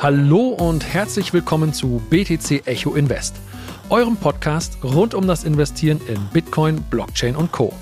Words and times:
Hallo 0.00 0.50
und 0.50 0.86
herzlich 0.86 1.32
willkommen 1.32 1.72
zu 1.72 2.00
BTC 2.08 2.68
Echo 2.68 2.94
Invest, 2.94 3.34
eurem 3.90 4.16
Podcast 4.16 4.78
rund 4.84 5.12
um 5.12 5.26
das 5.26 5.42
Investieren 5.42 6.00
in 6.06 6.24
Bitcoin, 6.32 6.80
Blockchain 6.82 7.34
und 7.34 7.50
Co. 7.50 7.72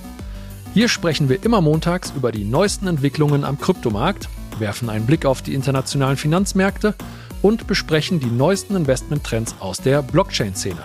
Hier 0.72 0.88
sprechen 0.88 1.28
wir 1.28 1.44
immer 1.44 1.60
montags 1.60 2.14
über 2.16 2.32
die 2.32 2.44
neuesten 2.44 2.86
Entwicklungen 2.86 3.44
am 3.44 3.60
Kryptomarkt, 3.60 4.30
werfen 4.58 4.88
einen 4.88 5.04
Blick 5.04 5.26
auf 5.26 5.42
die 5.42 5.52
internationalen 5.52 6.16
Finanzmärkte 6.16 6.94
und 7.42 7.66
besprechen 7.66 8.18
die 8.18 8.30
neuesten 8.30 8.76
Investmenttrends 8.76 9.54
aus 9.60 9.82
der 9.82 10.00
Blockchain-Szene. 10.00 10.84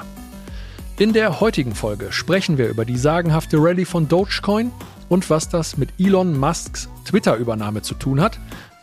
In 1.00 1.14
der 1.14 1.40
heutigen 1.40 1.76
Folge 1.76 2.12
sprechen 2.12 2.58
wir 2.58 2.68
über 2.68 2.84
die 2.84 2.98
sagenhafte 2.98 3.56
Rallye 3.58 3.86
von 3.86 4.10
Dogecoin 4.10 4.74
und 5.08 5.30
was 5.30 5.48
das 5.48 5.78
mit 5.78 5.92
Elon 5.98 6.38
Musks 6.38 6.90
Twitter-Übernahme 7.06 7.84
zu 7.84 7.96
tun 7.96 8.20
hat. 8.20 8.38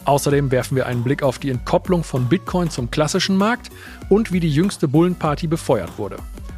Außerdem 0.09 0.51
werfen 0.51 0.75
wir 0.75 0.87
einen 0.87 1.05
Blick 1.05 1.23
auf 1.23 1.39
die 1.39 1.51
Entkopplung 1.51 2.03
von 2.03 2.31
Bitcoin 2.31 2.71
zum 2.71 2.91
klassischen 2.91 3.37
Markt 3.37 3.69
und 4.09 4.33
wie 4.33 4.41
die 4.41 4.49
jüngste 4.49 4.89
Bullenparty 4.89 5.49
befeuert 5.49 5.99
wurde. 5.99 6.17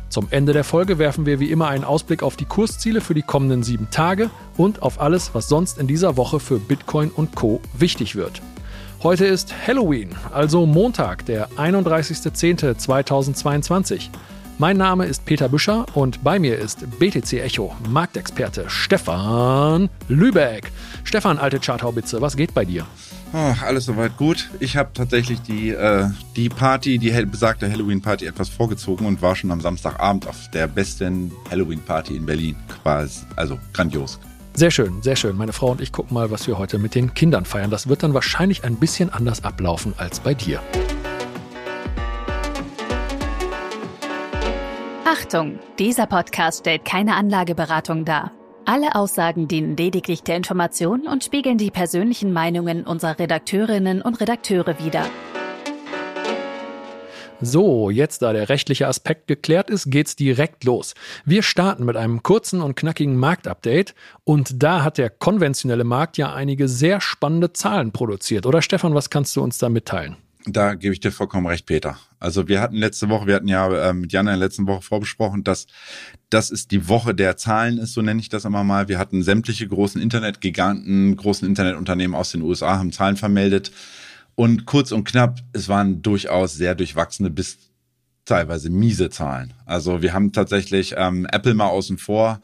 Zum 0.09 0.29
Ende 0.31 0.53
der 0.53 0.63
Folge 0.63 0.99
werfen 0.99 1.27
wir 1.27 1.41
wie 1.41 1.51
immer 1.51 1.67
einen 1.67 1.83
Ausblick 1.83 2.23
auf 2.23 2.37
die 2.37 2.45
Kursziele 2.45 3.01
für 3.01 3.15
die 3.15 3.23
kommenden 3.23 3.65
sieben 3.65 3.91
Tage 3.91 4.31
und 4.57 4.83
auf 4.83 5.01
alles, 5.01 5.35
was 5.35 5.49
sonst 5.49 5.79
in 5.79 5.89
dieser 5.89 6.17
Woche 6.17 6.39
für 6.39 6.61
Bitcoin 6.61 7.11
und 7.11 7.35
Co. 7.35 7.61
wichtig 7.77 8.15
wird. 8.15 8.41
Heute 9.03 9.27
ist 9.27 9.53
Halloween, 9.67 10.11
also 10.33 10.65
Montag, 10.65 11.27
der 11.27 11.49
31.10.2022. 11.57 14.11
Mein 14.59 14.77
Name 14.77 15.07
ist 15.07 15.25
Peter 15.25 15.49
Büscher 15.49 15.87
und 15.95 16.23
bei 16.23 16.39
mir 16.39 16.57
ist 16.57 16.87
BTC 17.01 17.33
Echo 17.33 17.75
Marktexperte 17.89 18.67
Stefan 18.69 19.89
Lübeck. 20.07 20.71
Stefan, 21.03 21.39
alte 21.39 21.59
Charthaubitze, 21.59 22.21
was 22.21 22.37
geht 22.37 22.55
bei 22.55 22.65
dir? 22.65 22.87
Oh, 23.33 23.55
alles 23.65 23.85
soweit 23.85 24.17
gut. 24.17 24.51
Ich 24.59 24.77
habe 24.77 24.91
tatsächlich 24.93 25.41
die, 25.43 25.71
äh, 25.71 26.09
die 26.35 26.49
Party, 26.49 26.99
die 26.99 27.11
besagte 27.27 27.71
Halloween-Party 27.71 28.27
etwas 28.27 28.49
vorgezogen 28.49 29.07
und 29.07 29.23
war 29.23 29.37
schon 29.37 29.53
am 29.53 29.61
Samstagabend 29.61 30.27
auf 30.27 30.51
der 30.51 30.67
besten 30.67 31.31
Halloween-Party 31.49 32.17
in 32.17 32.27
Berlin. 32.27 32.57
Quasi, 32.83 33.21
also 33.37 33.59
grandios. 33.73 34.19
Sehr 34.55 34.73
schön, 34.73 35.01
sehr 35.01 35.15
schön. 35.15 35.37
Meine 35.37 35.53
Frau 35.53 35.71
und 35.71 35.81
ich 35.81 35.93
gucken 35.93 36.15
mal, 36.15 36.33
was 36.33 36.49
wir 36.49 36.59
heute 36.59 36.79
mit 36.79 36.97
den 36.97 37.15
Kindern 37.15 37.45
feiern. 37.45 37.71
Das 37.71 37.89
wird 37.89 38.03
dann 38.03 38.15
wahrscheinlich 38.15 38.65
ein 38.65 38.77
bisschen 38.77 39.11
anders 39.11 39.45
ablaufen 39.45 39.95
als 39.97 40.19
bei 40.19 40.35
dir. 40.35 40.61
Achtung, 45.05 45.59
dieser 45.79 46.07
Podcast 46.07 46.61
stellt 46.61 46.85
keine 46.85 47.15
Anlageberatung 47.15 48.05
dar. 48.05 48.33
Alle 48.73 48.95
Aussagen 48.95 49.49
dienen 49.49 49.77
lediglich 49.77 50.23
der 50.23 50.37
Information 50.37 51.09
und 51.09 51.25
spiegeln 51.25 51.59
die 51.59 51.73
persönlichen 51.73 52.33
Meinungen 52.33 52.85
unserer 52.87 53.19
Redakteurinnen 53.19 54.01
und 54.01 54.21
Redakteure 54.21 54.79
wider. 54.79 55.05
So, 57.41 57.91
jetzt 57.91 58.23
da 58.23 58.33
der 58.33 58.49
rechtliche 58.49 58.87
Aspekt 58.87 59.27
geklärt 59.27 59.71
ist, 59.71 59.91
geht's 59.91 60.15
direkt 60.15 60.63
los. 60.63 60.95
Wir 61.25 61.43
starten 61.43 61.85
mit 61.85 61.97
einem 61.97 62.23
kurzen 62.23 62.63
und 62.63 62.77
knackigen 62.77 63.17
Marktupdate 63.17 63.97
und 64.23 64.63
da 64.63 64.85
hat 64.85 64.99
der 64.99 65.11
konventionelle 65.11 65.83
Markt 65.83 66.17
ja 66.17 66.33
einige 66.33 66.69
sehr 66.69 67.01
spannende 67.01 67.53
Zahlen 67.53 67.91
produziert. 67.91 68.47
Oder 68.47 68.63
Stefan, 68.63 68.95
was 68.95 69.11
kannst 69.11 69.35
du 69.35 69.43
uns 69.43 69.59
da 69.59 69.69
mitteilen? 69.69 70.17
Da 70.47 70.75
gebe 70.75 70.95
ich 70.95 71.01
dir 71.01 71.13
vollkommen 71.13 71.47
recht, 71.47 71.67
Peter. 71.67 71.99
Also 72.19 72.49
wir 72.49 72.61
hatten 72.61 72.77
letzte 72.77 73.09
Woche, 73.11 73.27
wir 73.27 73.35
hatten 73.35 73.49
ja 73.49 73.91
äh, 73.91 73.93
mit 73.93 74.13
Jana 74.13 74.33
in 74.33 74.41
der 74.41 74.49
letzten 74.49 74.67
Woche 74.67 74.83
vorbesprochen, 74.83 75.45
dass 75.45 75.67
das 76.31 76.51
ist 76.51 76.71
die 76.71 76.89
Woche 76.89 77.15
der 77.15 77.37
Zahlen 77.37 77.79
ist, 77.79 77.93
so 77.93 78.01
nenne 78.01 78.21
ich 78.21 78.31
das 78.31 78.47
immer 78.47 78.65
mal. 78.65 78.89
Wir 78.89 78.99
hatten 78.99 79.23
sämtliche 79.23 79.69
großen 79.69 80.01
Internetgiganten, 80.01 81.17
großen 81.17 81.47
Internetunternehmen 81.47 82.15
aus 82.15 82.33
den 82.33 82.43
USA 82.43 82.79
haben 82.79 82.93
Zahlen 82.93 83.17
vermeldet. 83.17 83.71
Und 84.35 84.65
kurz 84.65 84.93
und 84.93 85.05
knapp, 85.05 85.41
es 85.53 85.69
waren 85.69 86.01
durchaus 86.01 86.55
sehr 86.55 86.75
durchwachsene 86.75 87.31
bis 87.31 87.59
teilweise 88.25 88.71
miese 88.71 89.11
Zahlen. 89.11 89.53
Also 89.67 90.01
wir 90.01 90.15
haben 90.15 90.33
tatsächlich 90.33 90.95
ähm, 90.97 91.27
Apple 91.31 91.55
mal 91.55 91.67
außen 91.67 91.99
vor 91.99 92.41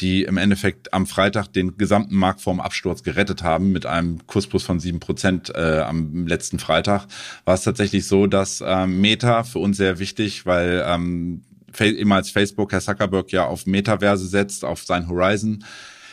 die 0.00 0.24
im 0.24 0.36
Endeffekt 0.36 0.92
am 0.92 1.06
Freitag 1.06 1.52
den 1.52 1.76
gesamten 1.76 2.16
Markt 2.16 2.40
vorm 2.40 2.60
Absturz 2.60 3.02
gerettet 3.02 3.42
haben 3.42 3.72
mit 3.72 3.86
einem 3.86 4.26
Kursplus 4.26 4.62
von 4.62 4.80
sieben 4.80 5.00
Prozent 5.00 5.52
äh, 5.54 5.80
am 5.80 6.26
letzten 6.26 6.58
Freitag, 6.58 7.06
war 7.44 7.54
es 7.54 7.62
tatsächlich 7.62 8.06
so, 8.06 8.26
dass 8.26 8.62
ähm, 8.66 9.00
Meta 9.00 9.44
für 9.44 9.58
uns 9.58 9.76
sehr 9.76 9.98
wichtig, 9.98 10.46
weil 10.46 10.84
ähm, 10.86 11.42
ehemals 11.78 12.30
Facebook, 12.30 12.72
Herr 12.72 12.80
Zuckerberg 12.80 13.30
ja 13.32 13.44
auf 13.44 13.66
Metaverse 13.66 14.26
setzt, 14.26 14.64
auf 14.64 14.82
sein 14.82 15.08
Horizon. 15.08 15.64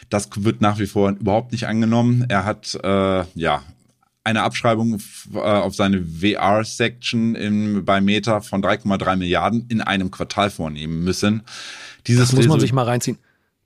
Das 0.09 0.29
wird 0.35 0.61
nach 0.61 0.79
wie 0.79 0.85
vor 0.85 1.09
überhaupt 1.11 1.51
nicht 1.51 1.67
angenommen. 1.67 2.25
Er 2.29 2.45
hat 2.45 2.77
äh, 2.83 3.23
ja 3.35 3.63
eine 4.23 4.43
Abschreibung 4.43 4.99
äh, 5.33 5.37
auf 5.37 5.73
seine 5.73 6.03
VR-Section 6.05 7.83
bei 7.85 8.01
Meta 8.01 8.41
von 8.41 8.61
3,3 8.61 9.15
Milliarden 9.15 9.65
in 9.69 9.81
einem 9.81 10.11
Quartal 10.11 10.49
vornehmen 10.49 11.03
müssen. 11.03 11.43
Dieses 12.07 12.29
das 12.29 12.35
muss 12.35 12.47
man 12.47 12.59
sich 12.59 12.73
mal 12.73 12.83
reinziehen. 12.83 13.17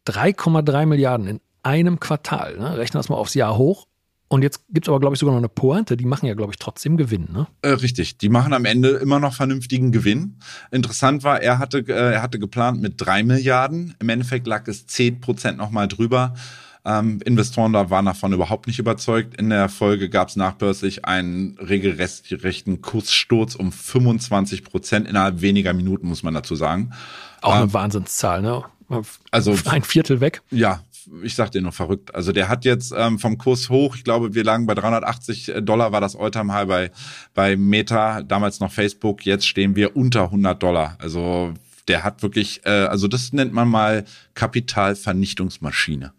3,3 0.08 0.86
Milliarden 0.86 1.28
in 1.28 1.42
einem 1.64 2.00
Quartal. 2.00 2.58
Ne? 2.58 2.78
Rechnen 2.78 3.00
das 3.00 3.10
mal 3.10 3.16
aufs 3.16 3.34
Jahr 3.34 3.58
hoch. 3.58 3.88
Und 4.28 4.44
jetzt 4.44 4.64
gibt 4.70 4.86
es 4.86 4.90
aber, 4.90 5.02
glaube 5.02 5.14
ich, 5.14 5.20
sogar 5.20 5.34
noch 5.34 5.42
eine 5.42 5.50
Pointe. 5.50 5.98
Die 5.98 6.06
machen 6.06 6.26
ja, 6.26 6.36
glaube 6.36 6.54
ich, 6.54 6.58
trotzdem 6.58 6.96
Gewinn. 6.96 7.28
Ne? 7.34 7.48
Äh, 7.64 7.72
richtig. 7.72 8.18
Die 8.18 8.30
machen 8.30 8.54
am 8.54 8.64
Ende 8.64 8.92
immer 8.92 9.20
noch 9.20 9.34
vernünftigen 9.34 9.92
Gewinn. 9.92 10.38
Interessant 10.72 11.26
war, 11.26 11.42
er 11.42 11.60
hatte, 11.60 11.80
äh, 11.80 12.14
er 12.14 12.22
hatte 12.22 12.40
geplant 12.40 12.82
mit 12.82 12.94
drei 12.98 13.24
Milliarden. 13.24 13.94
Im 14.00 14.08
Endeffekt 14.08 14.48
lag 14.48 14.68
es 14.70 14.88
zehn 14.88 15.20
Prozent 15.20 15.58
nochmal 15.58 15.90
drüber. 15.90 16.34
Ähm, 16.84 17.20
Investoren 17.26 17.74
da 17.74 17.90
waren 17.90 18.06
davon 18.06 18.32
überhaupt 18.32 18.68
nicht 18.68 18.80
überzeugt. 18.80 19.36
In 19.36 19.50
der 19.50 19.68
Folge 19.68 20.10
gab 20.10 20.30
es 20.30 20.38
nachbörslich 20.38 21.04
einen 21.04 21.58
regelrechten 21.60 22.82
Kurssturz 22.82 23.56
um 23.56 23.74
25 23.74 24.64
Prozent 24.64 25.08
innerhalb 25.10 25.42
weniger 25.42 25.74
Minuten, 25.74 26.08
muss 26.08 26.24
man 26.24 26.34
dazu 26.34 26.56
sagen. 26.56 26.92
Auch 27.42 27.54
eine 27.54 27.66
ähm, 27.66 27.74
Wahnsinnszahl, 27.74 28.42
ne? 28.42 28.64
Also 29.32 29.58
ein 29.66 29.84
Viertel 29.84 30.22
weg. 30.22 30.42
Ja, 30.52 30.84
ich 31.24 31.36
sag 31.36 31.52
dir 31.52 31.62
nur 31.62 31.72
verrückt. 31.72 32.14
Also 32.14 32.32
der 32.32 32.50
hat 32.50 32.66
jetzt 32.66 32.94
ähm, 32.96 33.20
vom 33.20 33.38
Kurs 33.38 33.70
hoch, 33.70 33.96
ich 33.96 34.04
glaube, 34.04 34.34
wir 34.34 34.44
lagen 34.44 34.66
bei 34.66 34.76
380 34.76 35.54
Dollar, 35.62 35.92
war 35.92 36.02
das 36.02 36.16
Alltime 36.16 36.54
High 36.54 36.68
bei, 36.68 36.92
bei 37.34 37.58
Meta, 37.58 38.22
damals 38.22 38.60
noch 38.60 38.72
Facebook, 38.72 39.26
jetzt 39.26 39.48
stehen 39.48 39.76
wir 39.76 39.96
unter 39.96 40.24
100 40.24 40.62
Dollar. 40.62 40.98
Also 41.00 41.54
der 41.88 42.04
hat 42.04 42.22
wirklich, 42.22 42.62
äh, 42.66 42.70
also 42.70 43.08
das 43.08 43.34
nennt 43.34 43.54
man 43.54 43.68
mal 43.68 44.06
Kapitalvernichtungsmaschine. 44.34 46.14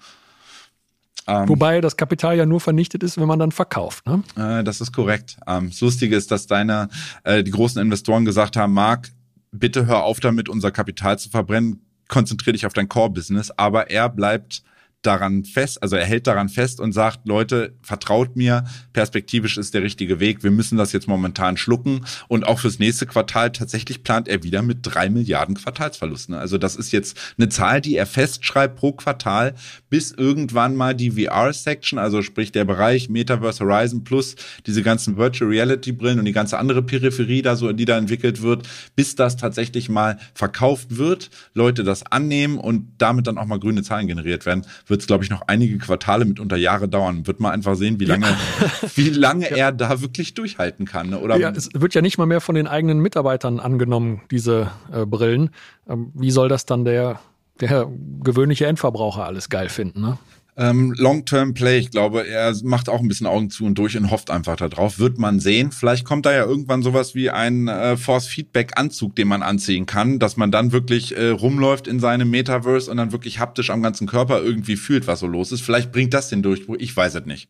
Ähm, 1.26 1.48
Wobei 1.48 1.80
das 1.80 1.96
Kapital 1.96 2.36
ja 2.36 2.46
nur 2.46 2.60
vernichtet 2.60 3.02
ist, 3.02 3.18
wenn 3.18 3.28
man 3.28 3.38
dann 3.38 3.52
verkauft. 3.52 4.06
Ne? 4.06 4.22
Äh, 4.36 4.64
das 4.64 4.80
ist 4.80 4.92
korrekt. 4.92 5.36
Ähm, 5.46 5.70
das 5.70 5.80
Lustige 5.80 6.16
ist, 6.16 6.30
dass 6.30 6.46
deine 6.46 6.88
äh, 7.22 7.44
die 7.44 7.52
großen 7.52 7.80
Investoren 7.80 8.24
gesagt 8.24 8.56
haben, 8.56 8.72
Marc, 8.72 9.10
bitte 9.52 9.86
hör 9.86 10.02
auf 10.02 10.18
damit, 10.18 10.48
unser 10.48 10.70
Kapital 10.72 11.18
zu 11.18 11.30
verbrennen 11.30 11.80
konzentrier 12.08 12.52
dich 12.52 12.66
auf 12.66 12.72
dein 12.72 12.88
Core-Business, 12.88 13.50
aber 13.52 13.90
er 13.90 14.08
bleibt 14.08 14.62
daran 15.02 15.44
fest, 15.44 15.82
also 15.82 15.96
er 15.96 16.06
hält 16.06 16.26
daran 16.26 16.48
fest 16.48 16.80
und 16.80 16.92
sagt, 16.92 17.26
Leute, 17.26 17.74
vertraut 17.82 18.36
mir, 18.36 18.64
perspektivisch 18.92 19.58
ist 19.58 19.74
der 19.74 19.82
richtige 19.82 20.20
Weg, 20.20 20.42
wir 20.42 20.50
müssen 20.50 20.78
das 20.78 20.92
jetzt 20.92 21.08
momentan 21.08 21.56
schlucken 21.56 22.04
und 22.28 22.46
auch 22.46 22.60
fürs 22.60 22.78
nächste 22.78 23.06
Quartal 23.06 23.52
tatsächlich 23.52 24.02
plant 24.02 24.28
er 24.28 24.42
wieder 24.42 24.62
mit 24.62 24.78
drei 24.82 25.10
Milliarden 25.10 25.56
Quartalsverlusten. 25.56 26.34
Also 26.34 26.58
das 26.58 26.76
ist 26.76 26.92
jetzt 26.92 27.18
eine 27.36 27.48
Zahl, 27.48 27.80
die 27.80 27.96
er 27.96 28.06
festschreibt 28.06 28.76
pro 28.76 28.92
Quartal, 28.92 29.54
bis 29.90 30.12
irgendwann 30.12 30.76
mal 30.76 30.94
die 30.94 31.10
VR-Section, 31.10 31.98
also 31.98 32.22
sprich 32.22 32.52
der 32.52 32.64
Bereich 32.64 33.08
Metaverse 33.08 33.64
Horizon 33.64 34.04
plus 34.04 34.36
diese 34.66 34.82
ganzen 34.82 35.16
Virtual 35.16 35.50
Reality 35.50 35.92
Brillen 35.92 36.18
und 36.18 36.24
die 36.24 36.32
ganze 36.32 36.58
andere 36.58 36.82
Peripherie 36.82 37.42
da 37.42 37.56
so, 37.56 37.72
die 37.72 37.84
da 37.84 37.98
entwickelt 37.98 38.42
wird, 38.42 38.68
bis 38.94 39.16
das 39.16 39.36
tatsächlich 39.36 39.88
mal 39.88 40.18
verkauft 40.34 40.96
wird, 40.96 41.30
Leute 41.54 41.84
das 41.84 42.04
annehmen 42.06 42.58
und 42.58 42.92
damit 42.98 43.26
dann 43.26 43.38
auch 43.38 43.46
mal 43.46 43.58
grüne 43.58 43.82
Zahlen 43.82 44.06
generiert 44.06 44.46
werden, 44.46 44.64
wird 44.92 45.00
es, 45.00 45.06
glaube 45.06 45.24
ich, 45.24 45.30
noch 45.30 45.42
einige 45.48 45.78
Quartale, 45.78 46.26
mitunter 46.26 46.56
Jahre 46.56 46.86
dauern. 46.86 47.26
Wird 47.26 47.40
mal 47.40 47.50
einfach 47.50 47.74
sehen, 47.74 47.98
wie 47.98 48.04
lange, 48.04 48.26
ja. 48.26 48.88
wie 48.94 49.08
lange 49.08 49.50
ja. 49.50 49.56
er 49.56 49.72
da 49.72 50.02
wirklich 50.02 50.34
durchhalten 50.34 50.84
kann. 50.84 51.08
Ne? 51.08 51.18
Oder 51.18 51.38
ja, 51.38 51.50
es 51.50 51.70
wird 51.72 51.94
ja 51.94 52.02
nicht 52.02 52.18
mal 52.18 52.26
mehr 52.26 52.42
von 52.42 52.54
den 52.54 52.68
eigenen 52.68 53.00
Mitarbeitern 53.00 53.58
angenommen, 53.58 54.20
diese 54.30 54.70
äh, 54.92 55.06
Brillen. 55.06 55.50
Ähm, 55.88 56.12
wie 56.14 56.30
soll 56.30 56.50
das 56.50 56.66
dann 56.66 56.84
der, 56.84 57.20
der 57.60 57.90
gewöhnliche 58.22 58.66
Endverbraucher 58.66 59.24
alles 59.24 59.48
geil 59.48 59.70
finden? 59.70 60.02
Ne? 60.02 60.18
Ähm, 60.54 60.92
Long-Term-Play, 60.98 61.78
ich 61.78 61.90
glaube, 61.90 62.26
er 62.26 62.54
macht 62.62 62.90
auch 62.90 63.00
ein 63.00 63.08
bisschen 63.08 63.26
Augen 63.26 63.48
zu 63.48 63.64
und 63.64 63.76
durch 63.78 63.96
und 63.96 64.10
hofft 64.10 64.30
einfach 64.30 64.56
darauf. 64.56 64.98
Wird 64.98 65.16
man 65.16 65.40
sehen. 65.40 65.72
Vielleicht 65.72 66.04
kommt 66.04 66.26
da 66.26 66.32
ja 66.32 66.44
irgendwann 66.44 66.82
sowas 66.82 67.14
wie 67.14 67.30
ein 67.30 67.68
äh, 67.68 67.96
Force-Feedback-Anzug, 67.96 69.16
den 69.16 69.28
man 69.28 69.42
anziehen 69.42 69.86
kann, 69.86 70.18
dass 70.18 70.36
man 70.36 70.50
dann 70.50 70.72
wirklich 70.72 71.16
äh, 71.16 71.30
rumläuft 71.30 71.86
in 71.88 72.00
seinem 72.00 72.28
Metaverse 72.30 72.90
und 72.90 72.98
dann 72.98 73.12
wirklich 73.12 73.38
haptisch 73.38 73.70
am 73.70 73.82
ganzen 73.82 74.06
Körper 74.06 74.42
irgendwie 74.42 74.76
fühlt, 74.76 75.06
was 75.06 75.20
so 75.20 75.26
los 75.26 75.52
ist. 75.52 75.62
Vielleicht 75.62 75.90
bringt 75.90 76.12
das 76.12 76.28
den 76.28 76.42
Durchbruch. 76.42 76.76
Ich 76.78 76.94
weiß 76.94 77.14
es 77.14 77.24
nicht. 77.24 77.48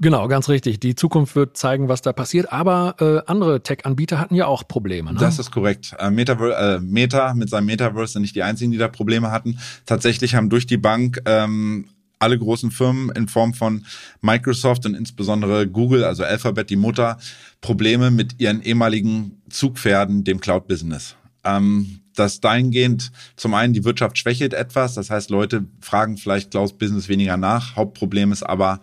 Genau, 0.00 0.28
ganz 0.28 0.48
richtig. 0.48 0.80
Die 0.80 0.94
Zukunft 0.94 1.34
wird 1.34 1.56
zeigen, 1.56 1.88
was 1.88 2.02
da 2.02 2.12
passiert. 2.12 2.52
Aber 2.52 2.96
äh, 3.00 3.30
andere 3.30 3.62
Tech-Anbieter 3.62 4.18
hatten 4.18 4.34
ja 4.34 4.46
auch 4.46 4.66
Probleme. 4.66 5.12
Ne? 5.12 5.18
Das 5.18 5.38
ist 5.38 5.50
korrekt. 5.50 5.94
Äh, 5.98 6.10
Metaverse, 6.10 6.56
äh, 6.56 6.80
Meta 6.80 7.34
mit 7.34 7.48
seinem 7.48 7.66
Metaverse 7.66 8.14
sind 8.14 8.22
nicht 8.22 8.36
die 8.36 8.42
einzigen, 8.42 8.70
die 8.70 8.78
da 8.78 8.88
Probleme 8.88 9.30
hatten. 9.30 9.58
Tatsächlich 9.86 10.34
haben 10.34 10.50
durch 10.50 10.66
die 10.66 10.76
Bank 10.76 11.22
ähm, 11.24 11.86
alle 12.22 12.38
großen 12.38 12.70
Firmen 12.70 13.10
in 13.10 13.28
Form 13.28 13.52
von 13.52 13.84
Microsoft 14.20 14.86
und 14.86 14.94
insbesondere 14.94 15.66
Google, 15.66 16.04
also 16.04 16.22
Alphabet, 16.22 16.70
die 16.70 16.76
Mutter, 16.76 17.18
Probleme 17.60 18.10
mit 18.10 18.40
ihren 18.40 18.62
ehemaligen 18.62 19.42
Zugpferden, 19.50 20.24
dem 20.24 20.40
Cloud-Business. 20.40 21.16
Ähm, 21.44 21.98
dass 22.14 22.40
dahingehend 22.40 23.10
zum 23.36 23.54
einen 23.54 23.72
die 23.72 23.84
Wirtschaft 23.84 24.18
schwächelt 24.18 24.54
etwas, 24.54 24.94
das 24.94 25.10
heißt, 25.10 25.30
Leute 25.30 25.64
fragen 25.80 26.16
vielleicht 26.16 26.52
Cloud-Business 26.52 27.08
weniger 27.08 27.36
nach. 27.36 27.74
Hauptproblem 27.74 28.30
ist 28.30 28.42
aber, 28.44 28.80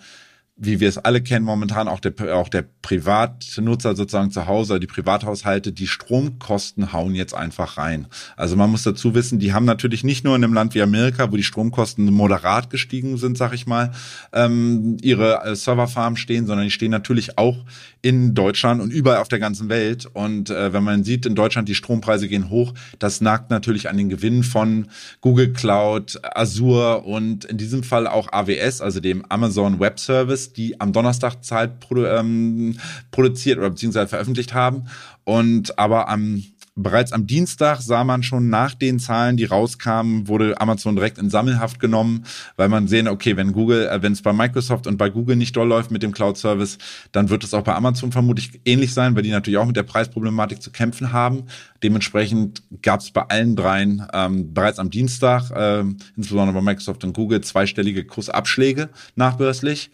wie 0.61 0.81
wir 0.81 0.89
es 0.89 0.97
alle 0.97 1.21
kennen 1.21 1.45
momentan, 1.45 1.87
auch 1.87 2.01
der, 2.01 2.35
auch 2.35 2.49
der 2.49 2.65
Privatnutzer 2.81 3.95
sozusagen 3.95 4.29
zu 4.29 4.45
Hause, 4.45 4.81
die 4.81 4.87
Privathaushalte, 4.87 5.71
die 5.71 5.87
Stromkosten 5.87 6.91
hauen 6.91 7.15
jetzt 7.15 7.33
einfach 7.33 7.77
rein. 7.77 8.07
Also 8.35 8.57
man 8.57 8.69
muss 8.69 8.83
dazu 8.83 9.15
wissen, 9.15 9.39
die 9.39 9.53
haben 9.53 9.63
natürlich 9.63 10.03
nicht 10.03 10.25
nur 10.25 10.35
in 10.35 10.43
einem 10.43 10.53
Land 10.53 10.75
wie 10.75 10.81
Amerika, 10.81 11.31
wo 11.31 11.37
die 11.37 11.43
Stromkosten 11.43 12.05
moderat 12.11 12.69
gestiegen 12.69 13.15
sind, 13.17 13.37
sag 13.37 13.53
ich 13.53 13.67
mal, 13.67 13.91
ähm, 14.33 14.97
ihre 15.01 15.45
äh, 15.45 15.55
Serverfarmen 15.55 16.17
stehen, 16.17 16.45
sondern 16.45 16.65
die 16.65 16.71
stehen 16.71 16.91
natürlich 16.91 17.37
auch 17.37 17.63
in 18.01 18.33
Deutschland 18.33 18.81
und 18.81 18.91
überall 18.91 19.19
auf 19.19 19.27
der 19.27 19.39
ganzen 19.39 19.69
Welt. 19.69 20.07
Und 20.13 20.49
äh, 20.49 20.71
wenn 20.71 20.83
man 20.83 21.03
sieht, 21.03 21.25
in 21.25 21.35
Deutschland 21.35 21.67
die 21.67 21.75
Strompreise 21.75 22.27
gehen 22.27 22.49
hoch, 22.49 22.73
das 22.97 23.21
nagt 23.21 23.49
natürlich 23.49 23.89
an 23.89 23.97
den 23.97 24.09
Gewinn 24.09 24.43
von 24.43 24.87
Google 25.21 25.51
Cloud, 25.51 26.19
Azure 26.23 27.01
und 27.01 27.45
in 27.45 27.57
diesem 27.57 27.83
Fall 27.83 28.07
auch 28.07 28.31
AWS, 28.31 28.81
also 28.81 28.99
dem 28.99 29.25
Amazon 29.29 29.79
Web 29.79 29.99
Service, 29.99 30.53
die 30.53 30.79
am 30.79 30.93
Donnerstag 30.93 31.43
Zeit 31.43 31.79
produ 31.79 32.05
ähm, 32.05 32.77
produziert 33.11 33.57
oder 33.57 33.69
beziehungsweise 33.69 34.07
veröffentlicht 34.07 34.53
haben. 34.53 34.87
Und 35.25 35.77
aber 35.77 36.09
am 36.09 36.43
Bereits 36.81 37.11
am 37.11 37.27
Dienstag 37.27 37.81
sah 37.81 38.05
man 38.05 38.23
schon 38.23 38.49
nach 38.49 38.73
den 38.73 38.99
Zahlen, 38.99 39.35
die 39.35 39.43
rauskamen, 39.43 40.29
wurde 40.29 40.61
Amazon 40.61 40.95
direkt 40.95 41.17
in 41.17 41.29
Sammelhaft 41.29 41.79
genommen, 41.79 42.23
weil 42.55 42.69
man 42.69 42.87
sehen, 42.87 43.09
okay, 43.09 43.35
wenn 43.35 43.51
Google, 43.51 43.87
äh, 43.87 44.01
wenn 44.01 44.13
es 44.13 44.21
bei 44.21 44.31
Microsoft 44.31 44.87
und 44.87 44.97
bei 44.97 45.09
Google 45.09 45.35
nicht 45.35 45.55
doll 45.57 45.67
läuft 45.67 45.91
mit 45.91 46.03
dem 46.03 46.13
Cloud-Service, 46.13 46.77
dann 47.11 47.29
wird 47.29 47.43
es 47.43 47.53
auch 47.53 47.63
bei 47.63 47.75
Amazon 47.75 48.13
vermutlich 48.13 48.61
ähnlich 48.63 48.93
sein, 48.93 49.13
weil 49.15 49.23
die 49.23 49.31
natürlich 49.31 49.57
auch 49.57 49.65
mit 49.65 49.75
der 49.75 49.83
Preisproblematik 49.83 50.61
zu 50.61 50.71
kämpfen 50.71 51.11
haben. 51.11 51.43
Dementsprechend 51.83 52.63
gab 52.81 53.01
es 53.01 53.11
bei 53.11 53.23
allen 53.23 53.57
dreien 53.57 54.07
ähm, 54.13 54.53
bereits 54.53 54.79
am 54.79 54.89
Dienstag, 54.89 55.51
äh, 55.51 55.83
insbesondere 56.15 56.53
bei 56.53 56.61
Microsoft 56.61 57.03
und 57.03 57.13
Google, 57.13 57.41
zweistellige 57.41 58.05
Kursabschläge 58.05 58.89
nachbörslich. 59.15 59.91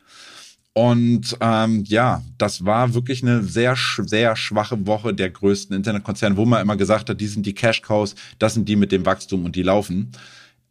Und 0.77 1.37
ähm, 1.39 1.85
ja, 1.85 2.21
das 2.37 2.65
war 2.65 2.93
wirklich 2.93 3.23
eine 3.23 3.43
sehr, 3.43 3.77
sehr 3.77 4.35
schwache 4.35 4.85
Woche 4.85 5.13
der 5.13 5.29
größten 5.29 5.73
Internetkonzerne, 5.73 6.35
wo 6.35 6.43
man 6.43 6.61
immer 6.61 6.75
gesagt 6.75 7.09
hat, 7.09 7.21
die 7.21 7.27
sind 7.27 7.45
die 7.45 7.55
Cash 7.55 7.81
Cows, 7.81 8.13
das 8.39 8.55
sind 8.55 8.67
die 8.67 8.75
mit 8.75 8.91
dem 8.91 9.05
Wachstum 9.05 9.45
und 9.45 9.55
die 9.55 9.63
laufen. 9.63 10.11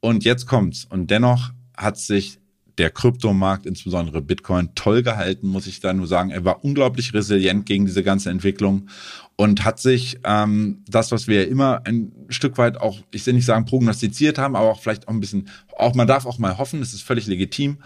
Und 0.01 0.23
jetzt 0.23 0.45
kommt's. 0.47 0.85
Und 0.85 1.11
dennoch 1.11 1.53
hat 1.75 1.97
sich 1.97 2.39
der 2.77 2.91
Kryptomarkt, 2.91 3.65
insbesondere 3.65 4.21
Bitcoin, 4.21 4.75
toll 4.75 5.03
gehalten, 5.03 5.49
muss 5.49 5.67
ich 5.67 5.81
da 5.81 5.95
nur 5.95 6.07
sagen. 6.07 6.31
Er 6.31 6.45
war 6.45 6.62
unglaublich 6.62 7.15
resilient 7.15 7.65
gegen 7.65 7.87
diese 7.87 8.03
ganze 8.03 8.29
Entwicklung 8.29 8.91
und 9.37 9.65
hat 9.65 9.81
sich 9.81 10.19
ähm, 10.25 10.83
das, 10.87 11.12
was 11.12 11.29
wir 11.29 11.49
immer 11.49 11.81
ein 11.87 12.12
Stück 12.29 12.59
weit 12.59 12.77
auch, 12.77 12.99
ich 13.11 13.25
will 13.25 13.33
nicht 13.33 13.47
sagen 13.47 13.65
prognostiziert 13.65 14.37
haben, 14.37 14.55
aber 14.55 14.71
auch 14.71 14.81
vielleicht 14.83 15.09
auch 15.09 15.15
ein 15.15 15.21
bisschen, 15.21 15.49
auch 15.79 15.95
man 15.95 16.07
darf 16.07 16.27
auch 16.27 16.39
mal 16.39 16.59
hoffen, 16.59 16.83
es 16.83 16.93
ist 16.93 17.03
völlig 17.03 17.27
legitim, 17.27 17.79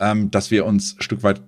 ähm, 0.00 0.30
dass 0.30 0.50
wir 0.50 0.64
uns 0.64 0.96
ein 0.96 1.02
Stück 1.02 1.22
weit 1.22 1.42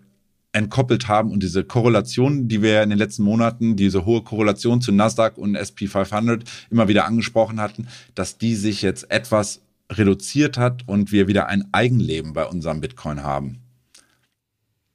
entkoppelt 0.53 1.09
haben 1.09 1.31
und 1.31 1.43
diese 1.43 1.65
Korrelation, 1.65 2.49
die 2.49 2.62
wir 2.62 2.83
in 2.83 2.91
den 2.91 2.99
letzten 2.99 3.23
Monaten, 3.23 3.77
diese 3.77 4.05
hohe 4.05 4.23
Korrelation 4.23 4.81
zu 4.81 4.93
Nasdaq 4.93 5.37
und 5.37 5.55
SP 5.56 5.87
500 5.87 6.45
immer 6.71 6.89
wieder 6.89 7.05
angesprochen 7.05 7.61
hatten, 7.61 7.89
dass 8.15 8.39
die 8.39 8.55
sich 8.55 8.83
jetzt 8.83 9.11
etwas 9.11 9.61
reduziert 9.91 10.59
hat 10.59 10.87
und 10.87 11.12
wir 11.12 11.29
wieder 11.29 11.49
ein 11.49 11.69
Eigenleben 11.73 12.33
bei 12.33 12.45
unserem 12.45 12.81
Bitcoin 12.81 13.23
haben. 13.23 13.59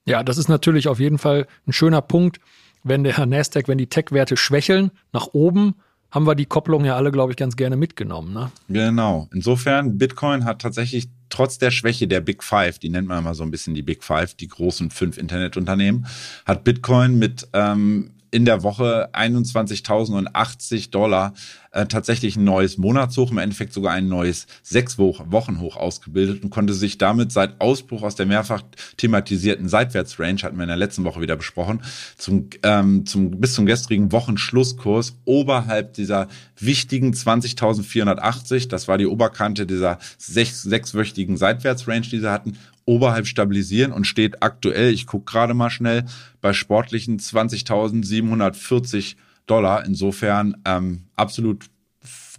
Ja, 0.05 0.23
das 0.23 0.37
ist 0.37 0.49
natürlich 0.49 0.87
auf 0.87 0.99
jeden 0.99 1.17
Fall 1.17 1.47
ein 1.65 1.73
schöner 1.73 2.01
Punkt, 2.01 2.39
wenn 2.83 3.03
der 3.03 3.25
Nasdaq, 3.25 3.67
wenn 3.67 3.77
die 3.77 3.87
Tech-Werte 3.87 4.37
schwächeln 4.37 4.91
nach 5.13 5.27
oben, 5.33 5.75
haben 6.13 6.27
wir 6.27 6.35
die 6.35 6.45
Kopplung 6.45 6.85
ja 6.85 6.95
alle, 6.95 7.11
glaube 7.11 7.31
ich, 7.31 7.37
ganz 7.37 7.55
gerne 7.55 7.75
mitgenommen. 7.75 8.33
Ne? 8.33 8.51
Genau. 8.69 9.27
Insofern, 9.33 9.97
Bitcoin 9.97 10.45
hat 10.45 10.61
tatsächlich 10.61 11.09
trotz 11.29 11.57
der 11.57 11.71
Schwäche 11.71 12.07
der 12.07 12.21
Big 12.21 12.43
Five, 12.43 12.77
die 12.77 12.89
nennt 12.89 13.07
man 13.07 13.17
immer 13.17 13.33
so 13.33 13.43
ein 13.43 13.49
bisschen 13.49 13.73
die 13.73 13.81
Big 13.81 14.03
Five, 14.03 14.35
die 14.35 14.47
großen 14.47 14.91
fünf 14.91 15.17
Internetunternehmen, 15.17 16.05
hat 16.45 16.63
Bitcoin 16.63 17.17
mit 17.17 17.47
ähm, 17.53 18.11
in 18.33 18.45
der 18.45 18.63
Woche 18.63 19.09
21.080 19.13 20.89
Dollar 20.89 21.33
äh, 21.71 21.85
tatsächlich 21.85 22.35
ein 22.35 22.43
neues 22.43 22.79
Monatshoch, 22.79 23.31
im 23.31 23.37
Endeffekt 23.37 23.73
sogar 23.73 23.93
ein 23.93 24.07
neues 24.07 24.47
sechs 24.63 24.97
Wochenhoch 24.97 25.75
ausgebildet 25.75 26.43
und 26.43 26.49
konnte 26.49 26.73
sich 26.73 26.97
damit 26.97 27.31
seit 27.31 27.61
Ausbruch 27.61 28.01
aus 28.01 28.15
der 28.15 28.25
mehrfach 28.25 28.63
thematisierten 28.97 29.69
Seitwärtsrange, 29.69 30.41
hatten 30.43 30.57
wir 30.57 30.63
in 30.63 30.69
der 30.69 30.77
letzten 30.77 31.03
Woche 31.03 31.21
wieder 31.21 31.35
besprochen, 31.35 31.81
zum, 32.17 32.49
ähm, 32.63 33.05
zum, 33.05 33.31
bis 33.39 33.53
zum 33.53 33.67
gestrigen 33.67 34.11
Wochenschlusskurs 34.11 35.15
oberhalb 35.25 35.93
dieser 35.93 36.27
wichtigen 36.59 37.13
20.480, 37.13 38.67
das 38.67 38.87
war 38.87 38.97
die 38.97 39.07
Oberkante 39.07 39.67
dieser 39.67 39.99
sechs, 40.17 40.63
sechswöchigen 40.63 41.37
Seitwärtsrange, 41.37 42.01
die 42.01 42.19
sie 42.19 42.31
hatten, 42.31 42.57
oberhalb 42.85 43.27
stabilisieren 43.27 43.91
und 43.91 44.05
steht 44.05 44.43
aktuell, 44.43 44.93
ich 44.93 45.05
gucke 45.07 45.31
gerade 45.31 45.53
mal 45.53 45.69
schnell, 45.69 46.05
bei 46.41 46.53
sportlichen 46.53 47.19
20.740 47.19 49.15
Dollar. 49.45 49.85
Insofern 49.85 50.57
ähm, 50.65 51.03
absolut 51.15 51.65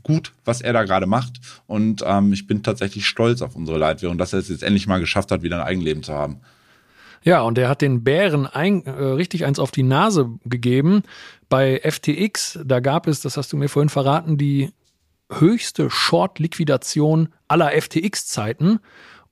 gut, 0.02 0.32
was 0.44 0.61
er 0.61 0.73
da 0.73 0.85
gerade 0.85 1.06
macht. 1.06 1.41
Und 1.67 2.05
ähm, 2.06 2.32
ich 2.32 2.46
bin 2.46 2.62
tatsächlich 2.62 3.06
stolz 3.06 3.43
auf 3.43 3.56
unsere 3.56 3.79
Leitwährung, 3.79 4.19
dass 4.19 4.32
er 4.32 4.38
es 4.38 4.49
jetzt 4.49 4.62
endlich 4.62 4.87
mal 4.87 5.00
geschafft 5.00 5.31
hat, 5.32 5.43
wieder 5.43 5.56
ein 5.56 5.67
Eigenleben 5.67 6.02
zu 6.02 6.12
haben. 6.12 6.41
Ja, 7.23 7.40
und 7.40 7.56
er 7.56 7.70
hat 7.70 7.81
den 7.81 8.05
Bären 8.05 8.47
ein, 8.47 8.85
äh, 8.85 8.90
richtig 8.90 9.47
eins 9.47 9.58
auf 9.58 9.70
die 9.70 9.82
Nase 9.82 10.29
gegeben. 10.44 11.02
Bei 11.49 11.81
FTX, 11.82 12.61
da 12.64 12.81
gab 12.81 13.06
es, 13.06 13.23
das 13.23 13.38
hast 13.38 13.52
du 13.52 13.56
mir 13.56 13.69
vorhin 13.69 13.88
verraten, 13.88 14.37
die 14.37 14.70
höchste 15.32 15.88
Short-Liquidation 15.88 17.31
aller 17.49 17.73
FTX-Zeiten. 17.73 18.79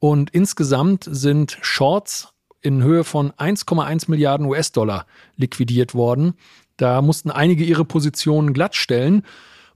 Und 0.02 0.30
insgesamt 0.30 1.06
sind 1.08 1.58
Shorts 1.60 2.32
in 2.60 2.82
Höhe 2.82 3.04
von 3.04 3.30
1,1 3.30 4.10
Milliarden 4.10 4.46
US-Dollar 4.46 5.06
liquidiert 5.36 5.94
worden. 5.94 6.34
Da 6.76 7.00
mussten 7.02 7.30
einige 7.30 7.62
ihre 7.62 7.84
Positionen 7.84 8.52
glattstellen. 8.52 9.22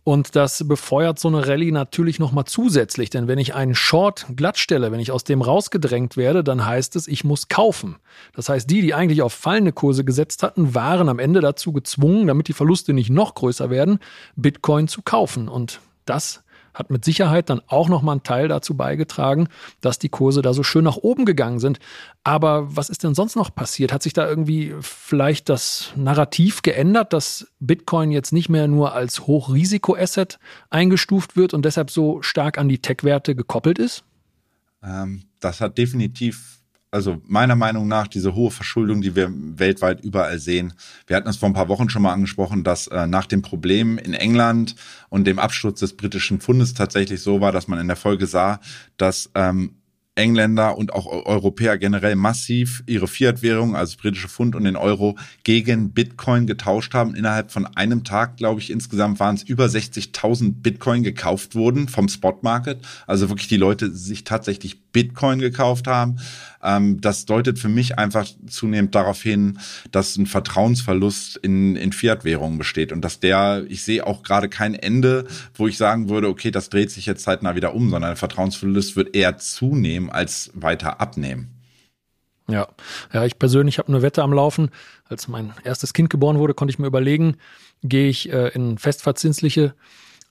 Und 0.02 0.34
das 0.34 0.66
befeuert 0.66 1.20
so 1.20 1.28
eine 1.28 1.46
Rallye 1.46 1.70
natürlich 1.70 2.18
nochmal 2.18 2.44
zusätzlich, 2.44 3.08
denn 3.08 3.28
wenn 3.28 3.38
ich 3.38 3.54
einen 3.54 3.76
Short 3.76 4.26
glattstelle, 4.34 4.90
wenn 4.90 4.98
ich 4.98 5.12
aus 5.12 5.22
dem 5.22 5.42
rausgedrängt 5.42 6.16
werde, 6.16 6.42
dann 6.42 6.66
heißt 6.66 6.96
es, 6.96 7.06
ich 7.06 7.22
muss 7.22 7.46
kaufen. 7.46 7.94
Das 8.34 8.48
heißt, 8.48 8.68
die, 8.68 8.82
die 8.82 8.94
eigentlich 8.94 9.22
auf 9.22 9.32
fallende 9.32 9.70
Kurse 9.72 10.04
gesetzt 10.04 10.42
hatten, 10.42 10.74
waren 10.74 11.08
am 11.08 11.20
Ende 11.20 11.40
dazu 11.40 11.72
gezwungen, 11.72 12.26
damit 12.26 12.48
die 12.48 12.52
Verluste 12.52 12.92
nicht 12.94 13.10
noch 13.10 13.36
größer 13.36 13.70
werden, 13.70 14.00
Bitcoin 14.34 14.88
zu 14.88 15.02
kaufen. 15.02 15.46
Und 15.46 15.78
das 16.04 16.42
hat 16.76 16.90
mit 16.90 17.04
Sicherheit 17.04 17.50
dann 17.50 17.60
auch 17.66 17.88
nochmal 17.88 18.12
einen 18.12 18.22
Teil 18.22 18.48
dazu 18.48 18.76
beigetragen, 18.76 19.48
dass 19.80 19.98
die 19.98 20.08
Kurse 20.08 20.42
da 20.42 20.52
so 20.52 20.62
schön 20.62 20.84
nach 20.84 20.96
oben 20.96 21.24
gegangen 21.24 21.58
sind. 21.58 21.78
Aber 22.22 22.76
was 22.76 22.90
ist 22.90 23.02
denn 23.02 23.14
sonst 23.14 23.34
noch 23.34 23.54
passiert? 23.54 23.92
Hat 23.92 24.02
sich 24.02 24.12
da 24.12 24.28
irgendwie 24.28 24.74
vielleicht 24.80 25.48
das 25.48 25.92
Narrativ 25.96 26.62
geändert, 26.62 27.12
dass 27.12 27.48
Bitcoin 27.60 28.10
jetzt 28.10 28.32
nicht 28.32 28.48
mehr 28.48 28.68
nur 28.68 28.92
als 28.92 29.26
Hochrisiko-Asset 29.26 30.38
eingestuft 30.70 31.36
wird 31.36 31.54
und 31.54 31.64
deshalb 31.64 31.90
so 31.90 32.20
stark 32.22 32.58
an 32.58 32.68
die 32.68 32.78
Tech-Werte 32.78 33.34
gekoppelt 33.34 33.78
ist? 33.78 34.04
Ähm, 34.82 35.22
das 35.40 35.60
hat 35.60 35.78
definitiv 35.78 36.55
also 36.96 37.20
meiner 37.26 37.56
Meinung 37.56 37.88
nach 37.88 38.08
diese 38.08 38.34
hohe 38.34 38.50
Verschuldung, 38.50 39.02
die 39.02 39.14
wir 39.14 39.30
weltweit 39.30 40.00
überall 40.00 40.38
sehen. 40.38 40.72
Wir 41.06 41.16
hatten 41.16 41.28
es 41.28 41.36
vor 41.36 41.50
ein 41.50 41.52
paar 41.52 41.68
Wochen 41.68 41.90
schon 41.90 42.00
mal 42.00 42.14
angesprochen, 42.14 42.64
dass 42.64 42.86
äh, 42.86 43.06
nach 43.06 43.26
dem 43.26 43.42
Problem 43.42 43.98
in 43.98 44.14
England 44.14 44.76
und 45.10 45.26
dem 45.26 45.38
Absturz 45.38 45.80
des 45.80 45.94
britischen 45.94 46.40
Pfundes 46.40 46.72
tatsächlich 46.72 47.20
so 47.20 47.42
war, 47.42 47.52
dass 47.52 47.68
man 47.68 47.78
in 47.78 47.86
der 47.86 47.96
Folge 47.96 48.26
sah, 48.26 48.60
dass 48.96 49.30
ähm, 49.34 49.72
Engländer 50.16 50.78
und 50.78 50.94
auch 50.94 51.06
Europäer 51.06 51.76
generell 51.76 52.16
massiv 52.16 52.82
ihre 52.86 53.06
Fiat-Währung, 53.06 53.76
also 53.76 53.98
britische 53.98 54.28
Pfund 54.28 54.56
und 54.56 54.64
den 54.64 54.76
Euro, 54.76 55.16
gegen 55.44 55.92
Bitcoin 55.92 56.46
getauscht 56.46 56.94
haben. 56.94 57.14
Innerhalb 57.14 57.52
von 57.52 57.66
einem 57.66 58.02
Tag, 58.02 58.38
glaube 58.38 58.60
ich, 58.60 58.70
insgesamt 58.70 59.20
waren 59.20 59.36
es 59.36 59.42
über 59.42 59.66
60.000 59.66 60.62
Bitcoin 60.62 61.02
gekauft 61.02 61.54
wurden 61.54 61.88
vom 61.88 62.08
Spot-Market. 62.08 62.78
Also 63.06 63.28
wirklich 63.28 63.48
die 63.48 63.58
Leute 63.58 63.94
sich 63.94 64.24
tatsächlich 64.24 64.82
Bitcoin 64.90 65.38
gekauft 65.38 65.86
haben. 65.86 66.16
Ähm, 66.66 67.00
das 67.00 67.26
deutet 67.26 67.58
für 67.58 67.68
mich 67.68 67.96
einfach 67.96 68.26
zunehmend 68.48 68.94
darauf 68.94 69.22
hin, 69.22 69.58
dass 69.92 70.16
ein 70.16 70.26
Vertrauensverlust 70.26 71.36
in, 71.36 71.76
in 71.76 71.92
Fiat-Währungen 71.92 72.58
besteht 72.58 72.90
und 72.90 73.02
dass 73.02 73.20
der, 73.20 73.64
ich 73.68 73.84
sehe 73.84 74.04
auch 74.04 74.24
gerade 74.24 74.48
kein 74.48 74.74
Ende, 74.74 75.26
wo 75.54 75.68
ich 75.68 75.78
sagen 75.78 76.08
würde, 76.08 76.28
okay, 76.28 76.50
das 76.50 76.68
dreht 76.68 76.90
sich 76.90 77.06
jetzt 77.06 77.22
zeitnah 77.22 77.54
wieder 77.54 77.74
um, 77.74 77.88
sondern 77.88 78.10
der 78.10 78.16
Vertrauensverlust 78.16 78.96
wird 78.96 79.14
eher 79.14 79.38
zunehmen 79.38 80.10
als 80.10 80.50
weiter 80.54 81.00
abnehmen. 81.00 81.52
Ja, 82.48 82.68
ja, 83.12 83.24
ich 83.24 83.38
persönlich 83.38 83.78
habe 83.78 83.88
eine 83.88 84.02
Wette 84.02 84.22
am 84.22 84.32
Laufen. 84.32 84.70
Als 85.08 85.28
mein 85.28 85.52
erstes 85.64 85.92
Kind 85.92 86.10
geboren 86.10 86.38
wurde, 86.38 86.54
konnte 86.54 86.70
ich 86.70 86.78
mir 86.78 86.86
überlegen, 86.86 87.36
gehe 87.82 88.08
ich 88.08 88.32
äh, 88.32 88.48
in 88.48 88.78
festverzinsliche 88.78 89.74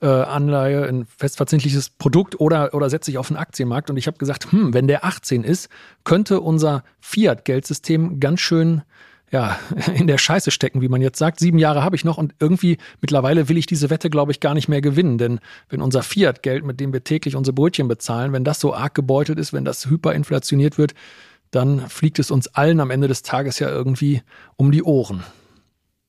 äh, 0.02 0.08
Anleihe, 0.08 0.88
ein 0.88 1.06
festverzinsliches 1.06 1.90
Produkt 1.90 2.40
oder, 2.40 2.74
oder 2.74 2.90
setze 2.90 3.12
ich 3.12 3.18
auf 3.18 3.28
den 3.28 3.38
Aktienmarkt. 3.38 3.90
Und 3.90 3.98
ich 3.98 4.08
habe 4.08 4.18
gesagt, 4.18 4.52
hm, 4.52 4.74
wenn 4.74 4.88
der 4.88 5.06
18 5.06 5.44
ist, 5.44 5.70
könnte 6.04 6.42
unser 6.42 6.84
Fiat-Geldsystem 7.00 8.20
ganz 8.20 8.42
schön 8.42 8.84
ja, 9.32 9.58
in 9.96 10.08
der 10.08 10.18
Scheiße 10.18 10.52
stecken, 10.52 10.82
wie 10.82 10.88
man 10.88 11.02
jetzt 11.02 11.18
sagt. 11.18 11.40
Sieben 11.40 11.58
Jahre 11.58 11.84
habe 11.84 11.96
ich 11.96 12.06
noch 12.06 12.18
und 12.18 12.34
irgendwie 12.40 12.78
mittlerweile 13.02 13.50
will 13.50 13.58
ich 13.58 13.66
diese 13.66 13.90
Wette, 13.90 14.10
glaube 14.10 14.32
ich, 14.32 14.40
gar 14.40 14.54
nicht 14.54 14.68
mehr 14.68 14.82
gewinnen. 14.82 15.18
Denn 15.18 15.40
wenn 15.70 15.82
unser 15.82 16.04
Fiat-Geld, 16.04 16.64
mit 16.64 16.80
dem 16.80 16.94
wir 16.94 17.04
täglich 17.04 17.36
unsere 17.36 17.54
Brötchen 17.54 17.88
bezahlen, 17.88 18.34
wenn 18.34 18.44
das 18.44 18.60
so 18.60 18.74
arg 18.74 18.96
gebeutelt 18.96 19.40
ist, 19.40 19.54
wenn 19.54 19.66
das 19.66 19.90
hyperinflationiert 19.90 20.78
wird, 20.78 20.94
dann 21.52 21.90
fliegt 21.90 22.20
es 22.20 22.32
uns 22.32 22.48
allen 22.48 22.80
am 22.80 22.92
Ende 22.92 23.08
des 23.08 23.22
Tages 23.22 23.60
ja 23.60 23.70
irgendwie 23.70 24.22
um 24.58 24.72
die 24.72 24.84
Ohren. 24.84 25.24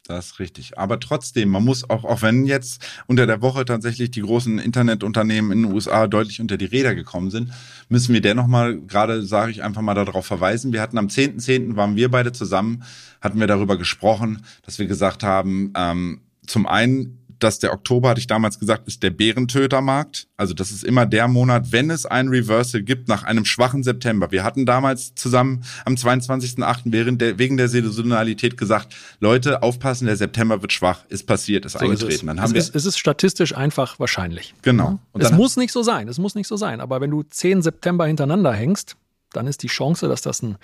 Das 0.09 0.27
ist 0.27 0.39
richtig. 0.39 0.79
Aber 0.79 1.01
trotzdem, 1.01 1.49
man 1.49 1.65
muss 1.65 1.89
auch, 1.89 2.05
auch 2.05 2.23
wenn 2.23 2.47
jetzt 2.47 2.87
unter 3.07 3.27
der 3.27 3.43
Woche 3.43 3.65
tatsächlich 3.65 4.11
die 4.11 4.21
großen 4.21 4.59
Internetunternehmen 4.59 5.51
in 5.51 5.63
den 5.65 5.73
USA 5.73 6.07
deutlich 6.07 6.41
unter 6.41 6.57
die 6.57 6.67
Räder 6.67 6.95
gekommen 6.95 7.31
sind, 7.31 7.51
müssen 7.89 8.13
wir 8.15 8.21
dennoch 8.21 8.47
mal, 8.47 8.81
gerade 8.81 9.23
sage 9.25 9.51
ich 9.51 9.63
einfach 9.63 9.83
mal 9.83 9.95
darauf 9.95 10.27
verweisen. 10.27 10.73
Wir 10.73 10.81
hatten 10.81 10.99
am 10.99 11.09
10.10. 11.09 11.41
.10. 11.41 11.77
waren 11.77 11.97
wir 11.97 12.11
beide 12.11 12.33
zusammen, 12.33 12.85
hatten 13.21 13.41
wir 13.41 13.47
darüber 13.47 13.77
gesprochen, 13.77 14.45
dass 14.65 14.79
wir 14.79 14.87
gesagt 14.87 15.23
haben, 15.23 15.73
ähm, 15.77 16.21
zum 16.47 16.67
einen 16.67 17.26
dass 17.39 17.59
der 17.59 17.73
Oktober, 17.73 18.11
hatte 18.11 18.21
ich 18.21 18.27
damals 18.27 18.59
gesagt, 18.59 18.87
ist 18.87 19.03
der 19.03 19.11
Bärentötermarkt. 19.11 20.29
Also 20.37 20.55
das 20.55 20.71
ist 20.71 20.85
immer 20.85 21.07
der 21.07 21.29
Monat, 21.29 21.73
wenn 21.73 21.91
es 21.91 22.07
ein 22.07 22.29
Reversal 22.29 22.83
gibt 22.83 23.09
nach 23.09 23.23
einem 23.25 23.45
schwachen 23.45 23.83
September. 23.83 24.31
Wir 24.31 24.45
hatten 24.45 24.67
damals 24.67 25.15
zusammen 25.15 25.65
am 25.85 25.95
22.8. 25.95 26.81
während 26.87 27.21
der, 27.21 27.39
wegen 27.39 27.57
der 27.57 27.69
Saisonalität 27.69 28.57
gesagt, 28.57 28.95
Leute, 29.21 29.63
aufpassen, 29.63 30.07
der 30.07 30.17
September 30.17 30.63
wird 30.63 30.73
schwach. 30.73 31.05
Ist 31.09 31.27
passiert, 31.27 31.65
ist 31.65 31.73
so 31.73 31.79
eingetreten. 31.81 32.13
Ist 32.13 32.27
Dann 32.27 32.41
haben 32.41 32.55
es, 32.55 32.69
ist, 32.69 32.77
es 32.77 32.85
ist 32.87 32.99
statistisch 32.99 33.57
einfach 33.57 33.99
wahrscheinlich. 33.99 34.55
Genau. 34.63 34.99
Und 35.13 35.23
es 35.23 35.33
muss 35.33 35.57
nicht 35.57 35.73
so 35.73 35.83
sein, 35.83 36.09
es 36.09 36.19
muss 36.19 36.35
nicht 36.35 36.49
so 36.49 36.57
sein. 36.57 36.81
Aber 36.81 37.01
wenn 37.01 37.11
du 37.11 37.23
10 37.23 37.63
September 37.63 38.07
hintereinander 38.07 38.53
hängst, 38.53 38.97
dann 39.37 39.47
ist 39.47 39.63
die 39.63 39.69
Chance, 39.69 40.09
dass 40.09 40.23
das 40.23 40.43
ein 40.43 40.57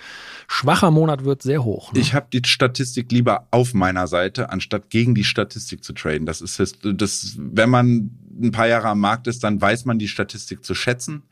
schwacher 0.47 0.91
Monat 0.91 1.23
wird, 1.23 1.41
sehr 1.41 1.63
hoch. 1.63 1.93
Ne? 1.93 1.99
Ich 1.99 2.13
habe 2.13 2.27
die 2.33 2.41
Statistik 2.45 3.11
lieber 3.11 3.47
auf 3.51 3.73
meiner 3.73 4.07
Seite, 4.07 4.49
anstatt 4.49 4.89
gegen 4.89 5.15
die 5.15 5.23
Statistik 5.23 5.83
zu 5.83 5.93
traden. 5.93 6.25
Das 6.25 6.41
ist 6.41 6.77
das, 6.83 7.35
wenn 7.37 7.69
man 7.69 8.11
ein 8.41 8.51
paar 8.51 8.67
Jahre 8.67 8.89
am 8.89 8.99
Markt 8.99 9.27
ist, 9.27 9.43
dann 9.43 9.61
weiß 9.61 9.85
man 9.85 9.99
die 9.99 10.07
Statistik 10.07 10.65
zu 10.65 10.75
schätzen 10.75 11.23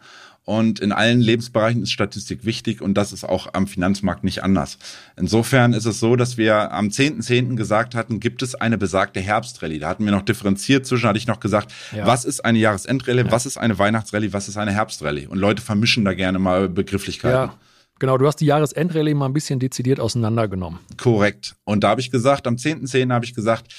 und 0.43 0.79
in 0.79 0.91
allen 0.91 1.21
Lebensbereichen 1.21 1.83
ist 1.83 1.91
Statistik 1.91 2.45
wichtig 2.45 2.81
und 2.81 2.95
das 2.95 3.13
ist 3.13 3.23
auch 3.23 3.53
am 3.53 3.67
Finanzmarkt 3.67 4.23
nicht 4.23 4.43
anders. 4.43 4.77
Insofern 5.15 5.73
ist 5.73 5.85
es 5.85 5.99
so, 5.99 6.15
dass 6.15 6.37
wir 6.37 6.71
am 6.71 6.87
10.10. 6.87 7.51
.10. 7.51 7.55
gesagt 7.55 7.93
hatten, 7.93 8.19
gibt 8.19 8.41
es 8.41 8.55
eine 8.55 8.77
besagte 8.77 9.19
Herbstrallye. 9.19 9.79
Da 9.79 9.89
hatten 9.89 10.03
wir 10.03 10.11
noch 10.11 10.23
differenziert 10.23 10.85
zwischen, 10.85 11.07
hatte 11.07 11.19
ich 11.19 11.27
noch 11.27 11.39
gesagt, 11.39 11.73
ja. 11.95 12.07
was 12.07 12.25
ist 12.25 12.43
eine 12.43 12.57
Jahresendrallye, 12.57 13.25
ja. 13.25 13.31
was 13.31 13.45
ist 13.45 13.57
eine 13.57 13.77
Weihnachtsrallye, 13.77 14.33
was 14.33 14.47
ist 14.47 14.57
eine 14.57 14.71
Herbstrallye. 14.71 15.27
Und 15.27 15.37
Leute 15.37 15.61
vermischen 15.61 16.05
da 16.05 16.13
gerne 16.13 16.39
mal 16.39 16.67
Begrifflichkeiten. 16.69 17.49
Ja. 17.49 17.55
Genau, 17.99 18.17
du 18.17 18.25
hast 18.25 18.37
die 18.37 18.47
Jahresendrallye 18.47 19.13
mal 19.13 19.27
ein 19.27 19.33
bisschen 19.33 19.59
dezidiert 19.59 19.99
auseinandergenommen. 19.99 20.79
Korrekt. 20.97 21.55
Und 21.65 21.83
da 21.83 21.89
habe 21.89 22.01
ich 22.01 22.09
gesagt, 22.09 22.47
am 22.47 22.55
10.10. 22.55 22.89
.10. 22.89 23.13
habe 23.13 23.25
ich 23.25 23.35
gesagt, 23.35 23.71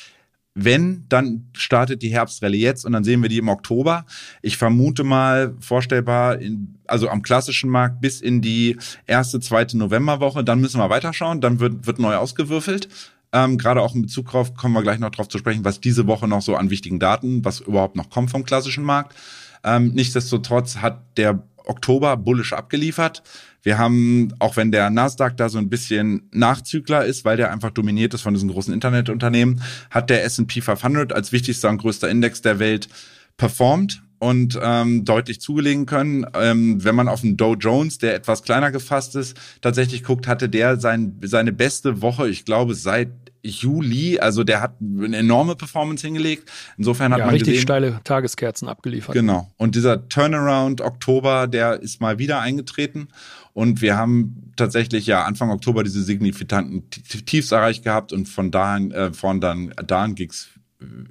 wenn, 0.54 1.06
dann 1.08 1.48
startet 1.54 2.02
die 2.02 2.12
Herbstrallye 2.12 2.58
jetzt 2.58 2.84
und 2.84 2.92
dann 2.92 3.04
sehen 3.04 3.22
wir 3.22 3.28
die 3.28 3.38
im 3.38 3.48
Oktober. 3.48 4.04
Ich 4.42 4.56
vermute 4.56 5.02
mal 5.02 5.54
vorstellbar, 5.60 6.38
in, 6.40 6.78
also 6.86 7.08
am 7.08 7.22
klassischen 7.22 7.70
Markt 7.70 8.00
bis 8.00 8.20
in 8.20 8.42
die 8.42 8.76
erste, 9.06 9.40
zweite 9.40 9.78
Novemberwoche. 9.78 10.44
Dann 10.44 10.60
müssen 10.60 10.78
wir 10.78 10.90
weiterschauen. 10.90 11.40
Dann 11.40 11.58
wird, 11.58 11.86
wird 11.86 11.98
neu 11.98 12.16
ausgewürfelt. 12.16 12.88
Ähm, 13.32 13.56
Gerade 13.56 13.80
auch 13.80 13.94
in 13.94 14.02
Bezug 14.02 14.26
darauf 14.26 14.54
kommen 14.54 14.74
wir 14.74 14.82
gleich 14.82 14.98
noch 14.98 15.10
drauf 15.10 15.28
zu 15.28 15.38
sprechen, 15.38 15.64
was 15.64 15.80
diese 15.80 16.06
Woche 16.06 16.28
noch 16.28 16.42
so 16.42 16.54
an 16.54 16.68
wichtigen 16.68 16.98
Daten, 16.98 17.44
was 17.44 17.60
überhaupt 17.60 17.96
noch 17.96 18.10
kommt 18.10 18.30
vom 18.30 18.44
klassischen 18.44 18.84
Markt. 18.84 19.16
Ähm, 19.64 19.92
nichtsdestotrotz 19.94 20.76
hat 20.76 21.00
der 21.16 21.42
Oktober 21.64 22.16
bullisch 22.16 22.52
abgeliefert. 22.52 23.22
Wir 23.62 23.78
haben, 23.78 24.34
auch 24.38 24.56
wenn 24.56 24.72
der 24.72 24.90
Nasdaq 24.90 25.36
da 25.36 25.48
so 25.48 25.58
ein 25.58 25.68
bisschen 25.68 26.28
Nachzügler 26.32 27.04
ist, 27.04 27.24
weil 27.24 27.36
der 27.36 27.52
einfach 27.52 27.70
dominiert 27.70 28.14
ist 28.14 28.22
von 28.22 28.34
diesen 28.34 28.50
großen 28.50 28.74
Internetunternehmen, 28.74 29.62
hat 29.90 30.10
der 30.10 30.24
S&P 30.24 30.60
500 30.60 31.12
als 31.12 31.32
wichtigster 31.32 31.68
und 31.68 31.78
größter 31.78 32.08
Index 32.08 32.42
der 32.42 32.58
Welt 32.58 32.88
performt 33.36 34.02
und 34.18 34.58
ähm, 34.62 35.04
deutlich 35.04 35.40
zugelegen 35.40 35.84
können. 35.86 36.24
Ähm, 36.34 36.84
wenn 36.84 36.94
man 36.94 37.08
auf 37.08 37.22
den 37.22 37.36
Dow 37.36 37.54
Jones, 37.54 37.98
der 37.98 38.14
etwas 38.14 38.44
kleiner 38.44 38.70
gefasst 38.70 39.16
ist, 39.16 39.36
tatsächlich 39.60 40.04
guckt, 40.04 40.28
hatte 40.28 40.48
der 40.48 40.78
sein, 40.78 41.18
seine 41.24 41.52
beste 41.52 42.02
Woche, 42.02 42.28
ich 42.28 42.44
glaube, 42.44 42.74
seit 42.74 43.10
Juli, 43.42 44.20
also 44.20 44.44
der 44.44 44.60
hat 44.60 44.76
eine 44.80 45.16
enorme 45.16 45.56
Performance 45.56 46.06
hingelegt. 46.06 46.48
Insofern 46.78 47.12
hat 47.12 47.18
ja, 47.18 47.24
man 47.26 47.34
richtig 47.34 47.54
gesehen, 47.54 47.62
steile 47.62 48.00
Tageskerzen 48.04 48.68
abgeliefert. 48.68 49.14
Genau. 49.14 49.50
Und 49.56 49.74
dieser 49.74 50.08
Turnaround 50.08 50.80
Oktober, 50.80 51.48
der 51.48 51.80
ist 51.82 52.00
mal 52.00 52.18
wieder 52.18 52.40
eingetreten. 52.40 53.08
Und 53.54 53.82
wir 53.82 53.96
haben 53.96 54.52
tatsächlich 54.56 55.06
ja 55.06 55.24
Anfang 55.24 55.50
Oktober 55.50 55.82
diese 55.82 56.02
signifikanten 56.02 56.88
Tiefs 56.90 57.52
erreicht 57.52 57.84
gehabt 57.84 58.12
und 58.12 58.26
von 58.26 58.50
da 58.50 58.74
an, 58.74 58.90
äh, 58.92 59.12
von 59.12 59.40
dann 59.40 59.74
dahin 59.86 60.14
ging's 60.14 60.48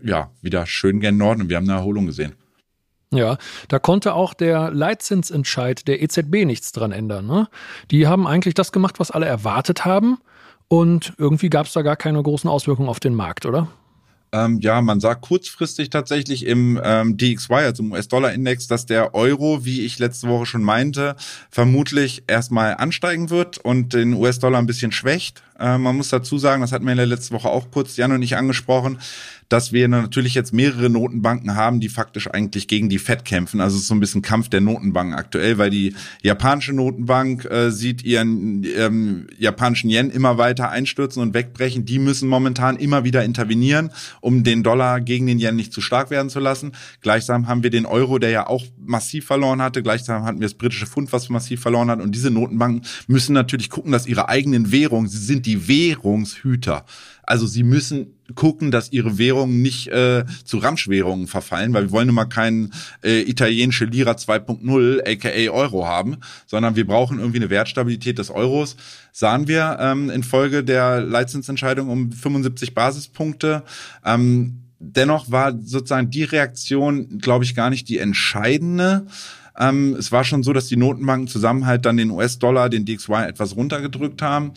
ja 0.04 0.32
wieder 0.42 0.66
schön 0.66 1.00
gen 1.00 1.18
Norden 1.18 1.44
und 1.44 1.50
wir 1.50 1.58
haben 1.58 1.70
eine 1.70 1.78
Erholung 1.80 2.06
gesehen. 2.06 2.34
Ja, 3.14 3.38
da 3.68 3.78
konnte 3.78 4.14
auch 4.14 4.34
der 4.34 4.72
Leitzinsentscheid 4.72 5.88
der 5.88 6.02
EZB 6.02 6.46
nichts 6.46 6.72
dran 6.72 6.94
ändern. 6.94 7.28
Ne? 7.28 7.50
Die 7.92 8.08
haben 8.08 8.26
eigentlich 8.26 8.54
das 8.54 8.72
gemacht, 8.72 9.00
was 9.00 9.12
alle 9.12 9.26
erwartet 9.26 9.84
haben. 9.84 10.18
Und 10.70 11.14
irgendwie 11.18 11.50
gab 11.50 11.66
es 11.66 11.74
da 11.74 11.82
gar 11.82 11.98
keine 11.98 12.24
großen 12.24 12.50
Auswirkungen 12.50 12.88
auf 12.88 13.02
den 13.02 13.14
Markt, 13.14 13.46
oder? 13.46 13.68
Ähm, 14.34 14.60
ja, 14.62 14.82
man 14.82 15.02
sagt 15.02 15.22
kurzfristig 15.22 15.90
tatsächlich 15.90 16.46
im 16.46 16.80
ähm, 16.84 17.18
DXY, 17.18 17.54
also 17.54 17.84
im 17.84 17.92
US-Dollar-Index, 17.92 18.68
dass 18.68 18.86
der 18.86 19.14
Euro, 19.14 19.66
wie 19.66 19.82
ich 19.82 20.00
letzte 20.00 20.30
Woche 20.30 20.46
schon 20.46 20.64
meinte, 20.64 21.18
vermutlich 21.50 22.24
erstmal 22.28 22.76
ansteigen 22.76 23.30
wird 23.30 23.58
und 23.58 23.94
den 23.94 24.14
US-Dollar 24.14 24.60
ein 24.60 24.68
bisschen 24.68 24.94
schwächt. 24.94 25.44
Äh, 25.60 25.78
man 25.78 25.98
muss 25.98 26.10
dazu 26.10 26.38
sagen, 26.38 26.62
das 26.62 26.72
hatten 26.72 26.86
wir 26.86 26.94
in 26.94 26.98
der 26.98 27.08
letzten 27.08 27.36
Woche 27.36 27.50
auch 27.50 27.72
kurz 27.72 27.98
Jan 27.98 28.14
und 28.14 28.22
ich 28.22 28.38
angesprochen, 28.38 29.00
dass 29.52 29.74
wir 29.74 29.90
natürlich 29.90 30.34
jetzt 30.34 30.54
mehrere 30.54 30.90
Notenbanken 30.90 31.56
haben, 31.56 31.82
die 31.82 31.90
faktisch 31.90 32.30
eigentlich 32.32 32.70
gegen 32.70 32.88
die 32.88 33.00
Fed 33.00 33.26
kämpfen. 33.26 33.60
Also 33.60 33.76
es 33.76 33.82
ist 33.82 33.88
so 33.90 33.94
ein 33.94 34.00
bisschen 34.00 34.22
Kampf 34.22 34.48
der 34.48 34.62
Notenbanken 34.62 35.14
aktuell, 35.14 35.58
weil 35.58 35.70
die 35.70 35.94
japanische 36.22 36.72
Notenbank 36.72 37.44
äh, 37.44 37.70
sieht 37.70 38.02
ihren 38.04 38.64
ähm, 38.64 39.28
japanischen 39.38 39.90
Yen 39.90 40.10
immer 40.10 40.38
weiter 40.38 40.70
einstürzen 40.70 41.22
und 41.22 41.34
wegbrechen. 41.34 41.84
Die 41.84 42.00
müssen 42.00 42.30
momentan 42.30 42.78
immer 42.78 43.04
wieder 43.04 43.26
intervenieren, 43.26 43.92
um 44.22 44.46
den 44.46 44.64
Dollar 44.64 45.02
gegen 45.02 45.28
den 45.28 45.38
Yen 45.38 45.58
nicht 45.58 45.74
zu 45.74 45.82
stark 45.82 46.12
werden 46.12 46.30
zu 46.30 46.40
lassen. 46.40 46.72
Gleichsam 47.02 47.50
haben 47.50 47.62
wir 47.62 47.72
den 47.72 47.86
Euro, 47.86 48.20
der 48.20 48.30
ja 48.30 48.48
auch 48.48 48.64
massiv 48.80 49.26
verloren 49.26 49.62
hatte. 49.62 49.84
Gleichsam 49.84 50.24
hatten 50.24 50.40
wir 50.40 50.48
das 50.48 50.54
britische 50.54 50.88
Pfund, 50.88 51.12
was 51.12 51.28
massiv 51.28 51.60
verloren 51.60 51.90
hat. 51.90 52.00
Und 52.00 52.16
diese 52.16 52.32
Notenbanken 52.32 52.84
müssen 53.08 53.34
natürlich 53.34 53.70
gucken, 53.70 53.92
dass 53.92 54.08
ihre 54.08 54.30
eigenen 54.30 54.72
Währungen, 54.72 55.10
sie 55.10 55.18
sind 55.18 55.46
die 55.46 55.68
Währungshüter. 55.68 56.86
Also 57.32 57.48
sie 57.48 57.64
müssen 57.64 58.08
gucken, 58.36 58.72
dass 58.72 58.92
ihre 58.92 59.18
Währungen 59.18 59.62
nicht 59.62 59.88
äh, 59.88 60.26
zu 60.44 60.58
Ramschwährungen 60.58 61.28
verfallen, 61.28 61.74
weil 61.74 61.84
wir 61.84 61.92
wollen 61.92 62.10
immer 62.10 62.26
keinen 62.26 62.74
äh, 63.06 63.22
italienische 63.22 63.86
Lira 63.86 64.12
2.0, 64.12 65.00
aka 65.10 65.54
Euro 65.54 65.88
haben, 65.88 66.18
sondern 66.46 66.76
wir 66.76 66.86
brauchen 66.86 67.20
irgendwie 67.20 67.38
eine 67.38 67.50
Wertstabilität 67.50 68.18
des 68.18 68.32
Euros. 68.32 68.76
Sahen 69.14 69.48
wir 69.48 69.78
ähm, 69.80 70.10
infolge 70.10 70.66
der 70.66 71.00
Leitzinsentscheidung 71.00 71.88
um 71.88 72.12
75 72.12 72.74
Basispunkte. 72.74 73.64
Ähm, 74.04 74.64
dennoch 74.80 75.32
war 75.32 75.58
sozusagen 75.58 76.10
die 76.10 76.26
Reaktion, 76.26 77.20
glaube 77.20 77.46
ich, 77.46 77.56
gar 77.56 77.70
nicht 77.70 77.88
die 77.88 78.00
entscheidende. 78.00 79.08
Ähm, 79.58 79.96
es 79.98 80.12
war 80.12 80.26
schon 80.26 80.44
so, 80.44 80.52
dass 80.52 80.68
die 80.68 80.76
Notenbanken 80.76 81.30
zusammen 81.30 81.66
halt 81.66 81.86
dann 81.86 81.96
den 81.96 82.10
US-Dollar, 82.10 82.68
den 82.68 82.84
DXY 82.84 83.24
etwas 83.28 83.56
runtergedrückt 83.56 84.22
haben. 84.22 84.52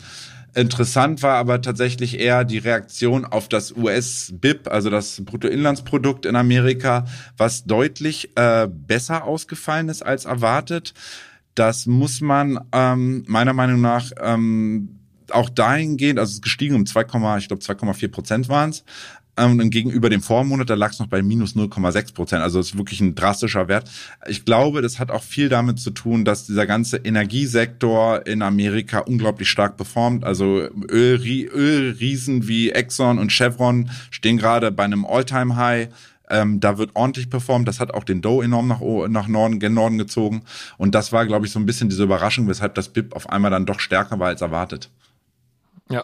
Interessant 0.55 1.21
war 1.21 1.35
aber 1.35 1.61
tatsächlich 1.61 2.17
eher 2.17 2.45
die 2.45 2.59
Reaktion 2.59 3.25
auf 3.25 3.49
das 3.49 3.73
US-BIP, 3.75 4.69
also 4.69 4.89
das 4.89 5.21
Bruttoinlandsprodukt 5.25 6.25
in 6.25 6.37
Amerika, 6.37 7.05
was 7.35 7.65
deutlich 7.65 8.31
äh, 8.37 8.69
besser 8.71 9.25
ausgefallen 9.25 9.89
ist 9.89 10.01
als 10.01 10.23
erwartet. 10.23 10.93
Das 11.55 11.87
muss 11.87 12.21
man 12.21 12.57
ähm, 12.71 13.25
meiner 13.27 13.51
Meinung 13.51 13.81
nach 13.81 14.11
ähm, 14.21 14.99
auch 15.29 15.49
dahingehend, 15.49 16.19
also 16.19 16.29
es 16.29 16.35
ist 16.35 16.41
gestiegen 16.41 16.75
um 16.75 16.85
2, 16.85 17.01
ich 17.37 17.47
glaube 17.49 17.61
2,4 17.61 18.07
Prozent 18.07 18.47
waren 18.47 18.69
es, 18.69 18.85
ähm, 19.37 19.59
und 19.59 19.69
gegenüber 19.69 20.09
dem 20.09 20.21
Vormonat, 20.21 20.69
da 20.69 20.75
lag 20.75 20.91
es 20.91 20.99
noch 20.99 21.07
bei 21.07 21.21
minus 21.21 21.55
0,6 21.55 22.13
Prozent. 22.13 22.41
Also 22.41 22.59
es 22.59 22.67
ist 22.67 22.77
wirklich 22.77 23.01
ein 23.01 23.15
drastischer 23.15 23.67
Wert. 23.67 23.89
Ich 24.27 24.45
glaube, 24.45 24.81
das 24.81 24.99
hat 24.99 25.11
auch 25.11 25.23
viel 25.23 25.49
damit 25.49 25.79
zu 25.79 25.91
tun, 25.91 26.25
dass 26.25 26.45
dieser 26.45 26.65
ganze 26.65 26.97
Energiesektor 26.97 28.25
in 28.25 28.41
Amerika 28.41 28.99
unglaublich 28.99 29.49
stark 29.49 29.77
performt. 29.77 30.23
Also 30.23 30.67
Ölriesen 30.89 32.47
wie 32.47 32.71
Exxon 32.71 33.19
und 33.19 33.31
Chevron 33.31 33.89
stehen 34.11 34.37
gerade 34.37 34.71
bei 34.71 34.83
einem 34.83 35.05
All-Time-High. 35.05 35.89
Ähm, 36.27 36.59
da 36.59 36.77
wird 36.77 36.91
ordentlich 36.95 37.29
performt. 37.29 37.67
Das 37.67 37.79
hat 37.79 37.93
auch 37.93 38.03
den 38.03 38.21
Dow 38.21 38.41
enorm 38.41 38.67
nach, 38.67 38.79
nach 39.09 39.27
Norden, 39.27 39.59
gen 39.59 39.73
Norden 39.73 39.97
gezogen. 39.97 40.43
Und 40.77 40.95
das 40.95 41.11
war, 41.11 41.25
glaube 41.25 41.45
ich, 41.45 41.51
so 41.51 41.59
ein 41.59 41.65
bisschen 41.65 41.89
diese 41.89 42.03
Überraschung, 42.03 42.47
weshalb 42.47 42.73
das 42.75 42.89
BIP 42.89 43.15
auf 43.15 43.29
einmal 43.29 43.51
dann 43.51 43.65
doch 43.65 43.79
stärker 43.79 44.17
war 44.17 44.29
als 44.29 44.41
erwartet. 44.41 44.89
Ja, 45.91 46.03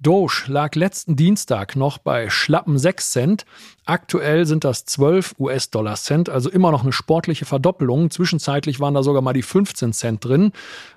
Doge 0.00 0.46
lag 0.48 0.74
letzten 0.74 1.14
Dienstag 1.14 1.76
noch 1.76 1.98
bei 1.98 2.28
schlappen 2.28 2.76
6 2.76 3.10
Cent. 3.12 3.46
Aktuell 3.86 4.46
sind 4.46 4.64
das 4.64 4.86
12 4.86 5.34
US-Dollar 5.38 5.96
Cent, 5.96 6.23
also 6.28 6.50
immer 6.50 6.70
noch 6.70 6.82
eine 6.82 6.92
sportliche 6.92 7.44
Verdoppelung. 7.44 8.10
Zwischenzeitlich 8.10 8.80
waren 8.80 8.94
da 8.94 9.02
sogar 9.02 9.22
mal 9.22 9.32
die 9.32 9.42
15 9.42 9.92
Cent 9.92 10.24
drin. 10.24 10.52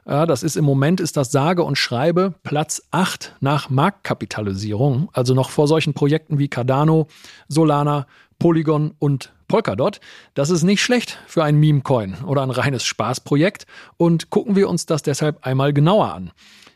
Das 0.05 0.43
ist 0.43 0.57
im 0.57 0.65
Moment 0.65 0.99
ist 0.99 1.17
das 1.17 1.31
sage 1.31 1.63
und 1.63 1.77
schreibe 1.77 2.33
Platz 2.43 2.81
8 2.91 3.35
nach 3.39 3.69
Marktkapitalisierung, 3.69 5.09
also 5.13 5.33
noch 5.33 5.49
vor 5.49 5.67
solchen 5.67 5.93
Projekten 5.93 6.39
wie 6.39 6.47
Cardano, 6.47 7.07
Solana, 7.47 8.07
Polygon 8.39 8.93
und 8.99 9.33
Polkadot. 9.47 9.99
Das 10.33 10.49
ist 10.49 10.63
nicht 10.63 10.81
schlecht 10.81 11.19
für 11.27 11.43
ein 11.43 11.59
Meme-Coin 11.59 12.17
oder 12.25 12.43
ein 12.43 12.51
reines 12.51 12.83
Spaßprojekt 12.83 13.65
und 13.97 14.29
gucken 14.29 14.55
wir 14.55 14.69
uns 14.69 14.85
das 14.85 15.01
deshalb 15.01 15.45
einmal 15.45 15.73
genauer 15.73 16.13
an. 16.13 16.31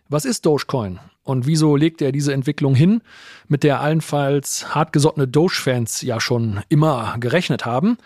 Was 0.09 0.25
ist 0.25 0.45
Dogecoin 0.45 0.99
und 1.23 1.45
wieso 1.45 1.75
legt 1.75 2.01
er 2.01 2.11
diese 2.11 2.33
Entwicklung 2.33 2.75
hin, 2.75 3.01
mit 3.47 3.63
der 3.63 3.79
allenfalls 3.79 4.73
hartgesottene 4.73 5.27
Doge-Fans 5.27 6.01
ja 6.01 6.19
schon 6.19 6.61
immer 6.67 7.15
gerechnet 7.19 7.65
haben? 7.65 7.97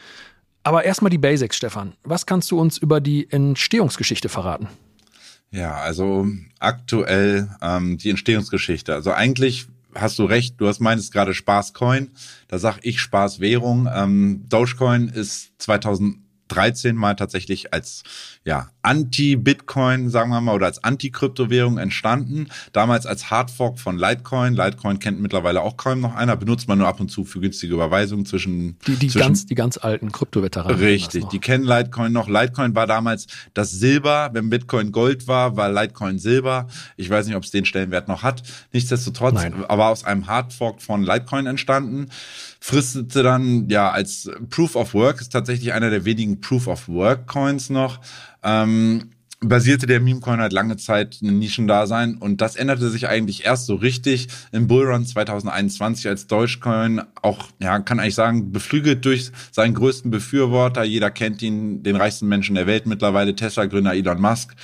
Aber 0.65 0.83
erstmal 0.83 1.11
die 1.11 1.19
Basics, 1.19 1.57
Stefan. 1.57 1.93
Was 2.03 2.25
kannst 2.25 2.49
du 2.49 2.59
uns 2.59 2.79
über 2.79 2.99
die 2.99 3.29
Entstehungsgeschichte 3.29 4.29
verraten? 4.29 4.67
Ja, 5.51 5.75
also 5.75 6.27
aktuell 6.59 7.55
ähm, 7.61 7.99
die 7.99 8.09
Entstehungsgeschichte. 8.09 8.91
Also 8.91 9.11
eigentlich 9.11 9.67
hast 9.93 10.17
du 10.17 10.25
recht, 10.25 10.55
du 10.57 10.67
hast 10.67 10.79
meines 10.79 11.11
gerade 11.11 11.35
Spaßcoin. 11.35 12.09
Da 12.47 12.57
sag 12.57 12.79
ich 12.81 12.99
Spaßwährung. 12.99 13.87
Ähm, 13.93 14.45
Dogecoin 14.49 15.07
ist 15.07 15.51
2000 15.59 16.17
13 16.47 16.95
mal 16.95 17.15
tatsächlich 17.15 17.73
als 17.73 18.03
ja, 18.43 18.69
Anti-Bitcoin, 18.85 20.09
sagen 20.09 20.29
wir 20.29 20.41
mal, 20.41 20.53
oder 20.53 20.67
als 20.67 20.83
Anti-Kryptowährung 20.83 21.77
entstanden. 21.77 22.47
Damals 22.71 23.05
als 23.05 23.31
Hardfork 23.31 23.79
von 23.79 23.97
Litecoin. 23.97 24.53
Litecoin 24.53 24.99
kennt 24.99 25.19
mittlerweile 25.19 25.61
auch 25.61 25.75
kaum 25.75 26.01
noch 26.01 26.15
einer, 26.15 26.35
benutzt 26.35 26.67
man 26.67 26.77
nur 26.77 26.87
ab 26.87 26.99
und 26.99 27.09
zu 27.09 27.25
für 27.25 27.39
günstige 27.39 27.73
Überweisungen 27.73 28.25
zwischen. 28.25 28.77
Die, 28.85 28.95
die, 28.95 29.07
zwischen, 29.07 29.19
ganz, 29.19 29.45
die 29.47 29.55
ganz 29.55 29.77
alten 29.77 30.11
Kryptoveteranen. 30.11 30.77
Richtig, 30.77 31.25
die 31.25 31.39
kennen 31.39 31.63
Litecoin 31.63 32.13
noch. 32.13 32.27
Litecoin 32.27 32.75
war 32.75 32.87
damals 32.87 33.27
das 33.53 33.71
Silber. 33.71 34.29
Wenn 34.33 34.49
Bitcoin 34.49 34.91
Gold 34.91 35.27
war, 35.27 35.57
war 35.57 35.71
Litecoin 35.71 36.19
Silber. 36.19 36.67
Ich 36.95 37.09
weiß 37.09 37.25
nicht, 37.25 37.35
ob 37.35 37.43
es 37.43 37.51
den 37.51 37.65
Stellenwert 37.65 38.07
noch 38.07 38.23
hat. 38.23 38.43
Nichtsdestotrotz, 38.71 39.35
Nein. 39.35 39.65
aber 39.67 39.89
aus 39.89 40.03
einem 40.03 40.27
Hardfork 40.27 40.81
von 40.81 41.03
Litecoin 41.03 41.47
entstanden 41.47 42.07
fristete 42.65 43.21
dann 43.21 43.69
ja 43.69 43.91
als 43.91 44.27
Proof 44.49 44.75
of 44.75 44.95
Work, 44.95 45.21
ist 45.21 45.29
tatsächlich 45.29 45.73
einer 45.73 45.91
der 45.91 46.03
wenigen 46.03 46.41
Proof 46.41 46.65
of 46.65 46.87
Work 46.87 47.27
Coins 47.27 47.69
noch. 47.69 47.99
Ähm, 48.45 49.09
basierte 49.41 49.85
der 49.85 49.99
Meme-Coin 49.99 50.39
halt 50.39 50.53
lange 50.53 50.77
Zeit 50.77 51.19
ein 51.21 51.39
Nischendasein 51.39 52.15
und 52.15 52.41
das 52.41 52.55
änderte 52.55 52.89
sich 52.89 53.07
eigentlich 53.07 53.45
erst 53.45 53.65
so 53.65 53.75
richtig 53.75 54.27
im 54.51 54.67
Bullrun 54.67 55.05
2021 55.05 56.07
als 56.07 56.27
Dogecoin 56.27 57.01
auch, 57.21 57.47
ja, 57.59 57.79
kann 57.79 57.99
eigentlich 57.99 58.15
sagen, 58.15 58.51
beflügelt 58.51 59.03
durch 59.05 59.31
seinen 59.51 59.73
größten 59.73 60.09
Befürworter. 60.09 60.83
Jeder 60.83 61.11
kennt 61.11 61.41
ihn, 61.41 61.83
den 61.83 61.95
reichsten 61.95 62.27
Menschen 62.27 62.55
der 62.55 62.67
Welt 62.67 62.85
mittlerweile, 62.85 63.35
Tesla-Gründer 63.35 63.93
Elon 63.93 64.21
Musk. 64.21 64.55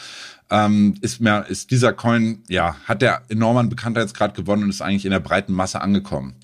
Ähm, 0.50 0.96
ist 1.02 1.22
mehr, 1.22 1.46
ist 1.48 1.72
dieser 1.72 1.94
Coin, 1.94 2.44
ja, 2.50 2.76
hat 2.86 3.02
der 3.02 3.22
enorm 3.30 3.58
an 3.58 3.70
Bekanntheitsgrad 3.70 4.36
gewonnen 4.36 4.64
und 4.64 4.70
ist 4.70 4.82
eigentlich 4.82 5.06
in 5.06 5.12
der 5.12 5.22
breiten 5.22 5.54
Masse 5.54 5.82
angekommen. 5.82 6.36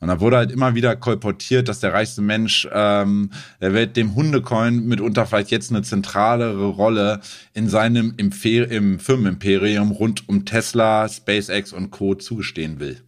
Und 0.00 0.08
da 0.08 0.20
wurde 0.20 0.36
halt 0.36 0.52
immer 0.52 0.74
wieder 0.74 0.94
kolportiert, 0.94 1.68
dass 1.68 1.80
der 1.80 1.92
reichste 1.92 2.22
Mensch 2.22 2.68
ähm, 2.72 3.30
der 3.60 3.74
Welt 3.74 3.96
dem 3.96 4.14
Hundecoin 4.14 4.86
mitunter 4.86 5.26
vielleicht 5.26 5.50
jetzt 5.50 5.70
eine 5.70 5.82
zentralere 5.82 6.66
Rolle 6.66 7.20
in 7.52 7.68
seinem 7.68 8.14
Imper 8.16 8.70
im 8.70 9.00
Firmenimperium 9.00 9.90
rund 9.90 10.28
um 10.28 10.44
Tesla, 10.44 11.08
SpaceX 11.08 11.72
und 11.72 11.90
Co. 11.90 12.14
zugestehen 12.14 12.78
will. 12.78 13.02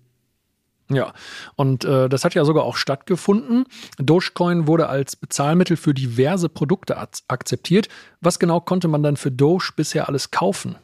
Ja, 0.90 1.12
und 1.54 1.84
äh, 1.84 2.08
das 2.08 2.24
hat 2.24 2.34
ja 2.34 2.44
sogar 2.44 2.64
auch 2.64 2.76
stattgefunden. 2.76 3.64
Dogecoin 3.98 4.66
wurde 4.66 4.88
als 4.88 5.14
Bezahlmittel 5.14 5.76
für 5.76 5.94
diverse 5.94 6.48
Produkte 6.48 6.98
akzeptiert. 7.28 7.88
Was 8.20 8.40
genau 8.40 8.60
konnte 8.60 8.88
man 8.88 9.04
dann 9.04 9.16
für 9.16 9.30
Doge 9.30 9.70
bisher 9.76 10.08
alles 10.08 10.32
kaufen? 10.32 10.76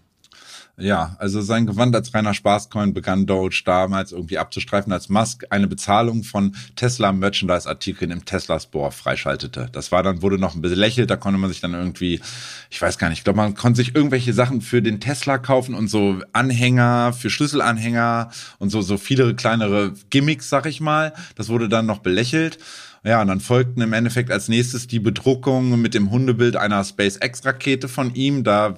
Ja, 0.79 1.17
also 1.19 1.41
sein 1.41 1.65
Gewand 1.65 1.97
als 1.97 2.13
reiner 2.13 2.35
Spaßcoin 2.35 2.93
begann 2.93 3.25
Doge 3.25 3.63
damals 3.65 4.13
irgendwie 4.13 4.37
abzustreifen, 4.37 4.93
als 4.93 5.09
Musk 5.09 5.47
eine 5.49 5.69
Bezahlung 5.69 6.23
von 6.23 6.55
Tesla 6.75 7.13
Merchandise-Artikeln 7.13 8.11
im 8.11 8.27
Tesla 8.27 8.61
Store 8.61 8.93
freischaltete. 8.93 9.71
Das 9.73 9.91
war 9.91 10.03
dann, 10.03 10.21
wurde 10.21 10.37
noch 10.37 10.55
ein 10.55 10.61
bisschen 10.61 10.79
lächelt, 10.79 11.09
da 11.09 11.17
konnte 11.17 11.39
man 11.39 11.49
sich 11.49 11.63
dann 11.63 11.73
irgendwie, 11.73 12.21
ich 12.69 12.83
weiß 12.83 12.99
gar 12.99 13.09
nicht, 13.09 13.21
ich 13.21 13.25
glaube, 13.25 13.39
man 13.39 13.55
konnte 13.55 13.79
sich 13.79 13.95
irgendwelche 13.95 14.35
Sachen 14.35 14.61
für 14.61 14.83
den 14.83 15.01
Tesla 15.01 15.39
kaufen 15.39 15.75
und 15.75 15.89
so 15.89 16.21
Anhänger, 16.35 17.15
für 17.15 17.31
Schlüsselanhänger 17.31 18.31
und 18.59 18.69
so, 18.69 18.83
so 18.83 18.99
viele 18.99 19.35
kleinere 19.35 19.95
Gimmicks, 20.11 20.51
sag 20.51 20.67
ich 20.67 20.83
mal. 20.83 21.15
Das 21.37 21.49
wurde 21.49 21.71
dann 21.71 21.87
noch 21.87 22.01
belächelt. 22.01 22.59
Ja, 23.03 23.23
und 23.23 23.29
dann 23.29 23.41
folgten 23.41 23.81
im 23.83 23.93
Endeffekt 23.93 24.31
als 24.33 24.49
nächstes 24.49 24.89
die 24.89 24.99
Bedruckung 24.99 25.81
mit 25.81 25.95
dem 25.95 26.11
Hundebild 26.11 26.57
einer 26.57 26.83
SpaceX-Rakete 26.83 27.89
von 27.89 28.15
ihm. 28.15 28.43
Da 28.43 28.77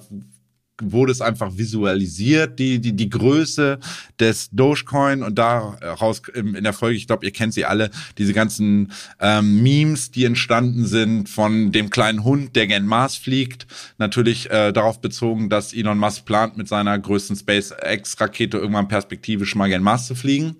wurde 0.81 1.11
es 1.11 1.21
einfach 1.21 1.57
visualisiert, 1.57 2.59
die, 2.59 2.79
die, 2.79 2.93
die 2.93 3.09
Größe 3.09 3.79
des 4.19 4.49
Dogecoin 4.51 5.23
und 5.23 5.35
daraus 5.35 6.21
in 6.33 6.63
der 6.63 6.73
Folge, 6.73 6.97
ich 6.97 7.07
glaube, 7.07 7.25
ihr 7.25 7.31
kennt 7.31 7.53
sie 7.53 7.65
alle, 7.65 7.89
diese 8.17 8.33
ganzen 8.33 8.91
ähm, 9.19 9.61
Memes, 9.61 10.11
die 10.11 10.25
entstanden 10.25 10.85
sind 10.85 11.29
von 11.29 11.71
dem 11.71 11.89
kleinen 11.89 12.23
Hund, 12.23 12.55
der 12.55 12.67
gen 12.67 12.85
Mars 12.85 13.15
fliegt, 13.15 13.67
natürlich 13.97 14.49
äh, 14.49 14.71
darauf 14.71 15.01
bezogen, 15.01 15.49
dass 15.49 15.73
Elon 15.73 15.97
Musk 15.97 16.25
plant, 16.25 16.57
mit 16.57 16.67
seiner 16.67 16.97
größten 16.97 17.35
SpaceX-Rakete 17.35 18.57
irgendwann 18.57 18.87
perspektivisch 18.87 19.55
mal 19.55 19.69
gen 19.69 19.83
Mars 19.83 20.07
zu 20.07 20.15
fliegen. 20.15 20.57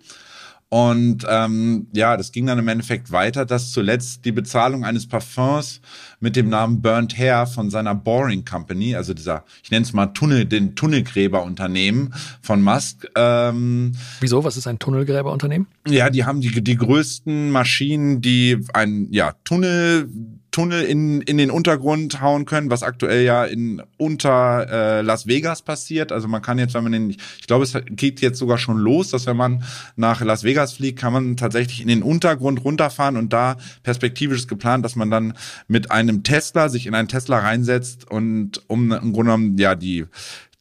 Und 0.70 1.26
ähm, 1.28 1.88
ja, 1.94 2.16
das 2.16 2.32
ging 2.32 2.46
dann 2.46 2.60
im 2.60 2.68
Endeffekt 2.68 3.12
weiter, 3.12 3.44
dass 3.46 3.72
zuletzt 3.72 4.24
die 4.24 4.32
Bezahlung 4.32 4.86
eines 4.86 5.08
Parfums 5.08 5.82
mit 6.20 6.36
dem 6.36 6.50
Namen 6.50 6.80
Burnt 6.82 7.18
Hair 7.18 7.48
von 7.48 7.72
seiner 7.72 7.96
Boring 7.96 8.46
Company, 8.46 8.96
also 8.96 9.16
dieser, 9.16 9.46
ich 9.64 9.72
nenne 9.72 9.84
es 9.84 9.94
mal 9.94 10.08
Tunnel, 10.08 10.46
den 10.46 10.76
Tunnelgräberunternehmen 10.76 12.14
von 12.44 12.62
Musk. 12.62 13.08
Ähm, 13.16 13.94
Wieso? 14.20 14.44
Was 14.44 14.58
ist 14.58 14.68
ein 14.68 14.78
Tunnelgräberunternehmen? 14.78 15.68
Ja, 15.88 16.12
die 16.12 16.24
haben 16.24 16.40
die, 16.40 16.64
die 16.64 16.78
größten 16.78 17.50
Maschinen, 17.50 18.22
die 18.22 18.64
ein 18.74 19.08
ja, 19.10 19.34
Tunnel 19.44 20.08
Tunnel 20.52 20.84
in, 20.84 21.22
in 21.22 21.38
den 21.38 21.52
Untergrund 21.52 22.22
hauen 22.22 22.46
können, 22.46 22.70
was 22.70 22.84
aktuell 22.84 23.24
ja 23.24 23.46
in 23.46 23.82
unter 23.98 24.68
äh, 24.70 25.02
Las 25.02 25.28
Vegas 25.28 25.62
passiert. 25.62 26.12
Also 26.12 26.28
man 26.28 26.42
kann 26.42 26.58
jetzt, 26.58 26.74
wenn 26.74 26.84
man 26.84 26.92
den, 26.92 27.10
ich 27.12 27.48
glaube, 27.48 27.64
es 27.64 27.78
geht 27.90 28.22
jetzt 28.22 28.40
sogar 28.40 28.58
schon 28.58 28.78
los, 28.78 29.12
dass 29.12 29.26
wenn 29.28 29.38
man 29.38 29.64
nach 29.96 30.22
Las 30.22 30.44
Vegas 30.44 30.74
fliegt, 30.74 31.00
kann 31.00 31.14
man 31.14 31.38
tatsächlich 31.38 31.82
in 31.82 31.88
den 31.88 32.04
Untergrund 32.04 32.64
runterfahren 32.64 33.18
und 33.18 33.32
da 33.32 33.58
perspektivisch 33.84 34.40
ist 34.40 34.48
geplant, 34.48 34.84
dass 34.84 34.96
man 34.96 35.12
dann 35.12 35.34
mit 35.68 35.92
einem 35.92 36.24
Tesla 36.24 36.70
sich 36.70 36.88
in 36.88 36.96
einen 36.96 37.08
Tesla 37.08 37.40
reinsetzt 37.40 38.10
und 38.10 38.62
um 38.68 38.92
im 38.92 39.14
Grunde 39.14 39.32
genommen 39.32 39.58
ja 39.58 39.76
die 39.76 40.06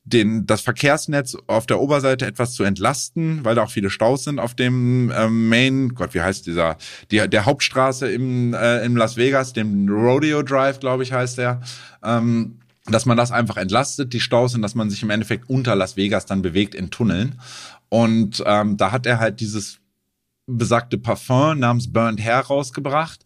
den, 0.08 0.46
das 0.46 0.60
Verkehrsnetz 0.60 1.36
auf 1.46 1.66
der 1.66 1.80
Oberseite 1.80 2.26
etwas 2.26 2.54
zu 2.54 2.64
entlasten, 2.64 3.44
weil 3.44 3.54
da 3.54 3.64
auch 3.64 3.70
viele 3.70 3.90
Staus 3.90 4.24
sind 4.24 4.38
auf 4.38 4.54
dem 4.54 5.12
ähm, 5.14 5.48
Main, 5.48 5.94
Gott, 5.94 6.14
wie 6.14 6.20
heißt 6.20 6.46
dieser, 6.46 6.76
die, 7.10 7.28
der 7.28 7.46
Hauptstraße 7.46 8.10
im, 8.10 8.54
äh, 8.54 8.84
in 8.84 8.96
Las 8.96 9.16
Vegas, 9.16 9.52
dem 9.52 9.88
Rodeo 9.88 10.42
Drive, 10.42 10.80
glaube 10.80 11.02
ich, 11.02 11.12
heißt 11.12 11.38
der. 11.38 11.60
Ähm, 12.02 12.58
dass 12.86 13.04
man 13.04 13.18
das 13.18 13.32
einfach 13.32 13.58
entlastet, 13.58 14.14
die 14.14 14.20
Staus, 14.20 14.54
und 14.54 14.62
dass 14.62 14.74
man 14.74 14.88
sich 14.88 15.02
im 15.02 15.10
Endeffekt 15.10 15.50
unter 15.50 15.76
Las 15.76 15.96
Vegas 15.96 16.24
dann 16.24 16.40
bewegt 16.40 16.74
in 16.74 16.90
Tunneln. 16.90 17.38
Und 17.90 18.42
ähm, 18.46 18.78
da 18.78 18.92
hat 18.92 19.04
er 19.04 19.20
halt 19.20 19.40
dieses 19.40 19.78
besagte 20.46 20.96
Parfum 20.96 21.58
namens 21.58 21.92
Burnt 21.92 22.22
Hair 22.22 22.40
rausgebracht, 22.40 23.20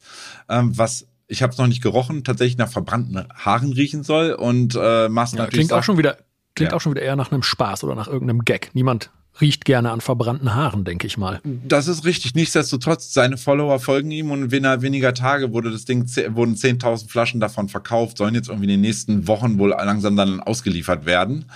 ähm, 0.48 0.76
was 0.76 1.06
ich 1.28 1.42
habe 1.42 1.52
es 1.52 1.58
noch 1.58 1.66
nicht 1.66 1.82
gerochen, 1.82 2.24
tatsächlich 2.24 2.58
nach 2.58 2.68
verbrannten 2.68 3.26
Haaren 3.32 3.72
riechen 3.72 4.02
soll 4.02 4.32
und 4.32 4.76
äh, 4.78 5.08
Mast 5.08 5.34
ja, 5.34 5.46
klingt 5.46 5.72
auch 5.72 5.82
schon 5.82 5.96
wieder 5.96 6.18
Klingt 6.54 6.72
ja. 6.72 6.76
auch 6.76 6.80
schon 6.80 6.94
wieder 6.94 7.02
eher 7.02 7.16
nach 7.16 7.32
einem 7.32 7.42
Spaß 7.42 7.84
oder 7.84 7.94
nach 7.94 8.08
irgendeinem 8.08 8.44
Gag. 8.44 8.70
Niemand 8.74 9.10
riecht 9.40 9.64
gerne 9.64 9.90
an 9.90 10.00
verbrannten 10.00 10.54
Haaren, 10.54 10.84
denke 10.84 11.06
ich 11.06 11.16
mal. 11.16 11.40
Das 11.66 11.88
ist 11.88 12.04
richtig. 12.04 12.34
Nichtsdestotrotz, 12.34 13.14
seine 13.14 13.38
Follower 13.38 13.80
folgen 13.80 14.10
ihm 14.10 14.30
und 14.30 14.52
innerhalb 14.52 14.82
weniger 14.82 15.14
Tage 15.14 15.52
wurde 15.52 15.70
das 15.70 15.86
Ding, 15.86 16.04
wurden 16.34 16.54
10.000 16.54 17.08
Flaschen 17.08 17.40
davon 17.40 17.68
verkauft, 17.68 18.18
sollen 18.18 18.34
jetzt 18.34 18.48
irgendwie 18.48 18.66
in 18.66 18.70
den 18.72 18.80
nächsten 18.82 19.26
Wochen 19.26 19.58
wohl 19.58 19.70
langsam 19.70 20.16
dann 20.16 20.40
ausgeliefert 20.40 21.06
werden. 21.06 21.46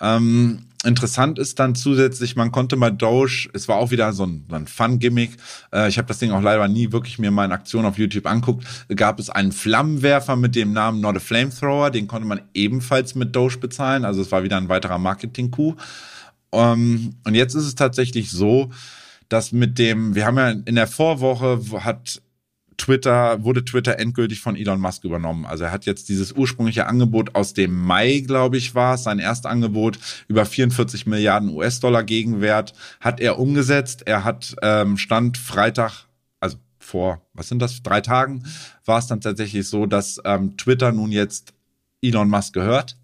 Ähm, 0.00 0.64
interessant 0.84 1.38
ist 1.38 1.58
dann 1.58 1.74
zusätzlich, 1.74 2.36
man 2.36 2.52
konnte 2.52 2.76
bei 2.76 2.90
Doge, 2.90 3.48
es 3.52 3.68
war 3.68 3.76
auch 3.76 3.90
wieder 3.90 4.12
so 4.12 4.24
ein, 4.24 4.46
ein 4.50 4.66
Fun-Gimmick, 4.66 5.36
äh, 5.72 5.88
ich 5.88 5.98
habe 5.98 6.08
das 6.08 6.18
Ding 6.18 6.30
auch 6.30 6.42
leider 6.42 6.66
nie 6.68 6.92
wirklich 6.92 7.18
mir 7.18 7.30
mal 7.30 7.44
in 7.44 7.52
Aktion 7.52 7.84
auf 7.84 7.98
YouTube 7.98 8.26
anguckt, 8.26 8.64
gab 8.94 9.18
es 9.18 9.30
einen 9.30 9.52
Flammenwerfer 9.52 10.36
mit 10.36 10.54
dem 10.54 10.72
Namen 10.72 11.00
Not 11.00 11.16
a 11.16 11.20
Flamethrower, 11.20 11.90
den 11.90 12.06
konnte 12.06 12.26
man 12.26 12.40
ebenfalls 12.54 13.14
mit 13.14 13.36
Doge 13.36 13.58
bezahlen, 13.58 14.04
also 14.04 14.22
es 14.22 14.32
war 14.32 14.42
wieder 14.42 14.56
ein 14.56 14.68
weiterer 14.68 14.98
Marketing-Coup. 14.98 15.76
Ähm, 16.52 17.14
und 17.24 17.34
jetzt 17.34 17.54
ist 17.54 17.66
es 17.66 17.74
tatsächlich 17.74 18.30
so, 18.30 18.70
dass 19.28 19.52
mit 19.52 19.78
dem, 19.78 20.14
wir 20.14 20.26
haben 20.26 20.36
ja 20.38 20.50
in 20.50 20.74
der 20.74 20.88
Vorwoche 20.88 21.60
hat 21.84 22.20
Twitter, 22.80 23.44
wurde 23.44 23.62
Twitter 23.62 23.98
endgültig 23.98 24.40
von 24.40 24.56
Elon 24.56 24.80
Musk 24.80 25.04
übernommen. 25.04 25.44
Also 25.44 25.64
er 25.64 25.70
hat 25.72 25.84
jetzt 25.84 26.08
dieses 26.08 26.32
ursprüngliche 26.32 26.86
Angebot 26.86 27.34
aus 27.34 27.52
dem 27.52 27.78
Mai, 27.78 28.24
glaube 28.26 28.56
ich, 28.56 28.74
war 28.74 28.94
es, 28.94 29.02
sein 29.02 29.18
Erstangebot 29.18 29.98
über 30.28 30.46
44 30.46 31.06
Milliarden 31.06 31.50
US-Dollar 31.50 32.02
Gegenwert, 32.04 32.72
hat 32.98 33.20
er 33.20 33.38
umgesetzt. 33.38 34.04
Er 34.06 34.24
hat 34.24 34.56
ähm, 34.62 34.96
Stand 34.96 35.36
Freitag, 35.36 36.06
also 36.40 36.56
vor, 36.78 37.20
was 37.34 37.48
sind 37.48 37.60
das, 37.60 37.82
drei 37.82 38.00
Tagen, 38.00 38.44
war 38.86 38.98
es 38.98 39.06
dann 39.06 39.20
tatsächlich 39.20 39.68
so, 39.68 39.84
dass 39.84 40.18
ähm, 40.24 40.56
Twitter 40.56 40.90
nun 40.90 41.12
jetzt 41.12 41.52
Elon 42.00 42.30
Musk 42.30 42.54
gehört. 42.54 42.96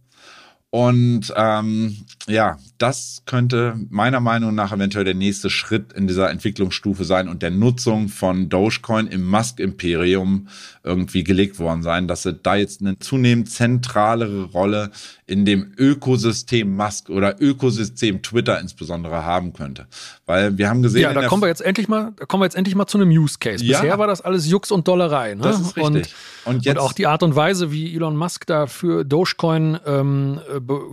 Und 0.70 1.34
ähm, 1.36 2.06
ja, 2.28 2.58
das 2.78 3.22
könnte 3.24 3.78
meiner 3.88 4.20
Meinung 4.20 4.54
nach 4.54 4.72
eventuell 4.72 5.04
der 5.04 5.14
nächste 5.14 5.48
Schritt 5.48 5.92
in 5.92 6.08
dieser 6.08 6.28
Entwicklungsstufe 6.30 7.04
sein 7.04 7.28
und 7.28 7.40
der 7.40 7.52
Nutzung 7.52 8.08
von 8.08 8.48
Dogecoin 8.48 9.06
im 9.06 9.24
Musk-Imperium 9.28 10.48
irgendwie 10.82 11.22
gelegt 11.22 11.58
worden 11.60 11.82
sein, 11.82 12.08
dass 12.08 12.26
er 12.26 12.32
da 12.32 12.56
jetzt 12.56 12.80
eine 12.80 12.98
zunehmend 12.98 13.50
zentralere 13.50 14.44
Rolle 14.44 14.90
in 15.26 15.44
dem 15.44 15.72
Ökosystem 15.76 16.74
Musk 16.74 17.10
oder 17.10 17.40
Ökosystem 17.40 18.22
Twitter 18.22 18.60
insbesondere 18.60 19.24
haben 19.24 19.52
könnte. 19.52 19.86
Weil 20.24 20.58
wir 20.58 20.68
haben 20.68 20.82
gesehen. 20.82 21.02
Ja, 21.02 21.12
da 21.12 21.28
kommen 21.28 21.42
wir 21.42 21.48
jetzt 21.48 21.62
endlich 21.62 21.88
mal, 21.88 22.12
da 22.16 22.24
kommen 22.26 22.42
wir 22.42 22.46
jetzt 22.46 22.56
endlich 22.56 22.74
mal 22.74 22.86
zu 22.86 22.98
einem 22.98 23.10
Use 23.10 23.38
Case. 23.38 23.64
Bisher 23.64 23.84
ja, 23.84 23.98
war 23.98 24.06
das 24.06 24.20
alles 24.20 24.48
Jux 24.48 24.70
und 24.70 24.88
Dollerei. 24.88 25.34
Ne? 25.34 25.42
Das 25.42 25.60
ist 25.60 25.76
richtig. 25.76 26.14
Und, 26.44 26.54
und, 26.54 26.64
jetzt, 26.64 26.78
und 26.78 26.82
auch 26.82 26.92
die 26.92 27.06
Art 27.06 27.22
und 27.22 27.36
Weise, 27.36 27.72
wie 27.72 27.94
Elon 27.94 28.16
Musk 28.16 28.46
da 28.46 28.66
für 28.66 29.04
Dogecoin 29.04 29.78
ähm, 29.86 30.40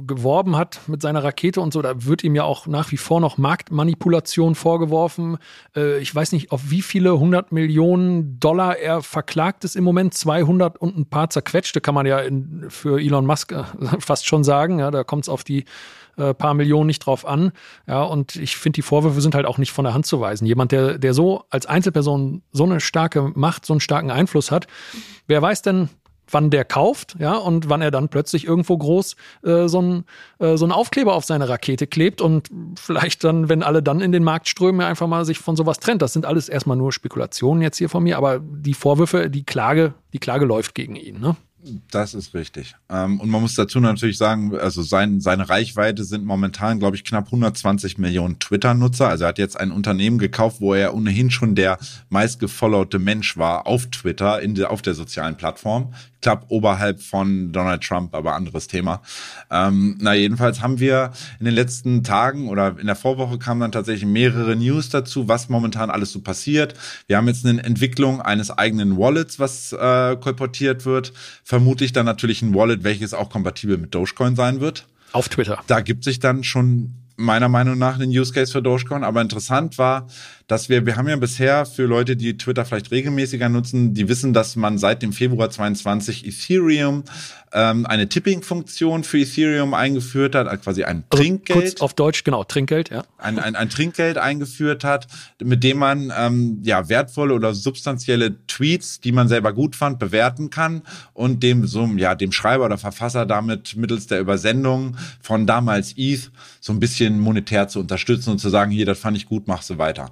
geworben 0.06 0.56
hat 0.56 0.80
mit 0.88 1.02
seiner 1.02 1.23
Rakete 1.24 1.62
und 1.62 1.74
so, 1.74 1.82
da 1.82 2.06
wird 2.06 2.24
ihm 2.24 2.36
ja 2.36 2.44
auch 2.44 2.68
nach 2.68 2.92
wie 2.92 2.98
vor 2.98 3.20
noch 3.20 3.38
Marktmanipulation 3.38 4.56
vorgeworfen. 4.56 5.38
Äh, 5.76 6.00
ich 6.00 6.14
weiß 6.14 6.32
nicht, 6.32 6.52
auf 6.52 6.70
wie 6.70 6.82
viele 6.82 7.18
hundert 7.20 7.52
Millionen 7.52 8.40
Dollar 8.40 8.78
er 8.78 9.02
verklagt 9.02 9.64
ist 9.64 9.76
im 9.76 9.84
Moment. 9.84 10.14
200 10.14 10.78
und 10.78 10.98
ein 10.98 11.06
paar 11.06 11.30
zerquetschte 11.30 11.82
kann 11.82 11.96
man 11.96 12.06
ja 12.06 12.20
in, 12.20 12.66
für 12.70 13.00
Elon 13.00 13.26
Musk 13.26 13.52
äh, 13.52 13.64
fast 14.00 14.28
schon 14.28 14.44
sagen. 14.44 14.80
Ja, 14.80 14.92
da 14.92 15.04
kommt 15.04 15.26
es 15.26 15.30
auf 15.30 15.44
die 15.44 15.66
äh, 16.18 16.34
paar 16.34 16.54
Millionen 16.54 16.88
nicht 16.88 17.00
drauf 17.00 17.26
an. 17.26 17.52
Ja, 17.88 18.04
und 18.04 18.36
ich 18.36 18.58
finde, 18.58 18.78
die 18.78 18.82
Vorwürfe 18.82 19.22
sind 19.22 19.36
halt 19.36 19.46
auch 19.46 19.58
nicht 19.58 19.72
von 19.72 19.86
der 19.86 19.94
Hand 19.94 20.06
zu 20.06 20.20
weisen. 20.22 20.46
Jemand, 20.46 20.72
der, 20.72 20.98
der 21.00 21.14
so 21.14 21.46
als 21.50 21.66
Einzelperson 21.66 22.44
so 22.52 22.64
eine 22.64 22.80
starke 22.80 23.32
Macht, 23.36 23.66
so 23.66 23.74
einen 23.74 23.80
starken 23.80 24.12
Einfluss 24.12 24.52
hat, 24.52 24.68
wer 25.28 25.42
weiß 25.42 25.62
denn, 25.62 25.90
wann 26.30 26.50
der 26.50 26.66
kauft, 26.66 27.16
ja, 27.20 27.36
und 27.36 27.70
wann 27.70 27.82
er 27.82 27.92
dann 27.92 28.10
plötzlich 28.10 28.46
irgendwo 28.46 28.78
groß 28.78 29.16
äh, 29.44 29.68
so, 29.68 29.82
ein, 29.82 30.06
äh, 30.40 30.58
so 30.58 30.66
einen 30.66 30.72
Aufkleber 30.72 31.14
auf 31.14 31.26
seine 31.26 31.50
Rakete 31.50 31.88
klebt 31.88 32.22
und 32.22 32.50
vielleicht 32.76 33.24
dann, 33.24 33.50
wenn 33.50 33.64
alle 33.64 33.84
dann 33.84 34.02
in 34.02 34.12
den 34.12 34.24
Markt 34.24 34.48
strömen, 34.48 34.82
einfach 34.82 35.08
mal 35.08 35.26
sich 35.26 35.40
von 35.40 35.56
sowas 35.56 35.80
trennt. 35.80 36.02
Das 36.02 36.14
sind 36.14 36.26
alles 36.26 36.50
erstmal 36.50 36.78
nur 36.78 36.92
Spekulationen 36.92 37.62
jetzt 37.62 37.78
hier 37.78 37.90
von 37.90 38.04
mir, 38.04 38.18
aber 38.18 38.40
die 38.40 38.74
Vorwürfe, 38.74 39.30
die 39.30 39.46
Klage, 39.46 39.94
die 40.14 40.20
Klage 40.20 40.46
läuft 40.46 40.76
gegen 40.76 40.96
ihn, 40.96 41.20
ne? 41.20 41.36
Das 41.92 42.14
ist 42.14 42.34
richtig. 42.34 42.76
Ähm, 42.90 43.20
und 43.20 43.30
man 43.30 43.42
muss 43.42 43.56
dazu 43.56 43.80
natürlich 43.80 44.18
sagen, 44.18 44.58
also 44.58 44.82
sein, 44.82 45.22
seine 45.22 45.48
Reichweite 45.48 46.04
sind 46.04 46.26
momentan, 46.26 46.80
glaube 46.80 46.96
ich, 46.96 47.04
knapp 47.04 47.26
120 47.28 47.98
Millionen 47.98 48.40
Twitter-Nutzer. 48.40 49.08
Also 49.08 49.24
er 49.24 49.30
hat 49.30 49.38
jetzt 49.38 49.60
ein 49.60 49.72
Unternehmen 49.72 50.18
gekauft, 50.18 50.60
wo 50.60 50.74
er 50.74 50.94
ohnehin 50.94 51.32
schon 51.32 51.56
der 51.56 51.78
meistgefollowte 52.10 53.00
Mensch 53.00 53.38
war 53.38 53.66
auf 53.66 53.88
Twitter, 53.88 54.42
in 54.42 54.56
der, 54.56 54.72
auf 54.72 54.82
der 54.82 54.94
sozialen 54.94 55.38
Plattform 55.38 55.94
knapp 56.24 56.46
oberhalb 56.48 57.02
von 57.02 57.52
Donald 57.52 57.84
Trump, 57.84 58.16
aber 58.16 58.34
anderes 58.34 58.68
Thema. 58.68 59.02
Ähm, 59.52 59.98
na, 60.00 60.14
jedenfalls 60.14 60.62
haben 60.62 60.80
wir 60.80 61.12
in 61.40 61.46
den 61.46 61.54
letzten 61.54 62.04
Tagen 62.04 62.48
oder 62.50 62.80
in 62.80 62.88
der 62.88 62.96
Vorwoche 62.96 63.38
kamen 63.38 63.62
dann 63.62 63.72
tatsächlich 63.72 64.10
mehrere 64.10 64.56
News 64.56 64.90
dazu, 64.90 65.28
was 65.28 65.50
momentan 65.50 65.92
alles 65.92 66.12
so 66.12 66.22
passiert. 66.22 66.74
Wir 67.08 67.18
haben 67.18 67.28
jetzt 67.28 67.46
eine 67.46 67.64
Entwicklung 67.64 68.22
eines 68.22 68.50
eigenen 68.50 68.98
Wallets, 68.98 69.38
was 69.38 69.74
äh, 69.74 70.16
kolportiert 70.16 70.86
wird. 70.86 71.14
Vermutlich 71.54 71.94
dann 71.94 72.08
natürlich 72.08 72.42
ein 72.42 72.56
Wallet, 72.56 72.84
welches 72.84 73.14
auch 73.14 73.30
kompatibel 73.30 73.78
mit 73.78 73.94
Dogecoin 73.94 74.36
sein 74.36 74.60
wird. 74.60 74.88
Auf 75.12 75.30
Twitter. 75.30 75.60
Da 75.68 75.82
gibt 75.82 76.04
sich 76.04 76.18
dann 76.20 76.44
schon 76.44 76.96
meiner 77.16 77.48
Meinung 77.48 77.78
nach 77.78 78.00
einen 78.00 78.10
Use 78.10 78.34
Case 78.34 78.52
für 78.52 78.64
Dogecoin, 78.64 79.04
aber 79.04 79.22
interessant 79.22 79.78
war, 79.78 80.08
dass 80.54 80.70
wir, 80.70 80.86
wir 80.86 80.98
haben 80.98 81.08
ja 81.08 81.16
bisher 81.16 81.66
für 81.66 81.86
Leute, 81.86 82.16
die 82.16 82.38
Twitter 82.38 82.64
vielleicht 82.64 82.92
regelmäßiger 82.92 83.50
nutzen, 83.50 83.96
die 83.96 84.08
wissen, 84.08 84.34
dass 84.34 84.56
man 84.56 84.78
seit 84.78 85.02
dem 85.02 85.12
Februar 85.12 85.50
22 85.50 86.28
Ethereum 86.28 87.04
ähm, 87.54 87.88
eine 87.88 88.08
Tipping-Funktion 88.08 89.04
für 89.04 89.18
Ethereum 89.18 89.74
eingeführt 89.74 90.36
hat, 90.36 90.48
also 90.48 90.62
quasi 90.62 90.84
ein 90.84 91.06
also 91.10 91.24
Trinkgeld. 91.24 91.60
Kurz 91.60 91.82
auf 91.82 91.96
Deutsch, 91.96 92.24
genau, 92.24 92.44
Trinkgeld, 92.44 92.92
ja. 92.92 93.04
Ein, 93.18 93.40
ein, 93.40 93.56
ein 93.56 93.70
Trinkgeld 93.70 94.20
eingeführt 94.20 94.84
hat, 94.84 95.08
mit 95.42 95.64
dem 95.64 95.80
man 95.80 96.14
ähm, 96.16 96.60
ja 96.64 96.88
wertvolle 96.88 97.34
oder 97.34 97.56
substanzielle 97.56 98.46
Tweets, 98.46 99.00
die 99.00 99.12
man 99.12 99.28
selber 99.28 99.54
gut 99.54 99.76
fand, 99.76 99.98
bewerten 99.98 100.52
kann 100.52 100.84
und 101.14 101.42
dem 101.42 101.66
so 101.66 101.84
ja 101.98 102.14
dem 102.14 102.32
Schreiber 102.32 102.66
oder 102.66 102.78
Verfasser 102.78 103.26
damit 103.26 103.76
mittels 103.76 104.06
der 104.06 104.20
Übersendung 104.20 104.98
von 105.20 105.48
damals 105.48 105.94
ETH 105.98 106.30
so 106.60 106.74
ein 106.74 106.80
bisschen 106.80 107.20
monetär 107.20 107.68
zu 107.68 107.80
unterstützen 107.80 108.30
und 108.30 108.40
zu 108.40 108.50
sagen, 108.50 108.72
hier, 108.72 108.86
das 108.86 109.00
fand 109.00 109.18
ich 109.18 109.26
gut, 109.26 109.48
mach 109.48 109.64
so 109.64 109.80
weiter. 109.80 110.12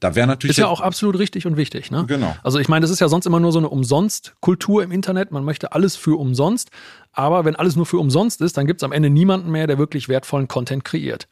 Da 0.00 0.14
wäre 0.14 0.26
natürlich. 0.26 0.56
Ist 0.56 0.62
ja 0.62 0.66
auch 0.66 0.80
absolut 0.80 1.18
richtig 1.18 1.46
und 1.46 1.56
wichtig, 1.56 1.90
ne? 1.90 2.04
Genau. 2.06 2.34
Also 2.42 2.58
ich 2.58 2.68
meine, 2.68 2.82
das 2.82 2.90
ist 2.90 3.00
ja 3.00 3.08
sonst 3.08 3.26
immer 3.26 3.38
nur 3.38 3.52
so 3.52 3.58
eine 3.58 3.68
Umsonst-Kultur 3.68 4.82
im 4.82 4.92
Internet. 4.92 5.30
Man 5.30 5.44
möchte 5.44 5.72
alles 5.72 5.96
für 5.96 6.18
umsonst. 6.18 6.70
Aber 7.12 7.44
wenn 7.44 7.54
alles 7.54 7.76
nur 7.76 7.86
für 7.86 7.98
umsonst 7.98 8.40
ist, 8.40 8.56
dann 8.56 8.66
gibt 8.66 8.80
es 8.80 8.84
am 8.84 8.92
Ende 8.92 9.10
niemanden 9.10 9.50
mehr, 9.50 9.66
der 9.66 9.78
wirklich 9.78 10.08
wertvollen 10.08 10.48
Content 10.48 10.84
kreiert. 10.84 11.28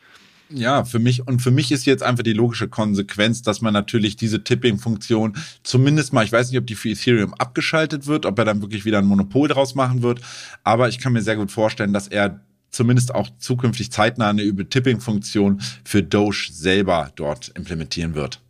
Ja, 0.50 0.84
für 0.84 0.98
mich 0.98 1.26
und 1.26 1.42
für 1.42 1.50
mich 1.50 1.72
ist 1.72 1.84
jetzt 1.84 2.02
einfach 2.02 2.22
die 2.22 2.32
logische 2.32 2.68
Konsequenz, 2.68 3.42
dass 3.42 3.60
man 3.60 3.74
natürlich 3.74 4.16
diese 4.16 4.44
Tipping-Funktion 4.44 5.36
zumindest 5.62 6.12
mal, 6.12 6.24
ich 6.24 6.32
weiß 6.32 6.50
nicht, 6.50 6.58
ob 6.58 6.66
die 6.66 6.74
für 6.74 6.88
Ethereum 6.88 7.34
abgeschaltet 7.34 8.06
wird, 8.06 8.24
ob 8.24 8.38
er 8.38 8.46
dann 8.46 8.62
wirklich 8.62 8.86
wieder 8.86 8.98
ein 8.98 9.04
Monopol 9.04 9.48
draus 9.48 9.74
machen 9.74 10.02
wird, 10.02 10.20
aber 10.64 10.88
ich 10.88 10.98
kann 11.00 11.12
mir 11.12 11.20
sehr 11.20 11.36
gut 11.36 11.52
vorstellen, 11.52 11.92
dass 11.92 12.08
er 12.08 12.40
zumindest 12.70 13.14
auch 13.14 13.28
zukünftig 13.38 13.92
zeitnah 13.92 14.30
eine 14.30 14.42
über 14.42 14.66
Tipping-Funktion 14.66 15.60
für 15.84 16.02
Doge 16.02 16.48
selber 16.50 17.12
dort 17.14 17.48
implementieren 17.54 18.14
wird. 18.14 18.40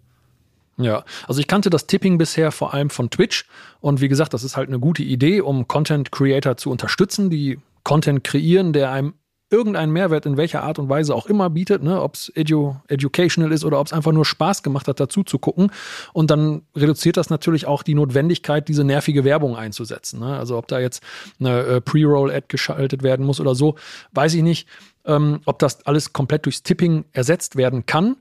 Ja, 0.78 1.04
also 1.26 1.40
ich 1.40 1.48
kannte 1.48 1.70
das 1.70 1.86
Tipping 1.86 2.18
bisher 2.18 2.52
vor 2.52 2.72
allem 2.72 2.88
von 2.88 3.10
Twitch 3.10 3.46
und 3.80 4.00
wie 4.00 4.08
gesagt, 4.08 4.32
das 4.32 4.44
ist 4.44 4.56
halt 4.56 4.68
eine 4.68 4.78
gute 4.78 5.02
Idee, 5.02 5.40
um 5.40 5.66
Content 5.66 6.12
Creator 6.12 6.56
zu 6.56 6.70
unterstützen, 6.70 7.30
die 7.30 7.58
Content 7.82 8.22
kreieren, 8.22 8.72
der 8.72 8.92
einem 8.92 9.14
irgendeinen 9.50 9.92
Mehrwert 9.92 10.26
in 10.26 10.36
welcher 10.36 10.62
Art 10.62 10.78
und 10.78 10.88
Weise 10.88 11.14
auch 11.14 11.26
immer 11.26 11.48
bietet, 11.50 11.82
ne? 11.82 12.02
ob 12.02 12.14
es 12.14 12.30
edu 12.34 12.76
educational 12.88 13.50
ist 13.50 13.64
oder 13.64 13.80
ob 13.80 13.86
es 13.86 13.92
einfach 13.92 14.12
nur 14.12 14.24
Spaß 14.24 14.62
gemacht 14.62 14.88
hat, 14.88 15.00
dazu 15.00 15.24
zu 15.24 15.38
gucken. 15.38 15.72
Und 16.12 16.30
dann 16.30 16.62
reduziert 16.76 17.16
das 17.16 17.30
natürlich 17.30 17.66
auch 17.66 17.82
die 17.82 17.94
Notwendigkeit, 17.94 18.68
diese 18.68 18.84
nervige 18.84 19.24
Werbung 19.24 19.56
einzusetzen. 19.56 20.20
Ne? 20.20 20.38
Also 20.38 20.58
ob 20.58 20.68
da 20.68 20.78
jetzt 20.78 21.02
eine 21.40 21.60
äh, 21.60 21.80
Pre-Roll-Ad 21.80 22.46
geschaltet 22.48 23.02
werden 23.02 23.24
muss 23.24 23.40
oder 23.40 23.54
so, 23.54 23.76
weiß 24.12 24.34
ich 24.34 24.42
nicht. 24.42 24.68
Ähm, 25.06 25.40
ob 25.46 25.58
das 25.58 25.86
alles 25.86 26.12
komplett 26.12 26.44
durchs 26.44 26.62
Tipping 26.62 27.06
ersetzt 27.12 27.56
werden 27.56 27.86
kann. 27.86 28.16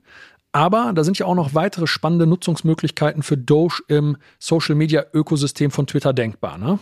Aber 0.58 0.92
da 0.92 1.04
sind 1.04 1.16
ja 1.20 1.26
auch 1.26 1.36
noch 1.36 1.54
weitere 1.54 1.86
spannende 1.86 2.26
Nutzungsmöglichkeiten 2.26 3.22
für 3.22 3.36
Doge 3.36 3.80
im 3.86 4.16
Social-Media-Ökosystem 4.40 5.70
von 5.70 5.86
Twitter 5.86 6.12
denkbar. 6.12 6.58
Ne? 6.58 6.80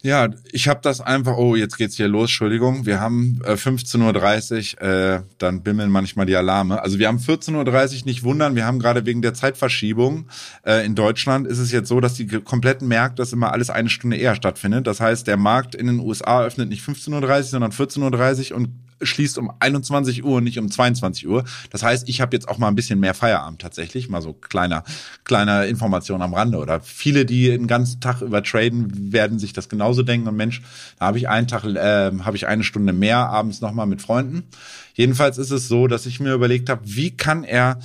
Ja, 0.00 0.30
ich 0.50 0.66
habe 0.66 0.80
das 0.82 1.02
einfach, 1.02 1.36
oh, 1.36 1.54
jetzt 1.54 1.76
geht's 1.76 1.96
hier 1.96 2.08
los, 2.08 2.30
Entschuldigung. 2.30 2.86
Wir 2.86 3.00
haben 3.00 3.42
äh, 3.44 3.52
15.30 3.52 4.80
Uhr, 4.80 4.88
äh, 4.88 5.22
dann 5.36 5.62
bimmeln 5.62 5.90
manchmal 5.90 6.24
die 6.24 6.34
Alarme. 6.34 6.80
Also 6.80 6.98
wir 6.98 7.06
haben 7.06 7.18
14.30 7.18 8.00
Uhr, 8.00 8.06
nicht 8.06 8.22
wundern, 8.22 8.56
wir 8.56 8.64
haben 8.64 8.78
gerade 8.78 9.04
wegen 9.04 9.20
der 9.20 9.34
Zeitverschiebung 9.34 10.30
äh, 10.64 10.82
in 10.86 10.94
Deutschland 10.94 11.46
ist 11.46 11.58
es 11.58 11.70
jetzt 11.70 11.88
so, 11.88 12.00
dass 12.00 12.14
die 12.14 12.26
kompletten 12.26 12.88
Märkte, 12.88 13.16
das 13.16 13.34
immer 13.34 13.52
alles 13.52 13.68
eine 13.68 13.90
Stunde 13.90 14.16
eher 14.16 14.34
stattfindet. 14.36 14.86
Das 14.86 15.02
heißt, 15.02 15.26
der 15.26 15.36
Markt 15.36 15.74
in 15.74 15.86
den 15.86 16.00
USA 16.00 16.44
öffnet 16.44 16.70
nicht 16.70 16.82
15.30 16.82 17.36
Uhr, 17.36 17.42
sondern 17.42 17.72
14.30 17.72 18.52
Uhr 18.52 18.56
und 18.56 18.70
schließt 19.02 19.38
um 19.38 19.52
21 19.58 20.24
Uhr, 20.24 20.40
nicht 20.40 20.58
um 20.58 20.70
22 20.70 21.28
Uhr. 21.28 21.44
Das 21.70 21.82
heißt, 21.82 22.08
ich 22.08 22.20
habe 22.20 22.34
jetzt 22.36 22.48
auch 22.48 22.58
mal 22.58 22.68
ein 22.68 22.74
bisschen 22.74 23.00
mehr 23.00 23.14
Feierabend 23.14 23.60
tatsächlich, 23.60 24.08
mal 24.08 24.22
so 24.22 24.32
kleiner 24.32 24.84
kleiner 25.24 25.66
Information 25.66 26.22
am 26.22 26.34
Rande. 26.34 26.58
Oder 26.58 26.80
viele, 26.80 27.24
die 27.24 27.48
den 27.48 27.66
ganzen 27.66 28.00
Tag 28.00 28.22
über 28.22 28.42
traden, 28.42 29.12
werden 29.12 29.38
sich 29.38 29.52
das 29.52 29.68
genauso 29.68 30.02
denken. 30.02 30.28
Und 30.28 30.36
Mensch, 30.36 30.62
da 30.98 31.06
habe 31.06 31.18
ich 31.18 31.28
einen 31.28 31.48
Tag, 31.48 31.64
äh, 31.64 32.12
habe 32.24 32.36
ich 32.36 32.46
eine 32.46 32.64
Stunde 32.64 32.92
mehr 32.92 33.18
abends 33.18 33.60
nochmal 33.60 33.86
mit 33.86 34.02
Freunden. 34.02 34.44
Jedenfalls 34.94 35.38
ist 35.38 35.50
es 35.50 35.68
so, 35.68 35.86
dass 35.86 36.06
ich 36.06 36.20
mir 36.20 36.34
überlegt 36.34 36.68
habe, 36.68 36.82
wie 36.84 37.10
kann 37.10 37.44
er 37.44 37.78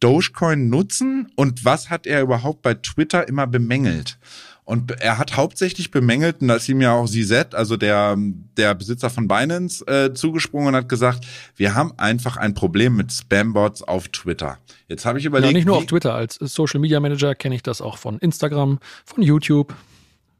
Dogecoin 0.00 0.68
nutzen 0.68 1.32
und 1.36 1.64
was 1.64 1.88
hat 1.88 2.06
er 2.06 2.20
überhaupt 2.22 2.62
bei 2.62 2.74
Twitter 2.74 3.26
immer 3.28 3.46
bemängelt? 3.46 4.18
Und 4.66 5.00
er 5.00 5.16
hat 5.16 5.36
hauptsächlich 5.36 5.92
bemängelt, 5.92 6.40
und 6.40 6.48
da 6.48 6.56
ist 6.56 6.68
ihm 6.68 6.80
ja 6.80 6.92
auch 6.92 7.08
Zizet, 7.08 7.54
also 7.54 7.76
der, 7.76 8.16
der 8.56 8.74
Besitzer 8.74 9.10
von 9.10 9.28
Binance, 9.28 9.86
äh, 9.86 10.12
zugesprungen 10.12 10.68
und 10.70 10.74
hat 10.74 10.88
gesagt, 10.88 11.24
wir 11.54 11.76
haben 11.76 11.92
einfach 11.98 12.36
ein 12.36 12.52
Problem 12.52 12.96
mit 12.96 13.12
Spambots 13.12 13.82
auf 13.82 14.08
Twitter. 14.08 14.58
Jetzt 14.88 15.06
habe 15.06 15.20
ich 15.20 15.24
überlegt. 15.24 15.52
Ja, 15.52 15.56
nicht 15.56 15.66
nur 15.66 15.76
auf 15.76 15.86
Twitter, 15.86 16.14
als 16.14 16.34
Social 16.40 16.80
Media 16.80 16.98
Manager 16.98 17.36
kenne 17.36 17.54
ich 17.54 17.62
das 17.62 17.80
auch 17.80 17.96
von 17.96 18.18
Instagram, 18.18 18.80
von 19.04 19.22
YouTube. 19.22 19.72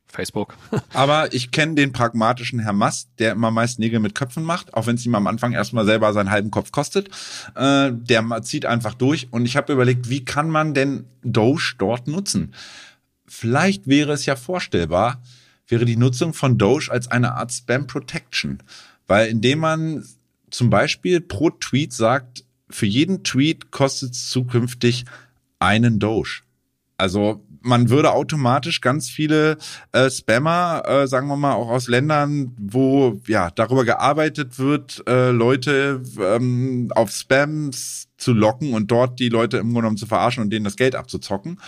Facebook. 0.08 0.54
Aber 0.92 1.32
ich 1.32 1.52
kenne 1.52 1.74
den 1.74 1.92
pragmatischen 1.92 2.58
Herr 2.58 2.72
Mast, 2.72 3.10
der 3.18 3.32
immer 3.32 3.50
meist 3.50 3.78
Nägel 3.78 4.00
mit 4.00 4.14
Köpfen 4.14 4.42
macht, 4.42 4.74
auch 4.74 4.86
wenn 4.86 4.96
es 4.96 5.06
ihm 5.06 5.14
am 5.14 5.26
Anfang 5.26 5.52
erstmal 5.52 5.84
selber 5.84 6.12
seinen 6.12 6.30
halben 6.30 6.50
Kopf 6.50 6.72
kostet. 6.72 7.08
Äh, 7.54 7.92
der 7.92 8.24
zieht 8.42 8.66
einfach 8.66 8.94
durch 8.94 9.28
und 9.30 9.46
ich 9.46 9.56
habe 9.56 9.72
überlegt, 9.72 10.08
wie 10.08 10.24
kann 10.24 10.50
man 10.50 10.74
denn 10.74 11.04
Doge 11.22 11.74
dort 11.78 12.08
nutzen? 12.08 12.54
Vielleicht 13.26 13.86
wäre 13.86 14.12
es 14.12 14.26
ja 14.26 14.36
vorstellbar, 14.36 15.22
wäre 15.68 15.84
die 15.84 15.96
Nutzung 15.96 16.32
von 16.32 16.58
Doge 16.58 16.88
als 16.90 17.08
eine 17.08 17.34
Art 17.34 17.52
Spam 17.52 17.86
Protection. 17.86 18.62
Weil 19.06 19.28
indem 19.28 19.60
man 19.60 20.04
zum 20.50 20.70
Beispiel 20.70 21.20
pro 21.20 21.50
Tweet 21.50 21.92
sagt, 21.92 22.44
für 22.68 22.86
jeden 22.86 23.24
Tweet 23.24 23.70
kostet 23.70 24.12
es 24.12 24.30
zukünftig 24.30 25.04
einen 25.58 25.98
Doge. 25.98 26.42
Also 26.98 27.44
man 27.60 27.90
würde 27.90 28.12
automatisch 28.12 28.80
ganz 28.80 29.10
viele 29.10 29.58
äh, 29.92 30.08
Spammer, 30.08 30.82
äh, 30.86 31.06
sagen 31.06 31.26
wir 31.28 31.36
mal, 31.36 31.52
auch 31.52 31.68
aus 31.68 31.88
Ländern, 31.88 32.54
wo 32.58 33.20
ja 33.26 33.50
darüber 33.50 33.84
gearbeitet 33.84 34.58
wird, 34.58 35.02
äh, 35.08 35.30
Leute 35.30 36.02
ähm, 36.18 36.90
auf 36.94 37.10
Spams 37.10 38.08
zu 38.16 38.32
locken 38.32 38.72
und 38.72 38.90
dort 38.90 39.18
die 39.18 39.28
Leute 39.28 39.58
im 39.58 39.64
Grunde 39.64 39.80
genommen 39.80 39.96
zu 39.96 40.06
verarschen 40.06 40.42
und 40.42 40.50
denen 40.50 40.64
das 40.64 40.76
Geld 40.76 40.94
abzuzocken 40.94 41.58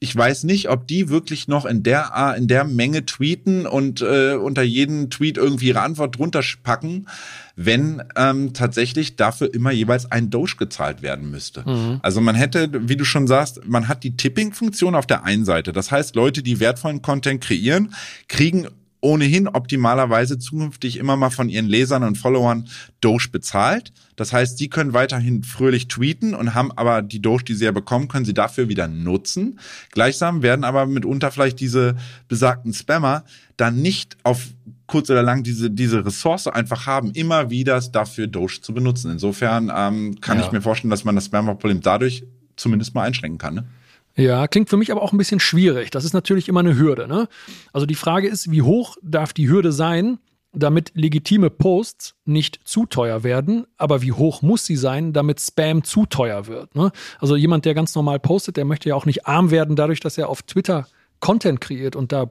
ich 0.00 0.14
weiß 0.14 0.44
nicht, 0.44 0.68
ob 0.68 0.86
die 0.86 1.08
wirklich 1.08 1.48
noch 1.48 1.64
in 1.64 1.82
der 1.82 2.34
in 2.36 2.46
der 2.48 2.64
Menge 2.64 3.06
tweeten 3.06 3.66
und 3.66 4.02
äh, 4.02 4.34
unter 4.34 4.62
jeden 4.62 5.08
Tweet 5.08 5.38
irgendwie 5.38 5.68
ihre 5.68 5.80
Antwort 5.80 6.18
drunter 6.18 6.42
packen, 6.62 7.06
wenn 7.56 8.02
ähm, 8.16 8.52
tatsächlich 8.52 9.16
dafür 9.16 9.54
immer 9.54 9.70
jeweils 9.70 10.10
ein 10.10 10.30
Doge 10.30 10.56
gezahlt 10.58 11.02
werden 11.02 11.30
müsste. 11.30 11.62
Mhm. 11.68 12.00
Also 12.02 12.20
man 12.20 12.34
hätte, 12.34 12.88
wie 12.88 12.96
du 12.96 13.04
schon 13.04 13.26
sagst, 13.26 13.66
man 13.66 13.88
hat 13.88 14.04
die 14.04 14.16
Tipping-Funktion 14.16 14.94
auf 14.94 15.06
der 15.06 15.24
einen 15.24 15.44
Seite. 15.44 15.72
Das 15.72 15.90
heißt, 15.90 16.16
Leute, 16.16 16.42
die 16.42 16.60
wertvollen 16.60 17.00
Content 17.00 17.40
kreieren, 17.42 17.94
kriegen 18.28 18.68
ohnehin 19.04 19.48
optimalerweise 19.48 20.38
zukünftig 20.38 20.96
immer 20.96 21.16
mal 21.16 21.28
von 21.28 21.50
ihren 21.50 21.66
Lesern 21.66 22.02
und 22.02 22.16
Followern 22.16 22.68
Doge 23.02 23.28
bezahlt. 23.30 23.92
Das 24.16 24.32
heißt, 24.32 24.56
sie 24.56 24.68
können 24.68 24.94
weiterhin 24.94 25.44
fröhlich 25.44 25.88
tweeten 25.88 26.34
und 26.34 26.54
haben 26.54 26.72
aber 26.72 27.02
die 27.02 27.20
Doge, 27.20 27.44
die 27.44 27.54
sie 27.54 27.66
ja 27.66 27.72
bekommen, 27.72 28.08
können 28.08 28.24
sie 28.24 28.32
dafür 28.32 28.68
wieder 28.68 28.88
nutzen. 28.88 29.60
Gleichsam 29.90 30.42
werden 30.42 30.64
aber 30.64 30.86
mitunter 30.86 31.30
vielleicht 31.30 31.60
diese 31.60 31.96
besagten 32.28 32.72
Spammer 32.72 33.24
dann 33.58 33.82
nicht 33.82 34.16
auf 34.22 34.48
kurz 34.86 35.10
oder 35.10 35.22
lang 35.22 35.42
diese, 35.42 35.70
diese 35.70 36.04
Ressource 36.04 36.46
einfach 36.46 36.86
haben, 36.86 37.12
immer 37.12 37.50
wieder 37.50 37.78
dafür 37.80 38.26
Doge 38.26 38.60
zu 38.62 38.72
benutzen. 38.72 39.10
Insofern 39.10 39.70
ähm, 39.74 40.20
kann 40.20 40.38
ja. 40.38 40.46
ich 40.46 40.52
mir 40.52 40.62
vorstellen, 40.62 40.90
dass 40.90 41.04
man 41.04 41.14
das 41.14 41.26
Spammer-Problem 41.26 41.82
dadurch 41.82 42.24
zumindest 42.56 42.94
mal 42.94 43.02
einschränken 43.02 43.38
kann. 43.38 43.54
Ne? 43.54 43.64
Ja, 44.16 44.46
klingt 44.46 44.70
für 44.70 44.76
mich 44.76 44.92
aber 44.92 45.02
auch 45.02 45.12
ein 45.12 45.18
bisschen 45.18 45.40
schwierig. 45.40 45.90
Das 45.90 46.04
ist 46.04 46.12
natürlich 46.12 46.48
immer 46.48 46.60
eine 46.60 46.78
Hürde. 46.78 47.08
Ne? 47.08 47.28
Also 47.72 47.86
die 47.86 47.96
Frage 47.96 48.28
ist, 48.28 48.50
wie 48.50 48.62
hoch 48.62 48.96
darf 49.02 49.32
die 49.32 49.48
Hürde 49.48 49.72
sein, 49.72 50.18
damit 50.52 50.92
legitime 50.94 51.50
Posts 51.50 52.14
nicht 52.24 52.60
zu 52.64 52.86
teuer 52.86 53.24
werden, 53.24 53.66
aber 53.76 54.02
wie 54.02 54.12
hoch 54.12 54.40
muss 54.40 54.64
sie 54.64 54.76
sein, 54.76 55.12
damit 55.12 55.40
Spam 55.40 55.82
zu 55.82 56.06
teuer 56.06 56.46
wird. 56.46 56.76
Ne? 56.76 56.92
Also 57.18 57.34
jemand, 57.34 57.64
der 57.64 57.74
ganz 57.74 57.94
normal 57.94 58.20
postet, 58.20 58.56
der 58.56 58.64
möchte 58.64 58.88
ja 58.88 58.94
auch 58.94 59.06
nicht 59.06 59.26
arm 59.26 59.50
werden 59.50 59.74
dadurch, 59.74 60.00
dass 60.00 60.16
er 60.16 60.28
auf 60.28 60.42
Twitter 60.42 60.86
Content 61.18 61.60
kreiert 61.60 61.96
und 61.96 62.12
da 62.12 62.30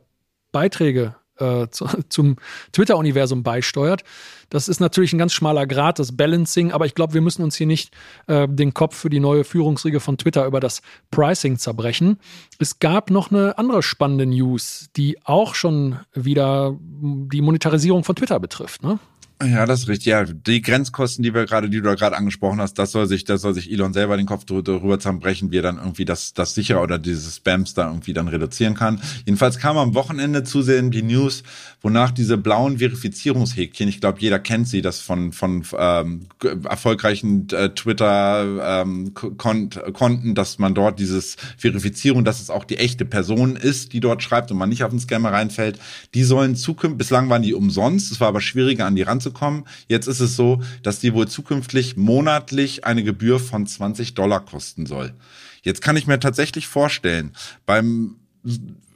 Beiträge 0.52 1.16
äh, 1.40 1.68
zu, 1.70 1.88
zum 2.10 2.38
Twitter-Universum 2.72 3.44
beisteuert. 3.44 4.04
Das 4.50 4.68
ist 4.68 4.80
natürlich 4.80 5.14
ein 5.14 5.18
ganz 5.18 5.34
schmaler 5.34 5.66
Grad, 5.66 5.98
das 5.98 6.16
Balancing, 6.16 6.72
aber 6.72 6.86
ich 6.86 6.94
glaube, 6.94 7.14
wir 7.14 7.22
müssen 7.22 7.44
uns 7.44 7.56
hier 7.56 7.68
nicht 7.68 7.94
äh, 8.28 8.48
den 8.48 8.74
Kopf 8.74 8.96
für 8.96 9.10
die 9.10 9.20
neue 9.20 9.44
Führungsriege 9.44 10.00
von 10.00 10.18
Twitter 10.18 10.46
über 10.46 10.60
das 10.60 10.82
Pricing 11.10 11.58
zerbrechen. 11.58 12.20
Es 12.60 12.80
gab 12.80 13.10
noch 13.10 13.32
eine 13.32 13.58
andere 13.58 13.82
spannende 13.82 14.26
News, 14.26 14.90
die 14.96 15.18
auch 15.26 15.56
schon 15.56 16.00
wieder 16.14 16.78
die 16.80 17.42
Monetarisierung 17.42 18.04
von 18.04 18.16
Twitter 18.16 18.40
betrifft. 18.40 18.84
Ne? 18.84 19.00
Ja, 19.42 19.66
das 19.66 19.82
ist 19.82 19.88
richtig. 19.90 20.08
Ja, 20.08 20.24
die 20.24 20.62
Grenzkosten, 20.62 21.24
die 21.24 21.34
wir 21.34 21.46
gerade, 21.46 21.70
die 21.70 21.78
du 21.78 21.84
da 21.84 21.96
gerade 21.96 22.16
angesprochen 22.16 22.62
hast, 22.62 22.76
das 22.76 22.92
soll 22.92 23.08
sich, 23.08 23.26
das 23.26 23.42
soll 23.42 23.54
sich 23.54 23.72
Elon 23.72 23.92
selber 23.92 24.16
den 24.16 24.26
Kopf 24.26 24.46
darüber 24.46 25.00
zerbrechen, 25.00 25.52
wie 25.52 25.58
er 25.58 25.64
dann 25.64 25.78
irgendwie 25.78 26.06
das, 26.06 26.34
das 26.34 26.56
sicher 26.56 26.82
oder 26.82 26.98
diese 26.98 27.30
Spams 27.30 27.74
da 27.74 27.88
irgendwie 27.88 28.14
dann 28.14 28.30
reduzieren 28.30 28.74
kann. 28.74 29.02
Jedenfalls 29.26 29.58
kam 29.60 29.78
am 29.78 29.96
Wochenende 29.96 30.44
zusehen 30.44 30.92
die 30.92 31.02
News, 31.02 31.44
wonach 31.82 32.12
diese 32.12 32.38
blauen 32.38 32.78
Verifizierungshäkchen, 32.78 33.90
ich 33.90 34.00
glaube, 34.00 34.20
jeder 34.22 34.40
kennt 34.40 34.70
sie, 34.70 34.82
das 34.82 35.02
von, 35.02 35.34
von 35.34 35.66
ähm, 35.78 36.28
erfolgreichen 36.64 37.48
äh, 37.52 37.70
Twitter 37.70 38.82
ähm, 38.82 39.14
Konten, 39.14 40.36
dass 40.36 40.60
man 40.60 40.74
dort 40.74 41.00
dieses 41.00 41.36
Verifizierung, 41.58 42.24
dass 42.24 42.42
es 42.42 42.50
auch 42.50 42.64
die 42.64 42.78
echte 42.78 43.04
Person 43.04 43.58
ist, 43.58 43.92
die 43.92 44.00
dort 44.00 44.24
schreibt 44.24 44.52
und 44.52 44.58
man 44.58 44.70
nicht 44.70 44.86
auf 44.86 44.92
den 44.92 45.00
Scammer 45.00 45.34
reinfällt, 45.34 45.80
die 46.14 46.24
sollen 46.24 46.56
zukünftig, 46.56 46.98
bislang 46.98 47.30
waren 47.30 47.42
die 47.42 47.54
umsonst, 47.54 48.12
es 48.12 48.22
war 48.22 48.30
aber 48.30 48.40
schwieriger 48.40 48.86
an 48.86 48.96
die 48.96 49.02
ranzukommen. 49.24 49.66
Jetzt 49.88 50.08
ist 50.08 50.20
es 50.20 50.36
so, 50.36 50.62
dass 50.82 51.00
die 51.00 51.14
wohl 51.14 51.28
zukünftig 51.28 51.98
monatlich 51.98 52.86
eine 52.86 53.04
Gebühr 53.04 53.40
von 53.40 53.66
20 53.66 54.14
Dollar 54.14 54.44
kosten 54.44 54.86
soll. 54.86 55.14
Jetzt 55.62 55.82
kann 55.82 55.98
ich 55.98 56.08
mir 56.08 56.20
tatsächlich 56.20 56.68
vorstellen, 56.68 57.32
beim 57.66 58.18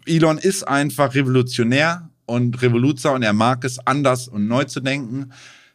Elon 0.06 0.38
ist 0.38 0.68
einfach 0.68 1.16
revolutionär 1.16 2.10
und 2.26 2.62
Revoluzer 2.62 3.14
und 3.14 3.24
er 3.24 3.34
mag 3.34 3.64
es 3.64 3.80
anders 3.86 4.28
und 4.28 4.48
neu 4.48 4.66
zu 4.66 4.82
denken. 4.82 5.32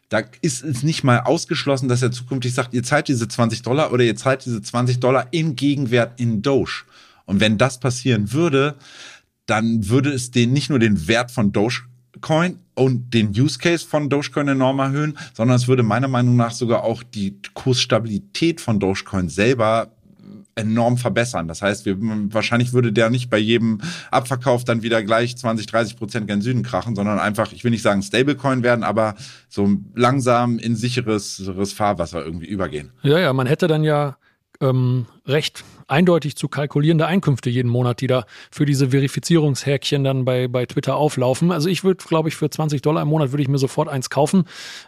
Da 0.09 0.21
ist 0.41 0.63
es 0.63 0.83
nicht 0.83 1.03
mal 1.03 1.21
ausgeschlossen, 1.21 1.89
dass 1.89 2.03
er 2.03 2.11
zukünftig 2.11 2.53
sagt, 2.53 2.73
ihr 2.75 2.83
zahlt 2.83 3.07
diese 3.07 3.27
20 3.27 3.63
Dollar 3.63 3.91
oder 3.91 4.03
ihr 4.03 4.15
zahlt 4.15 4.45
diese 4.45 4.61
20 4.61 4.99
Dollar 4.99 5.27
in 5.31 5.55
Gegenwert 5.55 6.19
in 6.19 6.43
Doge. 6.43 6.83
Und 7.25 7.39
wenn 7.39 7.57
das 7.57 7.79
passieren 7.79 8.31
würde, 8.31 8.75
dann 9.47 9.89
würde 9.89 10.11
es 10.11 10.29
den 10.29 10.53
nicht 10.53 10.69
nur 10.69 10.79
den 10.79 11.07
Wert 11.07 11.31
von 11.31 11.51
Dogecoin 12.13 12.59
und 12.75 13.13
den 13.13 13.29
Use 13.29 13.59
Case 13.59 13.85
von 13.85 14.09
Dogecoin 14.09 14.47
enorm 14.47 14.79
erhöhen, 14.79 15.17
sondern 15.33 15.57
es 15.57 15.67
würde 15.67 15.83
meiner 15.83 16.07
Meinung 16.07 16.35
nach 16.35 16.51
sogar 16.51 16.83
auch 16.83 17.03
die 17.03 17.37
Kursstabilität 17.53 18.61
von 18.61 18.79
Dogecoin 18.79 19.29
selber 19.29 19.91
enorm 20.55 20.97
verbessern. 20.97 21.47
Das 21.47 21.63
heißt, 21.63 21.85
wir, 21.85 21.97
wahrscheinlich 21.99 22.73
würde 22.73 22.93
der 22.93 23.09
nicht 23.09 23.29
bei 23.29 23.39
jedem 23.39 23.81
Abverkauf 24.11 24.63
dann 24.63 24.83
wieder 24.83 25.01
gleich 25.03 25.35
20, 25.35 25.65
30 25.65 25.97
Prozent 25.97 26.27
gen 26.27 26.41
Süden 26.41 26.61
krachen, 26.61 26.95
sondern 26.95 27.17
einfach, 27.17 27.51
ich 27.53 27.63
will 27.63 27.71
nicht 27.71 27.81
sagen 27.81 28.03
Stablecoin 28.03 28.61
werden, 28.61 28.83
aber 28.83 29.15
so 29.49 29.67
langsam 29.95 30.59
in 30.59 30.75
sicheres 30.75 31.41
Fahrwasser 31.75 32.23
irgendwie 32.23 32.45
übergehen. 32.45 32.91
Ja, 33.01 33.19
ja, 33.19 33.33
man 33.33 33.47
hätte 33.47 33.67
dann 33.67 33.83
ja 33.83 34.17
ähm, 34.61 35.07
recht 35.25 35.63
eindeutig 35.87 36.35
zu 36.35 36.47
kalkulierende 36.47 37.05
Einkünfte 37.05 37.49
jeden 37.49 37.69
Monat, 37.69 38.01
die 38.01 38.07
da 38.07 38.25
für 38.51 38.65
diese 38.65 38.89
Verifizierungshäkchen 38.89 40.03
dann 40.03 40.25
bei, 40.25 40.47
bei 40.47 40.65
Twitter 40.65 40.95
auflaufen. 40.95 41.51
Also 41.51 41.69
ich 41.69 41.83
würde, 41.83 42.03
glaube 42.03 42.29
ich, 42.29 42.35
für 42.35 42.49
20 42.49 42.81
Dollar 42.81 43.01
im 43.01 43.09
Monat 43.09 43.31
würde 43.31 43.43
ich 43.43 43.49
mir 43.49 43.57
sofort 43.57 43.89
eins 43.89 44.09
kaufen. 44.09 44.45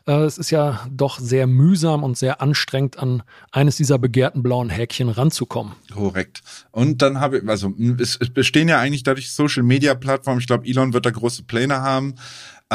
Äh, 0.08 0.24
es 0.24 0.38
ist 0.38 0.52
ja 0.52 0.86
doch 0.90 1.20
sehr 1.20 1.48
mühsam 1.48 2.04
und 2.04 2.18
sehr 2.18 2.42
anstrengend, 2.42 2.98
an 2.98 3.24
eines 3.52 3.78
dieser 3.78 3.98
begehrten 3.98 4.44
blauen 4.44 4.70
Häkchen 4.70 5.10
ranzukommen. 5.10 5.74
Korrekt. 5.94 6.42
Und 6.72 7.02
dann 7.02 7.20
habe 7.20 7.40
ich, 7.40 7.48
also 7.48 7.74
es, 8.00 8.18
es 8.20 8.30
bestehen 8.30 8.68
ja 8.68 8.80
eigentlich 8.80 9.04
dadurch 9.04 9.32
Social 9.32 9.64
Media 9.64 9.96
Plattformen. 9.96 10.40
Ich 10.40 10.48
glaube, 10.48 10.68
Elon 10.68 10.94
wird 10.94 11.06
da 11.06 11.12
große 11.12 11.44
Pläne 11.44 11.82
haben. 11.82 12.16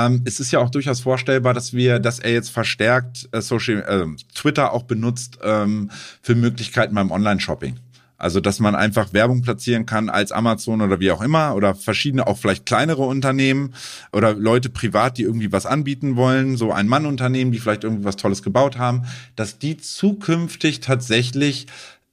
Ähm, 0.07 0.23
es 0.25 0.41
ist 0.41 0.51
ja 0.51 0.61
auch 0.61 0.71
durchaus 0.71 1.01
vorstellbar, 1.01 1.55
dass 1.55 1.73
wir, 1.73 1.99
dass 1.99 2.19
er 2.19 2.33
jetzt 2.33 2.51
verstärkt 2.51 3.29
äh, 3.33 3.41
Social, 3.41 3.83
äh, 3.83 4.35
Twitter 4.35 4.73
auch 4.73 4.85
benutzt 4.85 5.39
ähm, 5.43 5.91
für 6.23 6.35
Möglichkeiten 6.35 6.95
beim 6.95 7.11
Online-Shopping. 7.11 7.79
Also, 8.21 8.41
dass 8.41 8.61
man 8.61 8.75
einfach 8.75 9.15
Werbung 9.15 9.41
platzieren 9.41 9.87
kann 9.87 10.11
als 10.11 10.31
Amazon 10.31 10.83
oder 10.83 11.01
wie 11.01 11.11
auch 11.11 11.23
immer 11.23 11.55
oder 11.55 11.75
verschiedene, 11.75 12.27
auch 12.27 12.37
vielleicht 12.37 12.67
kleinere 12.67 13.03
Unternehmen 13.03 13.73
oder 14.13 14.35
Leute 14.35 14.69
privat, 14.69 15.17
die 15.17 15.23
irgendwie 15.23 15.53
was 15.53 15.65
anbieten 15.65 16.17
wollen, 16.17 16.59
so 16.59 16.71
ein 16.71 16.87
Mann-Unternehmen, 16.87 17.51
die 17.51 17.59
vielleicht 17.59 17.83
irgendwie 17.83 18.05
was 18.05 18.17
Tolles 18.17 18.43
gebaut 18.43 18.77
haben, 18.77 19.07
dass 19.37 19.59
die 19.59 19.79
zukünftig 19.79 20.81
tatsächlich 20.81 21.67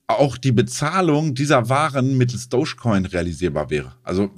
auch 0.08 0.38
die 0.38 0.54
Bezahlung 0.54 1.36
dieser 1.36 1.67
Waren 1.67 2.17
mittels 2.17 2.47
Dogecoin 2.47 3.06
realisierbar 3.06 3.69
wäre. 3.69 3.91
Also 4.04 4.32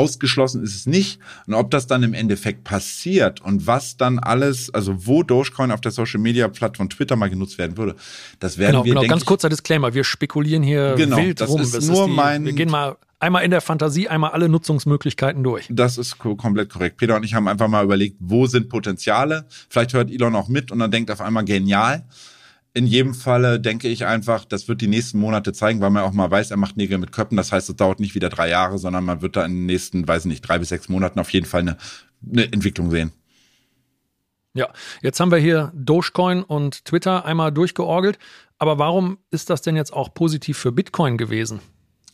ausgeschlossen 0.00 0.62
ist 0.62 0.74
es 0.74 0.86
nicht. 0.86 1.18
Und 1.46 1.54
ob 1.54 1.70
das 1.70 1.86
dann 1.86 2.02
im 2.02 2.14
Endeffekt 2.14 2.64
passiert 2.64 3.40
und 3.40 3.66
was 3.66 3.96
dann 3.96 4.18
alles, 4.18 4.72
also 4.72 5.06
wo 5.06 5.22
Dogecoin 5.22 5.70
auf 5.70 5.80
der 5.80 5.92
Social 5.92 6.20
Media 6.20 6.48
Plattform 6.48 6.88
Twitter 6.88 7.16
mal 7.16 7.30
genutzt 7.30 7.58
werden 7.58 7.76
würde, 7.76 7.96
das 8.38 8.58
werden 8.58 8.72
genau, 8.72 8.84
wir. 8.84 8.94
Genau, 8.94 9.06
ganz 9.06 9.24
kurzer 9.24 9.48
Disclaimer. 9.48 9.94
Wir 9.94 10.04
spekulieren 10.04 10.62
hier 10.62 10.94
genau, 10.96 11.16
wild 11.16 11.40
das 11.40 11.50
rum. 11.50 11.60
Ist 11.60 11.74
das 11.74 11.86
nur 11.86 12.04
ist 12.04 12.10
die, 12.10 12.16
mein. 12.16 12.44
Wir 12.44 12.52
gehen 12.52 12.70
mal 12.70 12.96
einmal 13.20 13.44
in 13.44 13.50
der 13.50 13.60
Fantasie, 13.60 14.08
einmal 14.08 14.30
alle 14.30 14.48
Nutzungsmöglichkeiten 14.48 15.42
durch. 15.42 15.66
Das 15.70 15.98
ist 15.98 16.18
komplett 16.18 16.70
korrekt. 16.70 16.96
Peter 16.96 17.16
und 17.16 17.24
ich 17.24 17.34
haben 17.34 17.46
einfach 17.48 17.68
mal 17.68 17.84
überlegt, 17.84 18.16
wo 18.18 18.46
sind 18.46 18.68
Potenziale? 18.68 19.46
Vielleicht 19.68 19.92
hört 19.92 20.10
Elon 20.10 20.34
auch 20.34 20.48
mit 20.48 20.72
und 20.72 20.78
dann 20.78 20.90
denkt 20.90 21.10
auf 21.10 21.20
einmal 21.20 21.44
genial 21.44 22.04
in 22.72 22.86
jedem 22.86 23.14
Falle 23.14 23.58
denke 23.58 23.88
ich 23.88 24.06
einfach, 24.06 24.44
das 24.44 24.68
wird 24.68 24.80
die 24.80 24.86
nächsten 24.86 25.18
Monate 25.18 25.52
zeigen, 25.52 25.80
weil 25.80 25.90
man 25.90 26.04
auch 26.04 26.12
mal 26.12 26.30
weiß, 26.30 26.50
er 26.50 26.56
macht 26.56 26.76
Nägel 26.76 26.98
mit 26.98 27.12
Köppen. 27.12 27.36
Das 27.36 27.52
heißt, 27.52 27.68
es 27.68 27.76
dauert 27.76 28.00
nicht 28.00 28.14
wieder 28.14 28.28
drei 28.28 28.48
Jahre, 28.48 28.78
sondern 28.78 29.04
man 29.04 29.22
wird 29.22 29.36
da 29.36 29.44
in 29.44 29.52
den 29.52 29.66
nächsten, 29.66 30.06
weiß 30.06 30.26
nicht, 30.26 30.42
drei 30.42 30.58
bis 30.58 30.68
sechs 30.68 30.88
Monaten 30.88 31.18
auf 31.18 31.30
jeden 31.30 31.46
Fall 31.46 31.62
eine, 31.62 31.76
eine 32.30 32.52
Entwicklung 32.52 32.90
sehen. 32.90 33.12
Ja, 34.52 34.68
jetzt 35.02 35.20
haben 35.20 35.30
wir 35.30 35.38
hier 35.38 35.72
Dogecoin 35.74 36.42
und 36.42 36.84
Twitter 36.84 37.24
einmal 37.24 37.52
durchgeorgelt. 37.52 38.18
Aber 38.58 38.78
warum 38.78 39.18
ist 39.30 39.48
das 39.48 39.62
denn 39.62 39.76
jetzt 39.76 39.92
auch 39.92 40.12
positiv 40.12 40.58
für 40.58 40.72
Bitcoin 40.72 41.16
gewesen? 41.16 41.60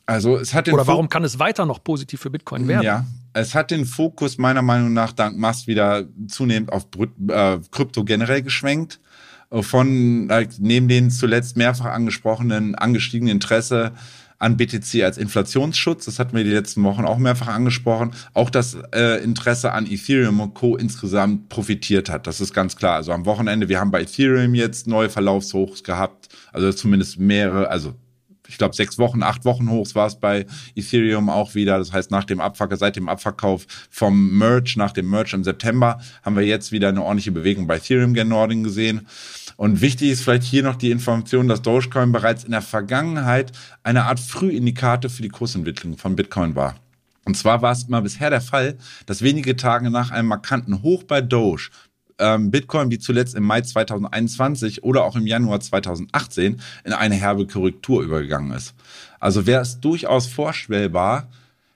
Also 0.07 0.37
es 0.37 0.55
hat 0.55 0.69
den 0.69 0.75
Oder 0.75 0.87
warum 0.87 1.09
kann 1.09 1.25
es 1.25 1.39
weiter 1.41 1.67
noch 1.67 1.83
positiv 1.83 2.21
für 2.21 2.31
Bitcoin 2.31 2.69
werden? 2.69 2.85
Ja, 2.85 3.05
es 3.33 3.55
hat 3.55 3.73
den 3.73 3.85
Fokus 3.85 4.39
meiner 4.39 4.63
Meinung 4.63 4.93
nach 4.93 5.13
dank 5.13 5.37
Musk 5.37 5.67
wieder 5.67 6.05
zunehmend 6.29 6.73
auf 6.73 6.87
äh, 7.29 7.59
Krypto 7.73 8.05
generell 8.05 8.43
geschwenkt. 8.43 9.01
Von 9.51 10.29
äh, 10.31 10.49
neben 10.59 10.89
den 10.89 11.11
zuletzt 11.11 11.57
mehrfach 11.57 11.87
angesprochenen 11.87 12.75
angestiegenen 12.75 13.35
Interesse 13.35 13.93
an 14.39 14.57
BTC 14.57 15.03
als 15.03 15.19
Inflationsschutz, 15.19 16.05
das 16.05 16.19
hatten 16.19 16.37
wir 16.37 16.45
die 16.45 16.51
letzten 16.51 16.83
Wochen 16.85 17.05
auch 17.05 17.19
mehrfach 17.19 17.49
angesprochen, 17.49 18.11
auch 18.35 18.51
das 18.51 18.77
äh, 18.95 19.23
Interesse 19.23 19.73
an 19.73 19.87
Ethereum 19.87 20.41
und 20.41 20.55
Co. 20.55 20.77
insgesamt 20.77 21.49
profitiert 21.49 22.11
hat. 22.11 22.27
Das 22.27 22.41
ist 22.41 22.53
ganz 22.53 22.77
klar. 22.77 22.97
Also 22.97 23.13
am 23.13 23.25
Wochenende, 23.25 23.69
wir 23.69 23.81
haben 23.81 23.91
bei 23.91 24.03
Ethereum 24.03 24.55
jetzt 24.55 24.87
neue 24.87 25.09
Verlaufshochs 25.09 25.83
gehabt, 25.85 26.29
also 26.53 26.71
zumindest 26.73 27.19
mehrere, 27.19 27.71
also 27.71 27.95
ich 28.49 28.59
glaube, 28.59 28.75
sechs 28.75 28.99
Wochen, 28.99 29.23
acht 29.23 29.45
Wochen 29.45 29.71
hoch 29.71 29.87
war 29.95 30.07
es 30.07 30.17
bei 30.17 30.47
Ethereum 30.75 31.29
auch 31.31 31.55
wieder. 31.55 31.79
Das 31.79 31.93
heißt, 31.93 32.11
nach 32.11 32.25
dem 32.25 32.41
Abverkauf, 32.41 32.79
seit 32.79 32.97
dem 32.97 33.09
Abverkauf 33.09 33.67
vom 33.91 34.37
Merge, 34.37 34.75
nach 34.77 34.93
dem 34.93 35.11
Merge 35.11 35.37
im 35.37 35.45
September, 35.45 36.01
haben 36.23 36.37
wir 36.37 36.45
jetzt 36.45 36.73
wieder 36.73 36.89
eine 36.89 37.03
ordentliche 37.03 37.33
Bewegung 37.33 37.67
bei 37.67 37.77
Ethereum 37.77 38.15
gen 38.15 38.29
Norden 38.29 38.63
gesehen. 38.63 39.07
Und 39.57 39.81
wichtig 39.81 40.11
ist 40.11 40.23
vielleicht 40.23 40.45
hier 40.45 40.63
noch 40.63 40.77
die 40.77 40.91
Information, 40.91 41.49
dass 41.49 41.63
Dogecoin 41.63 42.13
bereits 42.13 42.45
in 42.45 42.51
der 42.51 42.63
Vergangenheit 42.63 43.53
eine 43.83 44.05
Art 44.05 44.21
Frühindikator 44.21 45.11
für 45.11 45.23
die 45.23 45.29
Kursentwicklung 45.29 45.97
von 45.97 46.15
Bitcoin 46.17 46.55
war. 46.55 46.75
Und 47.27 47.37
zwar 47.37 47.61
war 47.61 47.73
es 47.73 47.85
immer 47.85 48.03
bisher 48.03 48.31
der 48.31 48.41
Fall, 48.41 48.77
dass 49.07 49.21
wenige 49.21 49.57
Tage 49.57 49.91
nach 49.91 50.13
einem 50.13 50.29
markanten 50.29 50.83
Hoch 50.83 51.03
bei 51.03 51.21
Doge 51.21 51.71
ähm, 52.19 52.51
Bitcoin 52.51 52.91
wie 52.91 52.99
zuletzt 52.99 53.35
im 53.35 53.45
Mai 53.45 53.61
2021 53.61 54.83
oder 54.83 55.05
auch 55.05 55.17
im 55.17 55.27
Januar 55.27 55.61
2018 55.61 56.61
in 56.85 56.93
eine 56.93 57.15
herbe 57.15 57.47
Korrektur 57.47 58.03
übergegangen 58.03 58.53
ist. 58.53 58.75
Also 59.21 59.47
wäre 59.47 59.63
es 59.63 59.81
durchaus 59.81 60.27
vorstellbar, 60.27 61.29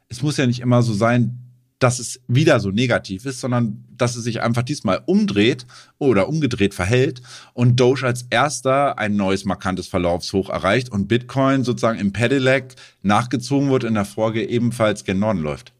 es 0.08 0.22
muss 0.22 0.36
ja 0.36 0.46
nicht 0.46 0.60
immer 0.60 0.82
so 0.82 0.92
sein, 0.92 1.38
dass 1.78 1.98
es 1.98 2.20
wieder 2.28 2.60
so 2.60 2.70
negativ 2.70 3.24
ist, 3.24 3.40
sondern 3.40 3.84
dass 3.96 4.14
es 4.14 4.24
sich 4.24 4.42
einfach 4.42 4.62
diesmal 4.62 5.02
umdreht 5.06 5.66
oder 5.98 6.28
umgedreht 6.28 6.74
verhält 6.74 7.22
und 7.54 7.80
Doge 7.80 8.06
als 8.06 8.26
erster 8.28 8.98
ein 8.98 9.16
neues 9.16 9.46
markantes 9.46 9.88
Verlaufshoch 9.88 10.50
erreicht 10.50 10.90
und 10.90 11.08
Bitcoin 11.08 11.64
sozusagen 11.64 11.98
im 11.98 12.12
Pedelec 12.12 12.74
nachgezogen 13.02 13.70
wird 13.70 13.84
in 13.84 13.94
der 13.94 14.04
Folge 14.04 14.46
ebenfalls 14.46 15.04
gen 15.04 15.20
Norden 15.20 15.40
läuft. 15.40 15.72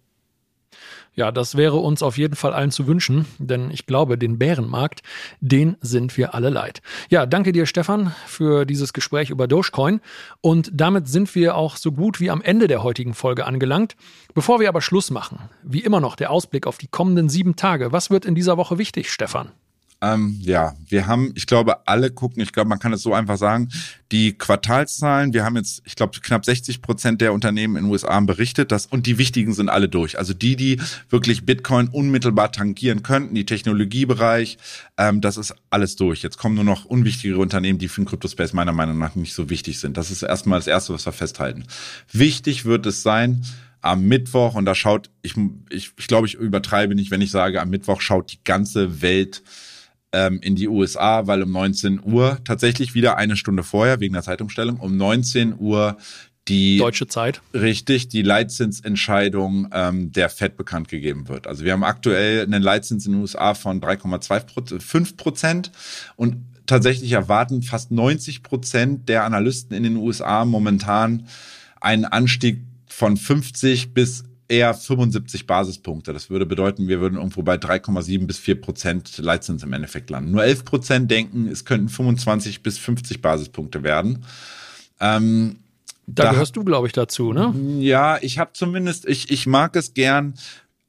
Ja, 1.20 1.30
das 1.30 1.54
wäre 1.54 1.76
uns 1.76 2.02
auf 2.02 2.16
jeden 2.16 2.34
Fall 2.34 2.54
allen 2.54 2.70
zu 2.70 2.86
wünschen, 2.86 3.26
denn 3.36 3.70
ich 3.70 3.84
glaube, 3.84 4.16
den 4.16 4.38
Bärenmarkt, 4.38 5.02
den 5.42 5.76
sind 5.82 6.16
wir 6.16 6.32
alle 6.32 6.48
leid. 6.48 6.80
Ja, 7.10 7.26
danke 7.26 7.52
dir, 7.52 7.66
Stefan, 7.66 8.14
für 8.24 8.64
dieses 8.64 8.94
Gespräch 8.94 9.28
über 9.28 9.46
Dogecoin. 9.46 10.00
Und 10.40 10.70
damit 10.72 11.08
sind 11.08 11.34
wir 11.34 11.56
auch 11.56 11.76
so 11.76 11.92
gut 11.92 12.20
wie 12.20 12.30
am 12.30 12.40
Ende 12.40 12.68
der 12.68 12.82
heutigen 12.82 13.12
Folge 13.12 13.44
angelangt. 13.44 13.96
Bevor 14.32 14.60
wir 14.60 14.70
aber 14.70 14.80
Schluss 14.80 15.10
machen, 15.10 15.50
wie 15.62 15.80
immer 15.80 16.00
noch 16.00 16.16
der 16.16 16.30
Ausblick 16.30 16.66
auf 16.66 16.78
die 16.78 16.88
kommenden 16.88 17.28
sieben 17.28 17.54
Tage. 17.54 17.92
Was 17.92 18.08
wird 18.08 18.24
in 18.24 18.34
dieser 18.34 18.56
Woche 18.56 18.78
wichtig, 18.78 19.12
Stefan? 19.12 19.50
Ähm, 20.02 20.38
ja, 20.40 20.74
wir 20.88 21.06
haben, 21.06 21.32
ich 21.34 21.46
glaube, 21.46 21.86
alle 21.86 22.10
gucken, 22.10 22.42
ich 22.42 22.52
glaube, 22.52 22.68
man 22.70 22.78
kann 22.78 22.92
es 22.94 23.02
so 23.02 23.12
einfach 23.12 23.36
sagen, 23.36 23.68
die 24.12 24.32
Quartalszahlen, 24.32 25.34
wir 25.34 25.44
haben 25.44 25.56
jetzt, 25.56 25.82
ich 25.84 25.94
glaube, 25.94 26.18
knapp 26.20 26.44
60 26.46 26.80
Prozent 26.80 27.20
der 27.20 27.34
Unternehmen 27.34 27.76
in 27.76 27.84
den 27.84 27.90
USA 27.90 28.18
berichtet, 28.20 28.72
dass, 28.72 28.86
und 28.86 29.06
die 29.06 29.18
wichtigen 29.18 29.52
sind 29.52 29.68
alle 29.68 29.90
durch. 29.90 30.18
Also 30.18 30.32
die, 30.32 30.56
die 30.56 30.80
wirklich 31.10 31.44
Bitcoin 31.44 31.88
unmittelbar 31.88 32.50
tangieren 32.50 33.02
könnten, 33.02 33.34
die 33.34 33.44
Technologiebereich, 33.44 34.56
ähm, 34.96 35.20
das 35.20 35.36
ist 35.36 35.54
alles 35.68 35.96
durch. 35.96 36.22
Jetzt 36.22 36.38
kommen 36.38 36.54
nur 36.54 36.64
noch 36.64 36.86
unwichtigere 36.86 37.38
Unternehmen, 37.38 37.78
die 37.78 37.88
für 37.88 38.00
den 38.00 38.06
Cryptospace 38.06 38.54
meiner 38.54 38.72
Meinung 38.72 38.98
nach 38.98 39.16
nicht 39.16 39.34
so 39.34 39.50
wichtig 39.50 39.80
sind. 39.80 39.98
Das 39.98 40.10
ist 40.10 40.22
erstmal 40.22 40.58
das 40.58 40.66
Erste, 40.66 40.94
was 40.94 41.04
wir 41.04 41.12
festhalten. 41.12 41.64
Wichtig 42.10 42.64
wird 42.64 42.86
es 42.86 43.02
sein, 43.02 43.42
am 43.82 44.04
Mittwoch, 44.04 44.54
und 44.54 44.64
da 44.64 44.74
schaut, 44.74 45.10
ich, 45.22 45.34
ich, 45.70 45.92
ich 45.98 46.06
glaube, 46.06 46.26
ich 46.26 46.34
übertreibe 46.34 46.94
nicht, 46.94 47.10
wenn 47.10 47.20
ich 47.20 47.30
sage, 47.30 47.60
am 47.60 47.70
Mittwoch 47.70 48.00
schaut 48.00 48.32
die 48.32 48.44
ganze 48.44 49.02
Welt 49.02 49.42
ähm, 50.12 50.40
in 50.40 50.56
die 50.56 50.68
USA, 50.68 51.26
weil 51.26 51.42
um 51.42 51.52
19 51.52 52.00
Uhr 52.04 52.38
tatsächlich 52.44 52.94
wieder 52.94 53.16
eine 53.16 53.36
Stunde 53.36 53.62
vorher 53.62 54.00
wegen 54.00 54.14
der 54.14 54.22
Zeitumstellung 54.22 54.78
um 54.78 54.96
19 54.96 55.58
Uhr 55.58 55.96
die 56.48 56.78
deutsche 56.78 57.06
Zeit 57.06 57.42
richtig 57.54 58.08
die 58.08 58.22
Leitzinsentscheidung 58.22 59.68
ähm, 59.72 60.10
der 60.10 60.28
Fed 60.30 60.56
bekannt 60.56 60.88
gegeben 60.88 61.28
wird. 61.28 61.46
Also 61.46 61.64
wir 61.64 61.72
haben 61.72 61.84
aktuell 61.84 62.42
einen 62.42 62.62
Leitzins 62.62 63.06
in 63.06 63.12
den 63.12 63.20
USA 63.20 63.54
von 63.54 63.80
3,25 63.80 65.16
Prozent 65.16 65.70
und 66.16 66.38
tatsächlich 66.66 67.12
erwarten 67.12 67.62
fast 67.62 67.90
90 67.90 68.42
Prozent 68.42 69.08
der 69.08 69.24
Analysten 69.24 69.76
in 69.76 69.82
den 69.82 69.96
USA 69.96 70.44
momentan 70.44 71.26
einen 71.80 72.04
Anstieg 72.04 72.64
von 72.86 73.16
50 73.16 73.94
bis 73.94 74.24
eher 74.50 74.74
75 74.74 75.46
Basispunkte. 75.46 76.12
Das 76.12 76.30
würde 76.30 76.46
bedeuten, 76.46 76.88
wir 76.88 77.00
würden 77.00 77.16
irgendwo 77.16 77.42
bei 77.42 77.54
3,7 77.54 78.26
bis 78.26 78.38
4 78.38 78.60
Prozent 78.60 79.18
Leitzins 79.18 79.62
im 79.62 79.72
Endeffekt 79.72 80.10
landen. 80.10 80.32
Nur 80.32 80.44
11 80.44 80.64
Prozent 80.64 81.10
denken, 81.10 81.46
es 81.46 81.64
könnten 81.64 81.88
25 81.88 82.62
bis 82.62 82.78
50 82.78 83.22
Basispunkte 83.22 83.82
werden. 83.82 84.24
Ähm, 85.00 85.56
da, 86.06 86.24
da 86.24 86.30
gehörst 86.32 86.56
du, 86.56 86.64
glaube 86.64 86.88
ich, 86.88 86.92
dazu, 86.92 87.32
ne? 87.32 87.54
Ja, 87.78 88.18
ich 88.20 88.38
habe 88.38 88.50
zumindest, 88.52 89.06
ich, 89.08 89.30
ich 89.30 89.46
mag 89.46 89.76
es 89.76 89.94
gern, 89.94 90.34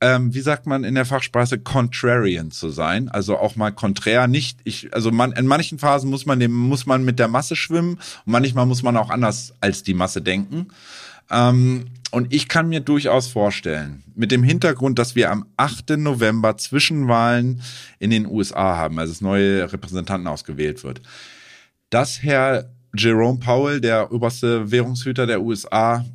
ähm, 0.02 0.34
wie 0.34 0.42
sagt 0.42 0.66
man 0.66 0.84
in 0.84 0.96
der 0.96 1.06
Fachsprache, 1.06 1.60
contrarian 1.60 2.50
zu 2.50 2.70
sein, 2.70 3.08
also 3.08 3.38
auch 3.38 3.56
mal 3.56 3.72
konträr, 3.72 4.28
nicht, 4.28 4.60
ich, 4.64 4.94
also 4.94 5.12
man, 5.12 5.32
in 5.34 5.46
manchen 5.46 5.78
Phasen 5.78 6.10
muss 6.10 6.26
man 6.26 6.40
dem, 6.40 6.54
muss 6.54 6.88
man 6.88 7.06
mit 7.06 7.20
der 7.20 7.28
Masse 7.28 7.56
schwimmen 7.56 8.00
und 8.26 8.32
manchmal 8.32 8.66
muss 8.66 8.82
man 8.82 8.98
auch 8.98 9.12
anders 9.12 9.54
als 9.62 9.84
die 9.84 9.94
Masse 9.94 10.22
denken. 10.22 10.70
Ähm, 11.32 11.86
und 12.12 12.34
ich 12.34 12.50
kann 12.50 12.68
mir 12.68 12.82
durchaus 12.82 13.28
vorstellen, 13.28 14.04
mit 14.16 14.32
dem 14.32 14.44
Hintergrund, 14.44 15.00
dass 15.00 15.16
wir 15.16 15.32
am 15.32 15.46
8. 15.56 15.92
November 15.92 16.58
Zwischenwahlen 16.58 17.62
in 18.00 18.10
den 18.10 18.26
USA 18.28 18.76
haben, 18.76 19.00
also 19.00 19.14
das 19.14 19.22
neue 19.22 19.72
Repräsentanten 19.72 20.28
ausgewählt 20.28 20.84
wird, 20.84 21.02
dass 21.90 22.22
Herr 22.22 22.70
Jerome 22.96 23.40
Powell, 23.40 23.80
der 23.80 24.12
oberste 24.12 24.72
Währungshüter 24.72 25.26
der 25.26 25.42
USA, 25.42 26.06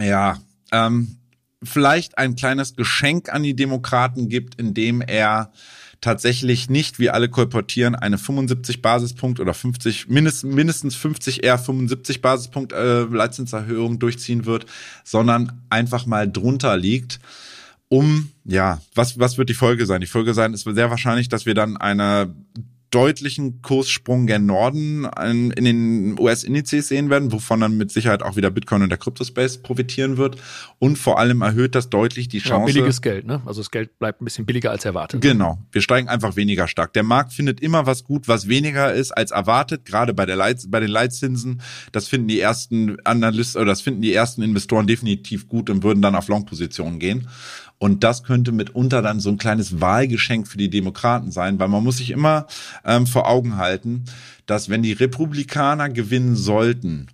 ja, 0.00 0.38
ähm, 0.72 1.18
vielleicht 1.62 2.16
ein 2.16 2.34
kleines 2.34 2.74
Geschenk 2.74 3.32
an 3.32 3.42
die 3.42 3.54
Demokraten 3.54 4.30
gibt, 4.30 4.54
indem 4.54 5.02
er 5.02 5.52
tatsächlich 6.02 6.68
nicht, 6.68 6.98
wie 6.98 7.08
alle 7.08 7.30
kolportieren, 7.30 7.94
eine 7.94 8.18
75 8.18 8.82
Basispunkt 8.82 9.40
oder 9.40 9.54
50, 9.54 10.08
mindestens, 10.08 10.54
mindestens 10.54 10.94
50, 10.96 11.42
eher 11.42 11.58
75 11.58 12.20
Basispunkt 12.20 12.72
äh, 12.72 13.04
Leitzinserhöhung 13.04 13.98
durchziehen 13.98 14.44
wird, 14.44 14.66
sondern 15.04 15.62
einfach 15.70 16.04
mal 16.04 16.30
drunter 16.30 16.76
liegt. 16.76 17.20
Um, 17.88 18.30
ja, 18.44 18.80
was, 18.94 19.18
was 19.18 19.38
wird 19.38 19.48
die 19.48 19.54
Folge 19.54 19.86
sein? 19.86 20.00
Die 20.00 20.06
Folge 20.06 20.34
sein 20.34 20.54
ist 20.54 20.64
sehr 20.64 20.90
wahrscheinlich, 20.90 21.28
dass 21.28 21.46
wir 21.46 21.54
dann 21.54 21.76
eine 21.76 22.34
deutlichen 22.92 23.62
Kurssprung 23.62 24.26
gen 24.26 24.46
Norden 24.46 25.08
in, 25.20 25.50
den 25.50 26.20
US-Indizes 26.20 26.88
sehen 26.88 27.10
werden, 27.10 27.32
wovon 27.32 27.60
dann 27.60 27.76
mit 27.76 27.90
Sicherheit 27.90 28.22
auch 28.22 28.36
wieder 28.36 28.50
Bitcoin 28.50 28.82
und 28.82 28.90
der 28.90 28.98
Cryptospace 28.98 29.58
profitieren 29.62 30.18
wird. 30.18 30.36
Und 30.78 30.96
vor 30.96 31.18
allem 31.18 31.40
erhöht 31.40 31.74
das 31.74 31.88
deutlich 31.88 32.28
die 32.28 32.38
Chance. 32.38 32.70
Ja, 32.70 32.74
billiges 32.74 33.00
Geld, 33.00 33.26
ne? 33.26 33.40
Also 33.46 33.62
das 33.62 33.70
Geld 33.70 33.98
bleibt 33.98 34.20
ein 34.20 34.26
bisschen 34.26 34.44
billiger 34.44 34.70
als 34.70 34.84
erwartet. 34.84 35.22
Genau. 35.22 35.58
Wir 35.72 35.80
steigen 35.80 36.08
einfach 36.08 36.36
weniger 36.36 36.68
stark. 36.68 36.92
Der 36.92 37.02
Markt 37.02 37.32
findet 37.32 37.60
immer 37.60 37.86
was 37.86 38.04
gut, 38.04 38.28
was 38.28 38.46
weniger 38.46 38.92
ist 38.92 39.10
als 39.10 39.30
erwartet, 39.30 39.86
gerade 39.86 40.12
bei 40.12 40.26
der 40.26 40.36
Leit, 40.36 40.62
bei 40.68 40.78
den 40.78 40.90
Leitzinsen. 40.90 41.62
Das 41.92 42.08
finden 42.08 42.28
die 42.28 42.40
ersten 42.40 42.98
Analysten 43.04 43.62
oder 43.62 43.72
das 43.72 43.80
finden 43.80 44.02
die 44.02 44.12
ersten 44.12 44.42
Investoren 44.42 44.86
definitiv 44.86 45.48
gut 45.48 45.70
und 45.70 45.82
würden 45.82 46.02
dann 46.02 46.14
auf 46.14 46.28
Long-Positionen 46.28 46.98
gehen. 46.98 47.28
Und 47.82 48.04
das 48.04 48.22
könnte 48.22 48.52
mitunter 48.52 49.02
dann 49.02 49.18
so 49.18 49.28
ein 49.28 49.38
kleines 49.38 49.80
Wahlgeschenk 49.80 50.46
für 50.46 50.56
die 50.56 50.70
Demokraten 50.70 51.32
sein, 51.32 51.58
weil 51.58 51.66
man 51.66 51.82
muss 51.82 51.96
sich 51.96 52.12
immer 52.12 52.46
ähm, 52.84 53.08
vor 53.08 53.28
Augen 53.28 53.56
halten, 53.56 54.04
dass 54.46 54.68
wenn 54.68 54.84
die 54.84 54.92
Republikaner 54.92 55.88
gewinnen 55.88 56.36
sollten, 56.36 57.08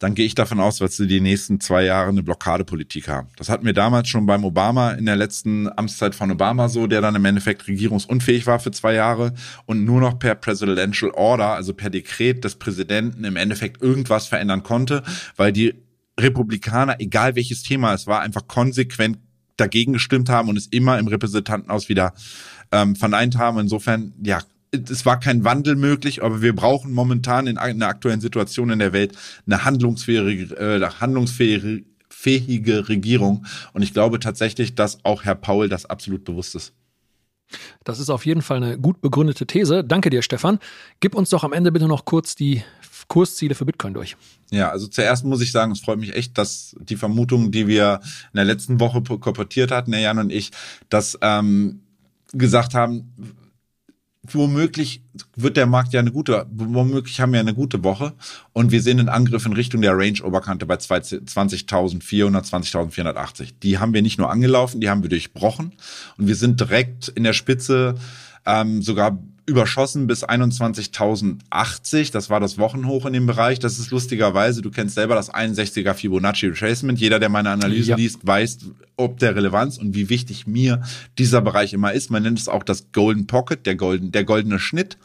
dann 0.00 0.16
gehe 0.16 0.26
ich 0.26 0.34
davon 0.34 0.58
aus, 0.58 0.78
dass 0.78 0.96
sie 0.96 1.06
die 1.06 1.20
nächsten 1.20 1.60
zwei 1.60 1.84
Jahre 1.84 2.08
eine 2.08 2.24
Blockadepolitik 2.24 3.06
haben. 3.06 3.28
Das 3.36 3.48
hatten 3.48 3.64
wir 3.64 3.72
damals 3.72 4.08
schon 4.08 4.26
beim 4.26 4.44
Obama 4.44 4.90
in 4.90 5.06
der 5.06 5.14
letzten 5.14 5.68
Amtszeit 5.78 6.16
von 6.16 6.32
Obama 6.32 6.68
so, 6.68 6.88
der 6.88 7.02
dann 7.02 7.14
im 7.14 7.24
Endeffekt 7.24 7.68
regierungsunfähig 7.68 8.48
war 8.48 8.58
für 8.58 8.72
zwei 8.72 8.94
Jahre 8.94 9.32
und 9.66 9.84
nur 9.84 10.00
noch 10.00 10.18
per 10.18 10.34
Presidential 10.34 11.12
Order, 11.12 11.54
also 11.54 11.72
per 11.72 11.88
Dekret 11.88 12.42
des 12.42 12.56
Präsidenten 12.56 13.22
im 13.22 13.36
Endeffekt 13.36 13.80
irgendwas 13.80 14.26
verändern 14.26 14.64
konnte, 14.64 15.04
weil 15.36 15.52
die 15.52 15.74
Republikaner, 16.18 16.96
egal 16.98 17.36
welches 17.36 17.62
Thema 17.62 17.94
es 17.94 18.08
war, 18.08 18.22
einfach 18.22 18.48
konsequent 18.48 19.18
dagegen 19.60 19.92
gestimmt 19.92 20.28
haben 20.28 20.48
und 20.48 20.56
es 20.56 20.66
immer 20.66 20.98
im 20.98 21.06
Repräsentantenhaus 21.06 21.88
wieder 21.88 22.14
ähm, 22.72 22.96
verneint 22.96 23.36
haben. 23.36 23.58
Insofern, 23.58 24.12
ja, 24.22 24.40
es 24.72 25.04
war 25.04 25.18
kein 25.18 25.44
Wandel 25.44 25.76
möglich, 25.76 26.22
aber 26.22 26.42
wir 26.42 26.54
brauchen 26.54 26.92
momentan 26.92 27.46
in 27.46 27.58
einer 27.58 27.88
aktuellen 27.88 28.20
Situation 28.20 28.70
in 28.70 28.78
der 28.78 28.92
Welt 28.92 29.16
eine 29.46 29.64
handlungsfähige, 29.64 30.56
äh, 30.56 30.80
handlungsfähige 31.00 31.84
fähige 32.20 32.88
Regierung. 32.88 33.46
Und 33.72 33.82
ich 33.82 33.94
glaube 33.94 34.18
tatsächlich, 34.18 34.74
dass 34.74 35.04
auch 35.04 35.24
Herr 35.24 35.34
Paul 35.34 35.68
das 35.68 35.86
absolut 35.86 36.24
bewusst 36.24 36.54
ist. 36.54 36.74
Das 37.82 37.98
ist 37.98 38.10
auf 38.10 38.26
jeden 38.26 38.42
Fall 38.42 38.58
eine 38.58 38.78
gut 38.78 39.00
begründete 39.00 39.46
These. 39.46 39.82
Danke 39.82 40.10
dir, 40.10 40.22
Stefan. 40.22 40.58
Gib 41.00 41.14
uns 41.14 41.30
doch 41.30 41.42
am 41.42 41.52
Ende 41.52 41.72
bitte 41.72 41.88
noch 41.88 42.04
kurz 42.04 42.36
die 42.36 42.62
Kursziele 43.10 43.56
für 43.56 43.66
Bitcoin 43.66 43.92
durch. 43.92 44.16
Ja, 44.50 44.70
also 44.70 44.86
zuerst 44.86 45.24
muss 45.24 45.42
ich 45.42 45.50
sagen, 45.50 45.72
es 45.72 45.80
freut 45.80 45.98
mich 45.98 46.14
echt, 46.14 46.38
dass 46.38 46.76
die 46.78 46.96
Vermutung, 46.96 47.50
die 47.50 47.66
wir 47.66 48.00
in 48.32 48.36
der 48.36 48.44
letzten 48.44 48.78
Woche 48.78 49.02
korportiert 49.02 49.72
hatten, 49.72 49.90
der 49.90 50.00
Jan 50.00 50.18
und 50.18 50.30
ich, 50.30 50.52
dass 50.88 51.18
ähm, 51.20 51.80
gesagt 52.32 52.74
haben, 52.74 53.12
womöglich 54.22 55.02
wird 55.34 55.56
der 55.56 55.66
Markt 55.66 55.92
ja 55.92 55.98
eine 55.98 56.12
gute, 56.12 56.46
womöglich 56.52 57.20
haben 57.20 57.32
wir 57.32 57.40
eine 57.40 57.54
gute 57.54 57.82
Woche 57.82 58.12
und 58.52 58.70
wir 58.70 58.80
sehen 58.80 59.00
einen 59.00 59.08
Angriff 59.08 59.44
in 59.44 59.54
Richtung 59.54 59.82
der 59.82 59.98
Range-Oberkante 59.98 60.64
bei 60.66 60.76
20.400, 60.76 62.00
20.480. 62.04 63.54
Die 63.60 63.78
haben 63.78 63.92
wir 63.92 64.02
nicht 64.02 64.18
nur 64.18 64.30
angelaufen, 64.30 64.80
die 64.80 64.88
haben 64.88 65.02
wir 65.02 65.10
durchbrochen 65.10 65.72
und 66.16 66.28
wir 66.28 66.36
sind 66.36 66.60
direkt 66.60 67.08
in 67.08 67.24
der 67.24 67.32
Spitze 67.32 67.96
ähm, 68.46 68.82
sogar 68.82 69.18
überschossen 69.50 70.06
bis 70.06 70.24
21.080. 70.24 72.12
Das 72.12 72.30
war 72.30 72.40
das 72.40 72.56
Wochenhoch 72.56 73.04
in 73.04 73.12
dem 73.12 73.26
Bereich. 73.26 73.58
Das 73.58 73.78
ist 73.78 73.90
lustigerweise, 73.90 74.62
du 74.62 74.70
kennst 74.70 74.94
selber 74.94 75.16
das 75.16 75.32
61er 75.32 75.92
Fibonacci 75.92 76.46
Retracement. 76.46 76.98
Jeder, 76.98 77.18
der 77.18 77.28
meine 77.28 77.50
Analyse 77.50 77.90
ja. 77.90 77.96
liest, 77.96 78.26
weiß, 78.26 78.58
ob 78.96 79.18
der 79.18 79.34
Relevanz 79.34 79.76
und 79.76 79.94
wie 79.94 80.08
wichtig 80.08 80.46
mir 80.46 80.82
dieser 81.18 81.42
Bereich 81.42 81.72
immer 81.72 81.92
ist. 81.92 82.10
Man 82.10 82.22
nennt 82.22 82.38
es 82.38 82.48
auch 82.48 82.62
das 82.62 82.92
Golden 82.92 83.26
Pocket, 83.26 83.66
der, 83.66 83.74
golden, 83.74 84.12
der 84.12 84.24
goldene 84.24 84.58
Schnitt. 84.58 84.96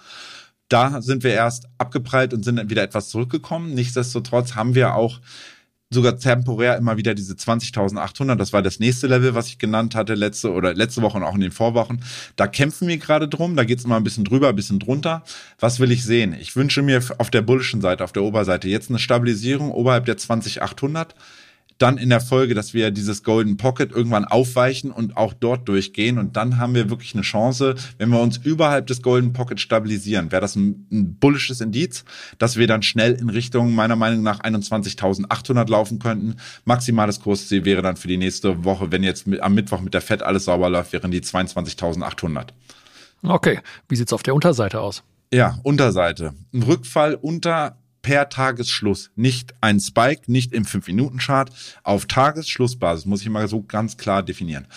Da 0.70 1.02
sind 1.02 1.24
wir 1.24 1.32
erst 1.32 1.66
abgeprallt 1.78 2.34
und 2.34 2.44
sind 2.44 2.56
dann 2.56 2.70
wieder 2.70 2.84
etwas 2.84 3.10
zurückgekommen. 3.10 3.74
Nichtsdestotrotz 3.74 4.56
haben 4.56 4.76
wir 4.76 4.96
auch 4.96 5.20
sogar 5.96 6.18
temporär 6.18 6.78
immer 6.78 6.98
wieder 6.98 7.16
diese 7.16 7.34
20.800. 7.34 8.36
Das 8.36 8.54
war 8.54 8.62
das 8.62 8.80
nächste 8.80 9.08
Level, 9.08 9.34
was 9.34 9.48
ich 9.48 9.58
genannt 9.58 9.96
hatte 9.96 10.14
letzte 10.14 10.52
oder 10.52 10.76
letzte 10.76 11.02
Woche 11.02 11.18
und 11.18 11.24
auch 11.24 11.34
in 11.34 11.42
den 11.42 11.52
Vorwochen. 11.52 12.04
Da 12.36 12.46
kämpfen 12.46 12.88
wir 12.88 12.98
gerade 12.98 13.28
drum. 13.28 13.56
Da 13.56 13.64
geht 13.64 13.80
es 13.80 13.86
immer 13.86 13.98
ein 13.98 14.04
bisschen 14.04 14.26
drüber, 14.26 14.50
ein 14.50 14.56
bisschen 14.56 14.80
drunter. 14.80 15.24
Was 15.60 15.80
will 15.80 15.92
ich 15.92 16.04
sehen? 16.04 16.36
Ich 16.40 16.56
wünsche 16.56 16.84
mir 16.84 17.02
auf 17.18 17.32
der 17.32 17.42
bullischen 17.42 17.82
Seite, 17.82 18.04
auf 18.04 18.12
der 18.12 18.24
Oberseite 18.24 18.68
jetzt 18.68 18.90
eine 18.90 19.00
Stabilisierung 19.00 19.72
oberhalb 19.72 20.06
der 20.06 20.18
20.800 20.18 21.08
dann 21.78 21.98
in 21.98 22.10
der 22.10 22.22
Folge, 22.22 22.54
dass 22.54 22.74
wir 22.74 22.92
dieses 22.92 23.24
Golden 23.24 23.58
Pocket 23.58 23.92
irgendwann 23.92 24.26
aufweichen 24.26 24.92
und 24.92 25.18
auch 25.18 25.34
dort 25.34 25.68
durchgehen. 25.68 26.18
Und 26.18 26.38
dann 26.38 26.58
haben 26.58 26.74
wir 26.74 26.90
wirklich 26.90 27.14
eine 27.14 27.24
Chance, 27.24 27.76
wenn 27.98 28.10
wir 28.10 28.20
uns 28.20 28.38
überhalb 28.38 28.88
des 28.88 29.02
Golden 29.02 29.34
Pocket 29.34 29.60
stabilisieren, 29.60 30.32
wäre 30.32 30.42
das 30.42 30.56
ein, 30.56 30.88
ein 30.92 31.16
bullisches 31.16 31.60
Indiz, 31.60 32.06
dass 32.38 32.56
wir 32.56 32.68
dann 32.68 32.82
schnell 32.82 33.14
in 33.14 33.30
Richtung 33.30 33.74
meiner 33.74 33.96
Meinung 33.96 34.24
nach 34.24 34.40
21.800 34.40 35.70
laufen 35.70 36.00
könnten. 36.00 36.36
Maximales 36.64 37.20
Kursziel 37.20 37.66
wäre 37.66 37.82
dann 37.82 37.98
für 37.98 38.08
die 38.08 38.18
nächste 38.18 38.64
Woche, 38.64 38.92
wenn 38.92 39.04
jetzt 39.04 39.28
mit, 39.28 39.42
am 39.42 39.54
Mittwoch 39.54 39.82
mit 39.82 39.94
der 39.94 40.02
Fed 40.02 40.24
alles 40.24 40.46
sauber 40.46 40.70
läuft, 40.70 40.94
wären 40.94 41.12
die 41.12 41.22
22.800. 41.22 42.50
Okay, 43.24 43.60
wie 43.90 43.96
sieht's 43.96 44.14
auf 44.14 44.24
der 44.24 44.36
Unterseite 44.36 44.80
aus? 44.80 45.04
Ja, 45.34 45.60
Unterseite. 45.64 46.34
Ein 46.54 46.64
Rückfall 46.64 47.16
unter 47.16 47.78
per 48.06 48.30
Tagesschluss. 48.30 49.10
Nicht 49.16 49.56
ein 49.62 49.80
Spike, 49.80 50.32
nicht 50.32 50.54
im 50.54 50.64
5-Minuten-Chart. 50.64 51.50
Auf 51.82 52.06
Tagesschlussbasis 52.06 53.08
muss 53.08 53.24
ich 53.24 53.30
mal 53.30 53.48
so 53.48 53.64
ganz 53.64 53.98
klar 53.98 54.22
definieren. 54.22 54.68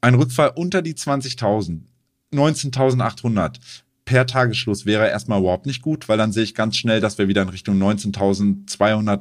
Ein 0.00 0.16
Rückfall 0.16 0.50
unter 0.56 0.82
die 0.82 0.94
20.000, 0.94 1.82
19.800 2.34 3.60
per 4.04 4.26
Tagesschluss 4.26 4.84
wäre 4.84 5.08
erstmal 5.08 5.38
überhaupt 5.38 5.66
nicht 5.66 5.80
gut, 5.80 6.08
weil 6.08 6.18
dann 6.18 6.32
sehe 6.32 6.42
ich 6.42 6.56
ganz 6.56 6.76
schnell, 6.76 7.00
dass 7.00 7.18
wir 7.18 7.28
wieder 7.28 7.42
in 7.42 7.50
Richtung 7.50 7.80
19.200, 7.80 8.66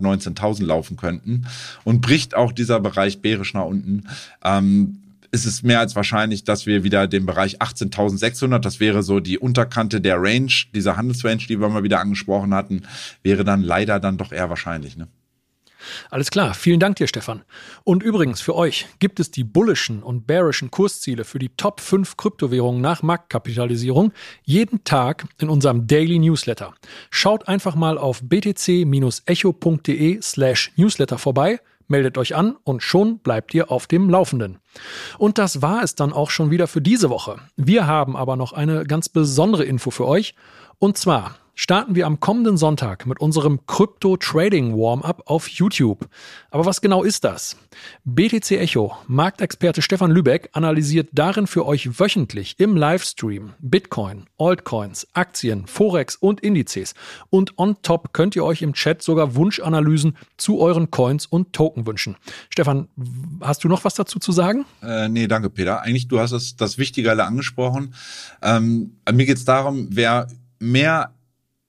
19.000 0.01 0.65
laufen 0.65 0.97
könnten. 0.97 1.45
Und 1.83 2.01
bricht 2.01 2.33
auch 2.33 2.51
dieser 2.51 2.79
Bereich 2.79 3.21
bärisch 3.21 3.53
nach 3.53 3.65
unten, 3.65 4.07
ähm, 4.43 5.03
ist 5.35 5.45
es 5.45 5.61
mehr 5.63 5.81
als 5.81 5.95
wahrscheinlich, 5.95 6.45
dass 6.45 6.65
wir 6.65 6.83
wieder 6.85 7.07
den 7.07 7.25
Bereich 7.25 7.61
18.600, 7.61 8.59
das 8.59 8.79
wäre 8.79 9.03
so 9.03 9.19
die 9.19 9.37
Unterkante 9.37 9.99
der 9.99 10.15
Range, 10.21 10.51
dieser 10.73 10.95
Handelsrange, 10.95 11.45
die 11.49 11.59
wir 11.59 11.67
mal 11.67 11.83
wieder 11.83 11.99
angesprochen 11.99 12.53
hatten, 12.53 12.83
wäre 13.21 13.43
dann 13.43 13.61
leider 13.61 13.99
dann 13.99 14.17
doch 14.17 14.31
eher 14.31 14.49
wahrscheinlich. 14.49 14.95
Ne? 14.95 15.09
Alles 16.09 16.31
klar, 16.31 16.53
vielen 16.53 16.79
Dank 16.79 16.95
dir, 16.95 17.07
Stefan. 17.07 17.43
Und 17.83 18.01
übrigens, 18.01 18.39
für 18.39 18.55
euch 18.55 18.87
gibt 18.99 19.19
es 19.19 19.29
die 19.29 19.43
bullischen 19.43 20.01
und 20.01 20.25
bearischen 20.25 20.71
Kursziele 20.71 21.25
für 21.25 21.39
die 21.39 21.49
Top 21.49 21.81
5 21.81 22.15
Kryptowährungen 22.15 22.81
nach 22.81 23.03
Marktkapitalisierung 23.03 24.13
jeden 24.43 24.85
Tag 24.85 25.25
in 25.37 25.49
unserem 25.49 25.85
Daily 25.85 26.17
Newsletter. 26.17 26.73
Schaut 27.09 27.49
einfach 27.49 27.75
mal 27.75 27.97
auf 27.97 28.21
btc-echo.de 28.23 30.21
slash 30.21 30.71
newsletter 30.77 31.17
vorbei 31.17 31.59
Meldet 31.87 32.17
euch 32.17 32.35
an 32.35 32.55
und 32.63 32.81
schon 32.81 33.19
bleibt 33.19 33.53
ihr 33.53 33.71
auf 33.71 33.87
dem 33.87 34.09
Laufenden. 34.09 34.59
Und 35.17 35.37
das 35.37 35.61
war 35.61 35.83
es 35.83 35.95
dann 35.95 36.13
auch 36.13 36.29
schon 36.29 36.51
wieder 36.51 36.67
für 36.67 36.81
diese 36.81 37.09
Woche. 37.09 37.37
Wir 37.55 37.85
haben 37.85 38.15
aber 38.15 38.35
noch 38.35 38.53
eine 38.53 38.85
ganz 38.85 39.09
besondere 39.09 39.63
Info 39.63 39.91
für 39.91 40.07
euch. 40.07 40.35
Und 40.79 40.97
zwar 40.97 41.35
starten 41.55 41.95
wir 41.95 42.05
am 42.05 42.19
kommenden 42.19 42.57
Sonntag 42.57 43.05
mit 43.05 43.19
unserem 43.19 43.65
Crypto 43.65 44.17
Trading 44.17 44.73
Warm-up 44.73 45.23
auf 45.25 45.47
YouTube. 45.47 46.07
Aber 46.51 46.65
was 46.65 46.81
genau 46.81 47.03
ist 47.03 47.23
das? 47.23 47.57
BTC 48.03 48.51
Echo, 48.51 48.95
Marktexperte 49.07 49.81
Stefan 49.81 50.11
Lübeck 50.11 50.49
analysiert 50.51 51.09
darin 51.13 51.47
für 51.47 51.65
euch 51.65 51.99
wöchentlich 51.99 52.55
im 52.59 52.75
Livestream 52.75 53.53
Bitcoin, 53.59 54.25
Altcoins, 54.37 55.07
Aktien, 55.13 55.65
Forex 55.65 56.17
und 56.17 56.41
Indizes. 56.41 56.93
Und 57.29 57.57
on 57.57 57.77
top 57.81 58.13
könnt 58.13 58.35
ihr 58.35 58.43
euch 58.43 58.61
im 58.61 58.73
Chat 58.73 59.01
sogar 59.01 59.35
Wunschanalysen 59.35 60.17
zu 60.37 60.59
euren 60.59 60.91
Coins 60.91 61.25
und 61.25 61.53
Token 61.53 61.87
wünschen. 61.87 62.17
Stefan, 62.49 62.89
hast 63.41 63.63
du 63.63 63.69
noch 63.69 63.85
was 63.85 63.95
dazu 63.95 64.19
zu 64.19 64.33
sagen? 64.33 64.65
Äh, 64.83 65.07
nee, 65.07 65.27
danke, 65.27 65.49
Peter. 65.49 65.81
Eigentlich, 65.81 66.09
du 66.09 66.19
hast 66.19 66.31
das, 66.31 66.57
das 66.57 66.77
Wichtige 66.77 67.09
alle 67.09 67.23
angesprochen. 67.23 67.93
Ähm, 68.41 68.97
mir 69.11 69.25
geht 69.25 69.37
es 69.37 69.45
darum, 69.45 69.87
wer 69.91 70.27
mehr 70.59 71.15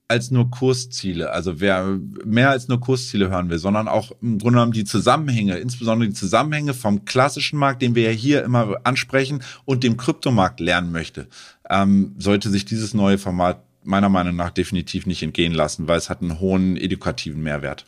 als 0.07 0.31
nur 0.31 0.49
Kursziele, 0.49 1.31
also 1.31 1.59
wer 1.59 1.99
mehr 2.23 2.49
als 2.49 2.69
nur 2.69 2.79
Kursziele 2.79 3.29
hören 3.29 3.49
will, 3.49 3.57
sondern 3.57 3.87
auch 3.89 4.11
im 4.21 4.37
Grunde 4.37 4.57
genommen 4.57 4.71
die 4.71 4.85
Zusammenhänge, 4.85 5.57
insbesondere 5.57 6.07
die 6.07 6.15
Zusammenhänge 6.15 6.73
vom 6.73 7.03
klassischen 7.03 7.59
Markt, 7.59 7.81
den 7.81 7.93
wir 7.93 8.03
ja 8.03 8.11
hier 8.11 8.43
immer 8.43 8.77
ansprechen, 8.85 9.43
und 9.65 9.83
dem 9.83 9.97
Kryptomarkt 9.97 10.61
lernen 10.61 10.91
möchte, 10.91 11.27
ähm, 11.69 12.15
sollte 12.17 12.49
sich 12.49 12.63
dieses 12.63 12.93
neue 12.93 13.17
Format 13.17 13.63
meiner 13.83 14.09
Meinung 14.09 14.35
nach 14.35 14.51
definitiv 14.51 15.05
nicht 15.05 15.23
entgehen 15.23 15.53
lassen, 15.53 15.87
weil 15.87 15.97
es 15.97 16.09
hat 16.09 16.21
einen 16.21 16.39
hohen 16.39 16.77
edukativen 16.77 17.41
Mehrwert. 17.41 17.85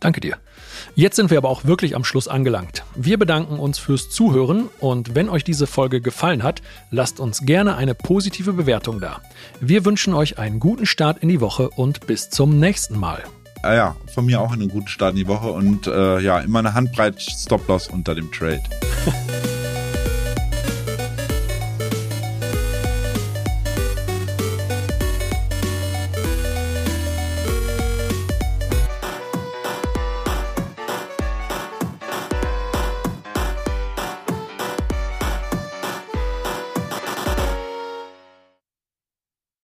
Danke 0.00 0.20
dir. 0.20 0.36
Jetzt 0.94 1.16
sind 1.16 1.30
wir 1.30 1.38
aber 1.38 1.48
auch 1.48 1.64
wirklich 1.64 1.96
am 1.96 2.04
Schluss 2.04 2.28
angelangt. 2.28 2.84
Wir 2.94 3.18
bedanken 3.18 3.58
uns 3.58 3.78
fürs 3.78 4.10
Zuhören 4.10 4.68
und 4.78 5.14
wenn 5.14 5.28
euch 5.28 5.44
diese 5.44 5.66
Folge 5.66 6.00
gefallen 6.00 6.42
hat, 6.42 6.62
lasst 6.90 7.20
uns 7.20 7.42
gerne 7.42 7.76
eine 7.76 7.94
positive 7.94 8.52
Bewertung 8.52 9.00
da. 9.00 9.20
Wir 9.60 9.84
wünschen 9.84 10.14
euch 10.14 10.38
einen 10.38 10.60
guten 10.60 10.86
Start 10.86 11.18
in 11.18 11.28
die 11.28 11.40
Woche 11.40 11.70
und 11.70 12.06
bis 12.06 12.30
zum 12.30 12.58
nächsten 12.58 12.98
Mal. 12.98 13.22
Ah 13.62 13.74
ja, 13.74 13.96
von 14.14 14.26
mir 14.26 14.40
auch 14.40 14.52
einen 14.52 14.68
guten 14.68 14.88
Start 14.88 15.12
in 15.12 15.18
die 15.18 15.28
Woche 15.28 15.50
und 15.50 15.86
äh, 15.86 16.20
ja, 16.20 16.38
immer 16.40 16.60
eine 16.60 16.74
Handbreit 16.74 17.20
Stop-Loss 17.20 17.88
unter 17.88 18.14
dem 18.14 18.30
Trade. 18.30 18.62